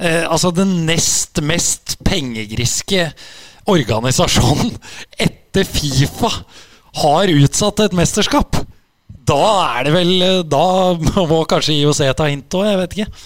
eh, 0.00 0.24
altså 0.28 0.50
den 0.54 0.74
nest 0.88 1.40
mest 1.40 1.96
pengegriske 2.04 3.06
organisasjonen 3.70 4.74
etter 5.20 5.64
Fifa, 5.68 6.28
har 7.02 7.30
utsatt 7.32 7.80
et 7.86 7.94
mesterskap, 7.96 8.58
da 9.24 9.38
er 9.78 9.86
det 9.86 9.92
vel 9.94 10.10
eh, 10.26 10.40
Da 10.44 10.64
må 11.24 11.38
kanskje 11.48 11.78
IOC 11.78 12.02
ta 12.18 12.26
hint 12.28 12.52
òg, 12.58 12.66
jeg 12.68 12.80
vet 12.82 12.96
ikke. 12.98 13.22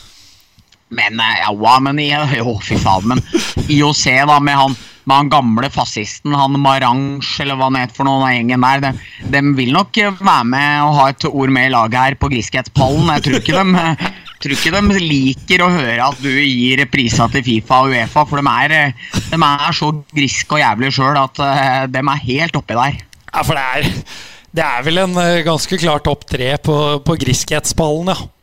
Men 0.89 1.21
eh, 1.21 1.39
ja, 1.43 1.79
men 1.83 1.99
Jo, 2.39 2.59
fy 2.63 2.77
faen, 2.79 3.09
men 3.11 3.23
IOC, 3.67 4.05
da, 4.29 4.39
med 4.41 4.59
han, 4.59 4.77
med 5.07 5.17
han 5.17 5.31
gamle 5.31 5.71
fascisten, 5.75 6.35
han 6.35 6.59
Marange, 6.63 7.27
eller 7.43 7.59
hva 7.59 7.71
han 7.71 7.81
het 7.81 7.97
for 7.97 8.07
noe, 8.07 8.23
den 8.23 8.37
gjengen 8.37 8.67
der, 8.67 8.85
de, 8.85 8.93
de 9.35 9.43
vil 9.59 9.73
nok 9.75 9.99
eh, 10.03 10.21
være 10.21 10.51
med 10.53 10.85
og 10.85 10.95
ha 11.01 11.09
et 11.11 11.27
ord 11.31 11.55
med 11.57 11.71
i 11.71 11.75
laget 11.75 11.99
her 11.99 12.19
på 12.21 12.31
Griskhetspallen. 12.31 13.11
Jeg 13.17 13.27
tror 13.27 13.41
ikke 13.41 13.59
de 13.59 13.97
tror 14.45 14.53
ikke 14.53 14.75
de 14.77 15.01
liker 15.01 15.65
å 15.65 15.73
høre 15.73 16.07
at 16.07 16.23
du 16.23 16.29
gir 16.29 16.85
priser 16.93 17.31
til 17.33 17.45
Fifa 17.47 17.81
og 17.87 17.95
Uefa, 17.97 18.27
for 18.29 18.39
de 18.39 18.55
er, 18.55 18.77
eh, 18.77 19.11
de 19.33 19.43
er 19.43 19.77
så 19.81 19.91
griske 20.15 20.59
og 20.59 20.63
jævlige 20.63 20.99
sjøl 21.01 21.19
at 21.25 21.43
de 21.91 22.05
er 22.05 22.25
helt 22.29 22.63
oppi 22.63 22.79
der. 22.79 23.03
Ja, 23.33 23.43
for 23.43 23.59
det 23.59 23.67
er, 23.67 24.09
det 24.57 24.65
er 24.65 24.87
vel 24.87 25.03
en 25.03 25.19
ganske 25.45 25.81
klar 25.81 26.05
topp 26.05 26.29
tre 26.31 26.55
på, 26.63 26.77
på 27.05 27.19
Griskhetsballen, 27.27 28.15
ja. 28.15 28.36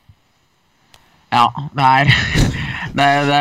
Ja, 1.34 1.48
det 1.74 1.86
er 1.90 2.12
det, 2.98 3.08
det, 3.30 3.40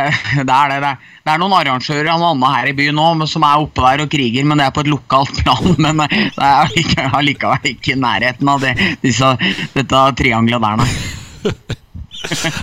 det 0.49 0.55
er 0.57 0.73
det. 0.73 0.79
Det 0.83 0.89
er, 0.89 1.01
det 1.23 1.31
er 1.35 1.39
noen 1.43 1.55
arrangører 1.55 2.09
av 2.11 2.23
noe 2.23 2.33
annet 2.35 2.55
her 2.57 2.71
i 2.71 2.75
byen 2.79 2.97
nå 2.99 3.29
som 3.31 3.45
er 3.47 3.63
oppe 3.63 3.85
der 3.85 4.05
og 4.07 4.11
kriger, 4.11 4.47
men 4.49 4.59
det 4.59 4.67
er 4.67 4.75
på 4.75 4.83
et 4.83 4.91
lokalt 4.91 5.43
plan. 5.43 5.69
Men 5.85 6.03
det 6.09 6.49
er 6.49 7.13
allikevel, 7.13 7.71
ikke 7.75 7.95
i 7.95 8.01
nærheten 8.01 8.49
av 8.51 8.65
det, 8.65 8.73
disse, 9.05 9.29
dette 9.77 10.03
triangelet 10.19 10.65
der, 10.65 10.83
nei. 10.83 10.91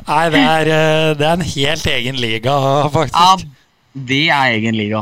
Nei, 0.07 0.25
det 0.31 0.39
er, 0.39 0.69
eh, 0.71 1.07
det 1.19 1.25
er 1.27 1.33
en 1.35 1.43
helt 1.43 1.87
egen 1.91 2.15
liga, 2.15 2.53
faktisk. 2.93 3.17
Ja, 3.17 3.97
det 4.07 4.21
er 4.31 4.53
egen 4.55 4.77
liga. 4.79 5.01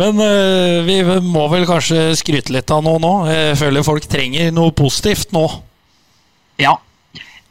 Men 0.00 0.18
eh, 0.24 0.80
vi 0.88 0.96
må 1.22 1.46
vel 1.52 1.68
kanskje 1.68 2.08
skryte 2.18 2.52
litt 2.56 2.72
av 2.74 2.82
noe 2.84 2.98
nå. 3.02 3.12
Jeg 3.30 3.60
føler 3.62 3.86
folk 3.86 4.08
trenger 4.10 4.50
noe 4.54 4.74
positivt 4.76 5.30
nå. 5.36 5.46
Ja. 6.60 6.74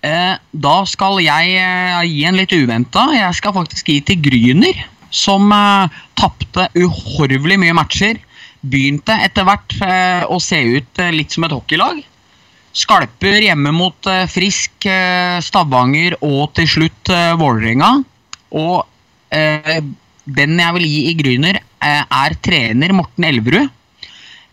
Eh, 0.05 0.37
da 0.51 0.75
skal 0.85 1.17
jeg 1.23 1.55
eh, 1.57 2.03
gi 2.05 2.25
en 2.29 2.37
litt 2.37 2.53
uventa. 2.53 3.07
Jeg 3.15 3.37
skal 3.39 3.55
faktisk 3.55 3.89
gi 3.89 3.99
til 4.05 4.21
Gryner, 4.21 4.83
som 5.09 5.49
eh, 5.55 6.01
tapte 6.19 6.67
uhorvelig 6.77 7.57
mye 7.63 7.77
matcher. 7.77 8.19
Begynte 8.65 9.15
etter 9.21 9.45
hvert 9.45 9.75
å 10.25 10.39
se 10.41 10.57
ut 10.57 11.01
litt 11.13 11.35
som 11.35 11.45
et 11.45 11.53
hockeylag. 11.53 11.99
Skalper 12.73 13.43
hjemme 13.45 13.69
mot 13.69 14.09
Frisk, 14.33 14.87
Stavanger 15.45 16.15
og 16.25 16.55
til 16.57 16.71
slutt 16.71 17.11
Vålerenga. 17.37 17.91
Og 18.57 18.81
den 19.29 20.57
jeg 20.63 20.77
vil 20.79 20.87
gi 20.89 21.03
i 21.11 21.13
Gryner, 21.19 21.61
er 21.77 22.37
trener 22.41 22.95
Morten 22.97 23.29
Elverud. 23.29 23.69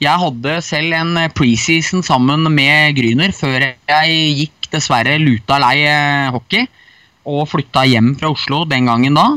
Jeg 0.05 0.25
hadde 0.27 0.59
selv 0.67 0.99
en 0.99 1.17
preseason 1.33 2.05
sammen 2.05 2.45
med 2.53 3.01
Gryner 3.01 3.33
før 3.33 3.65
jeg 3.65 4.21
gikk 4.43 4.62
dessverre 4.73 5.19
luta 5.21 5.59
lei 5.63 5.79
eh, 5.87 6.33
hockey 6.35 6.67
og 7.29 7.47
flytta 7.51 7.85
hjem 7.87 8.15
fra 8.19 8.33
Oslo 8.33 8.65
den 8.69 8.89
gangen 8.91 9.17
da. 9.19 9.29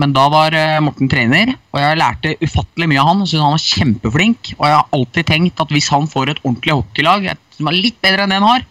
Men 0.00 0.14
da 0.14 0.26
var 0.32 0.54
eh, 0.58 0.80
Morten 0.82 1.08
trener, 1.10 1.54
og 1.72 1.80
jeg 1.80 1.98
lærte 2.00 2.34
ufattelig 2.42 2.88
mye 2.90 3.02
av 3.02 3.10
han. 3.12 3.24
Synes 3.24 3.44
han 3.44 3.54
var 3.54 3.64
kjempeflink, 3.64 4.54
og 4.58 4.66
jeg 4.66 4.76
har 4.76 4.96
alltid 4.98 5.28
tenkt 5.30 5.62
at 5.62 5.74
hvis 5.74 5.90
han 5.94 6.08
får 6.10 6.32
et 6.32 6.42
ordentlig 6.42 6.74
hockeylag 6.74 7.28
som 7.54 7.70
er 7.70 7.78
litt 7.78 8.00
bedre 8.02 8.24
enn 8.24 8.34
det 8.34 8.40
han 8.40 8.48
har, 8.48 8.66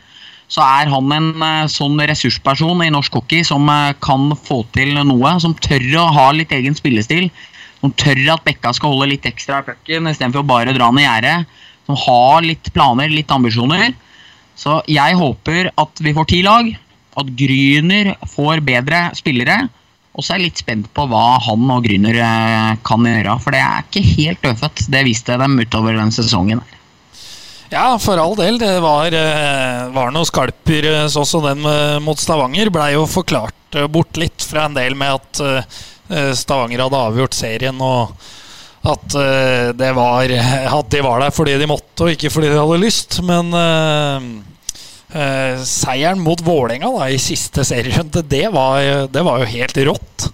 så 0.52 0.62
er 0.66 0.92
han 0.92 1.16
en 1.16 1.32
eh, 1.48 1.72
sånn 1.72 1.98
ressursperson 2.12 2.84
i 2.86 2.92
norsk 2.94 3.16
hockey 3.22 3.48
som 3.48 3.72
kan 4.04 4.30
få 4.36 4.62
til 4.76 4.94
noe. 5.00 5.36
Som 5.42 5.56
tør 5.64 5.88
å 6.04 6.08
ha 6.20 6.30
litt 6.36 6.52
egen 6.54 6.76
spillestil. 6.78 7.30
Som 7.80 7.96
tør 8.00 8.20
at 8.36 8.44
bekka 8.46 8.76
skal 8.76 8.94
holde 8.94 9.14
litt 9.16 9.26
ekstra 9.28 9.64
i 9.64 9.68
pucken 9.72 10.12
istedenfor 10.12 10.46
bare 10.48 10.76
dra 10.76 10.92
ned 10.92 11.08
gjerdet. 11.08 11.62
Som 11.88 11.98
har 12.00 12.44
litt 12.46 12.70
planer, 12.76 13.10
litt 13.12 13.32
ambisjoner. 13.32 13.96
Så 14.60 14.80
jeg 14.92 15.18
håper 15.20 15.72
at 15.80 16.04
vi 16.04 16.14
får 16.16 16.30
ti 16.30 16.42
lag. 16.46 16.70
At 17.20 17.30
Gryner 17.38 18.16
får 18.32 18.64
bedre 18.66 19.06
spillere. 19.18 19.62
Og 20.14 20.22
så 20.22 20.34
er 20.36 20.42
jeg 20.42 20.50
litt 20.52 20.62
spent 20.62 20.90
på 20.94 21.06
hva 21.10 21.40
han 21.42 21.70
og 21.74 21.86
Gryner 21.86 22.20
eh, 22.22 22.74
kan 22.86 23.06
gjøre. 23.08 23.38
For 23.42 23.56
det 23.56 23.64
er 23.66 23.86
ikke 23.86 24.04
helt 24.12 24.44
dødfødt. 24.46 24.86
Det 24.94 25.04
viste 25.08 25.38
dem 25.42 25.58
utover 25.58 25.98
den 25.98 26.14
sesongen. 26.14 26.62
Ja, 27.74 27.96
for 27.98 28.22
all 28.22 28.36
del. 28.38 28.60
Det 28.62 28.76
var, 28.84 29.14
eh, 29.18 29.88
var 29.96 30.14
noen 30.14 30.30
skalper, 30.30 30.90
sånn 31.10 31.26
som 31.30 31.48
den 31.48 31.66
mot 32.06 32.22
Stavanger. 32.22 32.70
Blei 32.74 32.92
jo 32.94 33.08
forklart 33.10 33.80
eh, 33.80 33.90
bort 33.90 34.22
litt 34.22 34.46
fra 34.46 34.68
en 34.70 34.78
del 34.78 34.98
med 34.98 35.18
at 35.18 35.82
Stavanger 36.38 36.84
hadde 36.84 37.00
avgjort 37.00 37.34
serien, 37.34 37.80
og 37.82 38.12
at 38.84 39.16
eh, 39.16 39.70
det 39.80 39.92
var 39.96 40.34
At 40.80 40.90
de 40.92 41.04
var 41.06 41.24
der 41.24 41.32
fordi 41.36 41.58
de 41.60 41.70
måtte, 41.70 42.06
og 42.06 42.14
ikke 42.14 42.32
fordi 42.34 42.52
de 42.52 42.60
hadde 42.60 42.82
lyst. 42.82 43.20
Men 43.26 43.54
eh, 43.56 44.30
eh, 45.16 45.64
seieren 45.68 46.24
mot 46.24 46.44
Vålerenga 46.44 46.92
da, 46.98 47.10
i 47.10 47.22
siste 47.22 47.66
serierunde, 47.68 48.26
det 48.28 48.48
var, 48.54 49.08
det 49.08 49.26
var 49.26 49.44
jo 49.44 49.52
helt 49.56 49.84
rått. 49.90 50.30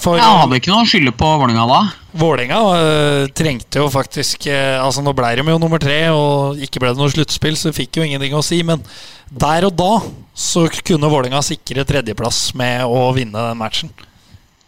For 0.00 0.16
Jeg 0.16 0.24
hadde 0.24 0.56
ikke 0.56 0.72
noe 0.72 0.84
å 0.84 0.88
skylde 0.88 1.12
på 1.12 1.28
Vålerenga 1.28 1.66
da. 1.68 1.80
Vålerenga 2.20 2.58
uh, 2.66 3.24
trengte 3.36 3.78
jo 3.78 3.84
faktisk 3.92 4.48
uh, 4.50 4.80
Altså 4.82 5.02
Nå 5.04 5.12
ble 5.14 5.28
de 5.38 5.44
jo 5.44 5.58
nummer 5.60 5.82
tre, 5.82 5.98
og 6.14 6.58
ikke 6.62 6.80
ble 6.82 6.94
det 6.94 6.98
noe 6.98 7.12
sluttspill, 7.12 7.58
så 7.58 7.74
fikk 7.76 8.00
jo 8.00 8.06
ingenting 8.06 8.32
å 8.34 8.42
si. 8.44 8.62
Men 8.66 8.80
der 9.28 9.68
og 9.68 9.76
da 9.78 9.92
så 10.32 10.64
kunne 10.72 11.10
Vålerenga 11.12 11.42
sikre 11.44 11.84
tredjeplass 11.86 12.48
med 12.58 12.86
å 12.88 13.10
vinne 13.16 13.50
den 13.50 13.60
matchen. 13.60 13.92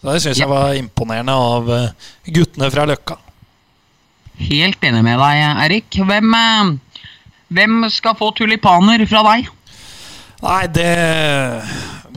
Det 0.02 0.16
syns 0.22 0.40
jeg 0.42 0.50
var 0.50 0.72
imponerende 0.74 1.34
av 1.38 1.68
øh, 1.70 2.08
guttene 2.34 2.70
fra 2.74 2.86
Løkka. 2.90 3.16
Helt 4.42 4.82
enig 4.88 5.02
med 5.06 5.20
deg, 5.20 5.42
Erik. 5.66 5.98
Hvem, 6.08 6.34
eh, 6.34 6.72
hvem 7.54 7.84
skal 7.92 8.16
få 8.18 8.32
tulipaner 8.34 9.04
fra 9.10 9.22
deg? 9.30 9.50
Nei, 10.42 10.62
det 10.74 10.90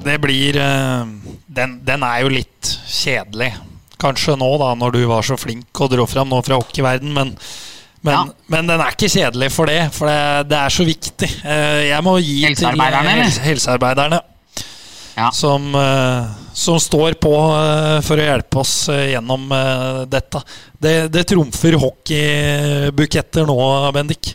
Det 0.05 0.17
blir 0.21 0.57
øh, 0.61 1.05
den, 1.55 1.77
den 1.85 2.03
er 2.05 2.23
jo 2.25 2.33
litt 2.33 2.71
kjedelig. 2.89 3.51
Kanskje 4.01 4.35
nå, 4.37 4.49
da, 4.59 4.73
når 4.75 4.91
du 4.97 5.05
var 5.07 5.23
så 5.25 5.37
flink 5.39 5.79
og 5.81 5.93
dro 5.93 6.05
fram 6.09 6.29
nå 6.33 6.41
fra 6.45 6.57
hockeyverden, 6.61 7.13
men 7.13 7.35
men, 8.05 8.13
Ja. 8.13 8.23
men 8.53 8.67
den 8.69 8.81
er 8.83 8.91
ikke 8.93 9.07
kjedelig 9.09 9.47
for 9.51 9.65
det, 9.65 9.79
for 9.95 10.05
det, 10.05 10.49
det 10.51 10.57
er 10.59 10.69
så 10.69 10.83
viktig. 10.85 11.29
Eh, 11.41 11.87
Jeg 11.89 12.03
må 12.05 12.17
gi 12.21 12.35
Helsearbeiderne, 12.43 13.09
til 13.09 13.21
eller? 13.23 13.39
helsearbeiderne. 13.47 14.19
Ja. 15.15 15.31
Som, 15.31 15.75
eh, 15.75 16.23
som 16.53 16.79
står 16.79 17.13
på 17.13 17.33
eh, 17.35 18.01
for 18.03 18.19
å 18.19 18.25
hjelpe 18.25 18.59
oss 18.59 18.73
eh, 18.91 19.13
gjennom 19.13 19.47
dette. 20.11 20.41
Det, 20.77 20.95
det 21.13 21.23
trumfer 21.31 21.77
hockeybuketter 21.79 23.47
nå, 23.47 23.57
Bendik. 23.95 24.33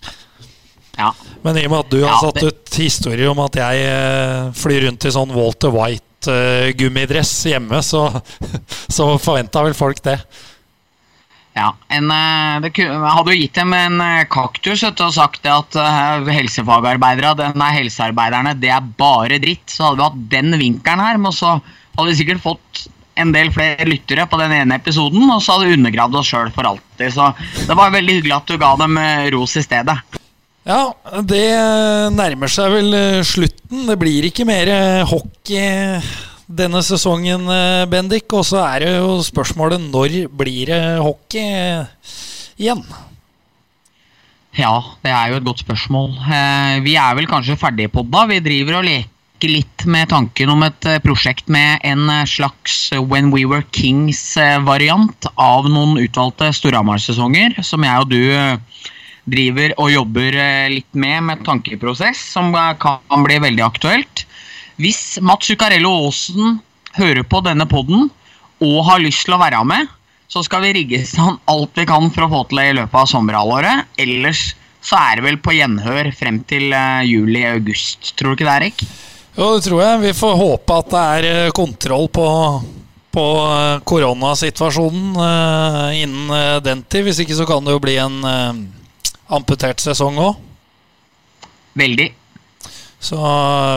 Ja. 0.96 1.12
Men 1.44 1.58
i 1.60 1.66
og 1.68 1.72
med 1.72 1.82
at 1.84 1.92
du 1.92 1.98
har 2.02 2.14
Ja, 2.14 2.20
satt 2.24 2.44
ut 2.44 2.80
historier 2.80 3.28
om 3.30 3.42
at 3.44 3.56
jeg 3.60 4.54
flyr 4.56 4.86
rundt 4.88 5.06
i 5.08 5.12
sånn 5.14 5.32
Walter 5.36 5.72
White-gummidress 5.72 7.32
hjemme, 7.52 7.80
så, 7.84 8.06
så 8.96 9.12
forventa 9.20 9.64
vel 9.64 9.76
folk 9.76 10.02
det. 10.04 10.18
Ja, 11.60 11.74
en, 11.92 12.10
eh, 12.10 12.60
det 12.64 12.86
hadde 12.88 13.34
jo 13.34 13.40
gitt 13.42 13.58
dem 13.58 13.74
en 13.76 14.00
eh, 14.00 14.28
kaktus 14.32 14.80
etter 14.86 15.04
å 15.04 15.10
og 15.10 15.16
sagt 15.16 15.48
at 15.50 15.76
eh, 15.76 16.30
helsefagarbeidere, 16.32 17.50
er 17.50 17.74
helsearbeiderne, 17.76 18.54
det 18.62 18.70
er 18.72 18.86
bare 19.00 19.40
dritt. 19.42 19.66
Så 19.68 19.84
hadde 19.84 19.98
vi 19.98 20.06
hatt 20.06 20.22
den 20.32 20.56
vinkelen 20.60 21.04
her, 21.04 21.20
men 21.20 21.36
så 21.36 21.58
hadde 21.58 22.08
vi 22.08 22.16
sikkert 22.22 22.40
fått 22.46 22.86
en 23.20 23.34
del 23.34 23.50
flere 23.52 23.84
lyttere 23.84 24.24
på 24.30 24.38
den 24.40 24.54
ene 24.56 24.78
episoden, 24.80 25.26
og 25.28 25.42
så 25.44 25.58
hadde 25.58 25.68
vi 25.68 25.76
undergravd 25.76 26.16
oss 26.22 26.30
sjøl 26.32 26.48
for 26.54 26.70
alltid. 26.70 27.12
Så 27.12 27.28
det 27.68 27.76
var 27.76 27.92
veldig 27.92 28.16
hyggelig 28.16 28.38
at 28.38 28.48
du 28.48 28.56
ga 28.62 28.72
dem 28.80 28.96
ros 29.34 29.58
i 29.60 29.66
stedet. 29.66 29.98
Ja, 30.64 30.80
det 31.26 31.44
nærmer 32.14 32.52
seg 32.52 32.72
vel 32.72 32.96
slutten. 33.26 33.84
Det 33.90 34.00
blir 34.00 34.30
ikke 34.30 34.48
mer 34.48 34.72
hockey 35.10 36.00
denne 36.50 36.82
sesongen, 36.82 37.46
eh, 37.48 37.86
Bendik. 37.90 38.32
Og 38.34 38.44
så 38.46 38.60
er 38.64 38.84
det 38.84 38.96
jo 38.96 39.20
spørsmålet 39.24 39.82
når 39.90 40.26
blir 40.34 40.72
det 40.72 40.82
hockey 40.98 41.46
eh, 41.46 42.10
igjen? 42.58 42.82
Ja, 44.58 44.74
det 45.04 45.14
er 45.14 45.30
jo 45.30 45.38
et 45.38 45.46
godt 45.46 45.62
spørsmål. 45.62 46.12
Eh, 46.26 46.82
vi 46.84 46.98
er 46.98 47.16
vel 47.18 47.30
kanskje 47.30 47.58
ferdige 47.60 47.92
på 47.92 48.04
det. 48.04 48.26
Vi 48.34 48.44
driver 48.48 48.80
og 48.80 48.88
leker 48.88 49.54
litt 49.54 49.86
med 49.88 50.10
tanken 50.10 50.50
om 50.52 50.66
et 50.66 50.84
prosjekt 51.00 51.46
med 51.48 51.80
en 51.86 52.10
slags 52.28 52.90
When 52.92 53.30
We 53.32 53.46
Were 53.48 53.64
Kings-variant 53.72 55.30
av 55.40 55.70
noen 55.70 55.96
utvalgte 56.02 56.50
Storhamar-sesonger, 56.52 57.56
som 57.64 57.86
jeg 57.86 58.02
og 58.02 58.10
du 58.10 58.20
driver 59.30 59.72
og 59.78 59.94
jobber 59.94 60.36
litt 60.74 60.92
med 60.92 61.24
med 61.30 61.46
tankeprosess, 61.46 62.20
som 62.34 62.52
kan 62.52 63.24
bli 63.24 63.38
veldig 63.40 63.64
aktuelt. 63.64 64.26
Hvis 64.80 65.18
Mats 65.20 65.50
Zuccarello 65.50 65.90
Aasen 66.06 66.54
hører 66.96 67.24
på 67.28 67.42
denne 67.44 67.66
podden 67.68 68.06
og 68.64 68.78
har 68.86 69.02
lyst 69.02 69.26
til 69.26 69.34
å 69.36 69.40
være 69.42 69.60
med, 69.68 69.90
så 70.30 70.40
skal 70.46 70.62
vi 70.64 70.70
rigge 70.78 71.02
sammen 71.04 71.36
alt 71.50 71.76
vi 71.76 71.84
kan 71.90 72.06
for 72.14 72.24
å 72.24 72.30
få 72.30 72.40
til 72.48 72.60
det 72.62 72.64
i 72.70 72.76
løpet 72.78 72.96
av 72.96 73.10
sommerhalvåret. 73.10 73.90
Ellers 74.00 74.54
så 74.80 74.96
er 74.96 75.18
det 75.18 75.26
vel 75.26 75.36
på 75.44 75.52
gjenhør 75.52 76.08
frem 76.16 76.38
til 76.48 76.72
eh, 76.72 77.02
juli-august. 77.10 78.14
Tror 78.16 78.32
du 78.32 78.38
ikke 78.38 78.46
det, 78.46 78.54
Erik? 78.54 78.84
Jo, 79.36 79.50
det 79.56 79.66
tror 79.66 79.82
jeg. 79.84 80.00
Vi 80.06 80.14
får 80.16 80.38
håpe 80.40 80.78
at 80.80 80.94
det 80.94 81.02
er 81.18 81.28
eh, 81.28 81.52
kontroll 81.60 82.08
på, 82.16 82.28
på 83.12 83.26
eh, 83.50 83.82
koronasituasjonen 83.90 85.20
innen 85.98 86.64
den 86.64 86.86
tid. 86.88 87.04
Hvis 87.04 87.20
ikke 87.26 87.36
så 87.36 87.48
kan 87.50 87.68
det 87.68 87.76
jo 87.76 87.84
bli 87.84 87.98
en 88.00 88.16
amputert 89.28 89.84
sesong 89.84 90.24
òg. 90.24 90.40
Veldig. 91.76 92.08
Så 93.00 93.16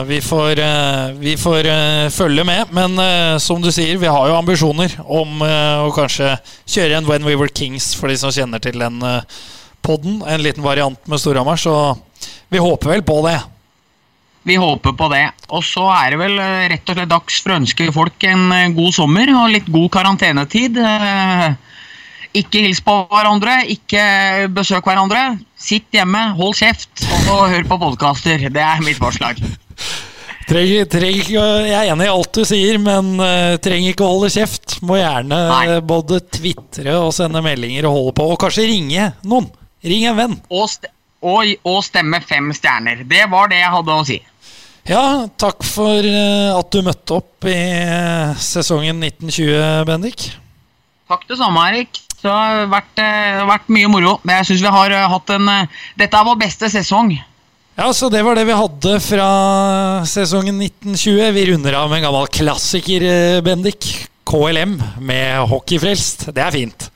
vi 0.04 0.18
får, 0.20 0.58
eh, 0.60 1.12
vi 1.16 1.32
får 1.40 1.66
eh, 1.66 2.08
følge 2.12 2.44
med. 2.44 2.68
Men 2.76 2.98
eh, 3.00 3.38
som 3.40 3.62
du 3.64 3.70
sier, 3.72 3.96
vi 3.96 4.10
har 4.12 4.28
jo 4.28 4.36
ambisjoner 4.36 4.98
om 5.06 5.40
eh, 5.42 5.80
å 5.80 5.88
kanskje 5.96 6.34
kjøre 6.68 6.98
en 6.98 7.08
When 7.08 7.24
We 7.24 7.36
Were 7.40 7.48
Kings, 7.48 7.94
for 7.96 8.12
de 8.12 8.18
som 8.20 8.34
kjenner 8.34 8.60
til 8.60 8.76
den 8.82 9.00
eh, 9.00 9.24
podden. 9.84 10.20
En 10.28 10.44
liten 10.44 10.64
variant 10.64 11.00
med 11.08 11.22
Storhamar. 11.22 11.56
Så 11.56 11.72
vi 12.52 12.60
håper 12.60 12.92
vel 12.98 13.04
på 13.08 13.22
det. 13.24 13.38
Vi 14.44 14.58
håper 14.60 14.92
på 14.92 15.08
det. 15.08 15.24
Og 15.56 15.64
så 15.64 15.86
er 15.88 16.12
det 16.12 16.20
vel 16.20 16.36
eh, 16.36 16.68
rett 16.74 16.92
og 16.92 16.98
slett 17.00 17.12
dags 17.16 17.40
for 17.40 17.54
å 17.54 17.60
ønske 17.62 17.88
folk 17.96 18.28
en 18.28 18.44
eh, 18.52 18.68
god 18.76 18.92
sommer 19.00 19.32
og 19.38 19.54
litt 19.56 19.72
god 19.72 19.88
karantenetid. 19.96 20.76
Eh, 20.84 21.48
Ikke 22.44 22.64
hils 22.66 22.80
på 22.84 22.92
hverandre, 23.08 23.60
ikke 23.72 24.04
besøk 24.52 24.84
hverandre. 24.84 25.38
Sitt 25.56 25.88
hjemme, 25.96 26.26
hold 26.36 26.58
kjeft 26.60 27.06
og 27.30 27.46
hør 27.50 27.64
på 27.68 27.78
podkaster. 27.80 28.48
Det 28.52 28.62
er 28.62 28.82
mitt 28.84 28.98
forslag. 29.00 29.40
Trenger, 30.44 30.84
trenger 30.92 31.30
jeg 31.64 31.72
er 31.72 31.90
enig 31.94 32.04
i 32.04 32.12
alt 32.12 32.36
du 32.36 32.42
sier, 32.44 32.76
men 32.82 33.14
uh, 33.16 33.54
trenger 33.64 33.94
ikke 33.94 34.04
å 34.04 34.10
holde 34.12 34.32
kjeft. 34.34 34.76
Må 34.84 34.98
gjerne 35.00 35.38
Nei. 35.48 35.62
eh, 35.72 35.80
både 35.84 36.20
tvitre 36.28 36.98
og 37.00 37.14
sende 37.16 37.40
meldinger 37.44 37.88
og 37.88 37.96
holde 37.96 38.14
på. 38.18 38.26
Og 38.34 38.40
kanskje 38.44 38.66
ringe 38.68 39.08
noen. 39.24 39.48
Ring 39.84 40.04
en 40.10 40.18
venn. 40.20 40.36
Og, 40.52 40.68
st 40.68 40.90
og, 41.24 41.48
og 41.64 41.80
stemme 41.86 42.20
fem 42.24 42.52
stjerner. 42.56 43.04
Det 43.08 43.24
var 43.32 43.48
det 43.52 43.62
jeg 43.62 43.72
hadde 43.78 43.96
å 43.96 44.06
si. 44.08 44.20
Ja, 44.84 45.04
takk 45.40 45.64
for 45.64 46.04
uh, 46.04 46.58
at 46.58 46.72
du 46.76 46.82
møtte 46.84 47.20
opp 47.22 47.48
i 47.48 47.56
uh, 47.56 48.36
sesongen 48.36 49.00
1920, 49.00 49.84
Bendik. 49.88 50.28
Takk 51.08 51.24
det 51.30 51.40
samme, 51.40 51.64
Erik. 51.72 52.03
Det 52.24 52.32
har 52.32 52.64
vært, 52.72 53.00
eh, 53.04 53.42
vært 53.44 53.68
mye 53.68 53.90
moro. 53.92 54.16
Men 54.24 54.40
jeg 54.40 54.48
syns 54.48 54.64
vi 54.64 54.72
har 54.72 54.94
eh, 54.96 55.08
hatt 55.12 55.32
en 55.34 55.50
eh, 55.52 55.82
Dette 56.00 56.16
er 56.16 56.24
vår 56.24 56.38
beste 56.40 56.70
sesong. 56.72 57.12
Ja, 57.74 57.88
så 57.92 58.08
det 58.08 58.22
var 58.24 58.38
det 58.38 58.46
vi 58.48 58.56
hadde 58.56 58.94
fra 59.02 59.28
sesongen 60.08 60.62
1920. 60.62 61.32
Vi 61.36 61.46
runder 61.50 61.76
av 61.76 61.90
med 61.90 62.00
en 62.00 62.08
gammel 62.08 62.30
klassiker, 62.32 63.04
Bendik. 63.44 63.90
KLM 64.24 64.78
med 65.04 65.50
Hockeyfrelst. 65.50 66.30
Det 66.32 66.46
er 66.46 66.54
fint. 66.54 66.88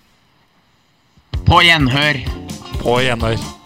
På 1.45 1.61
gjenhør. 1.66 2.22
På 2.81 3.01
gjenhør. 3.05 3.58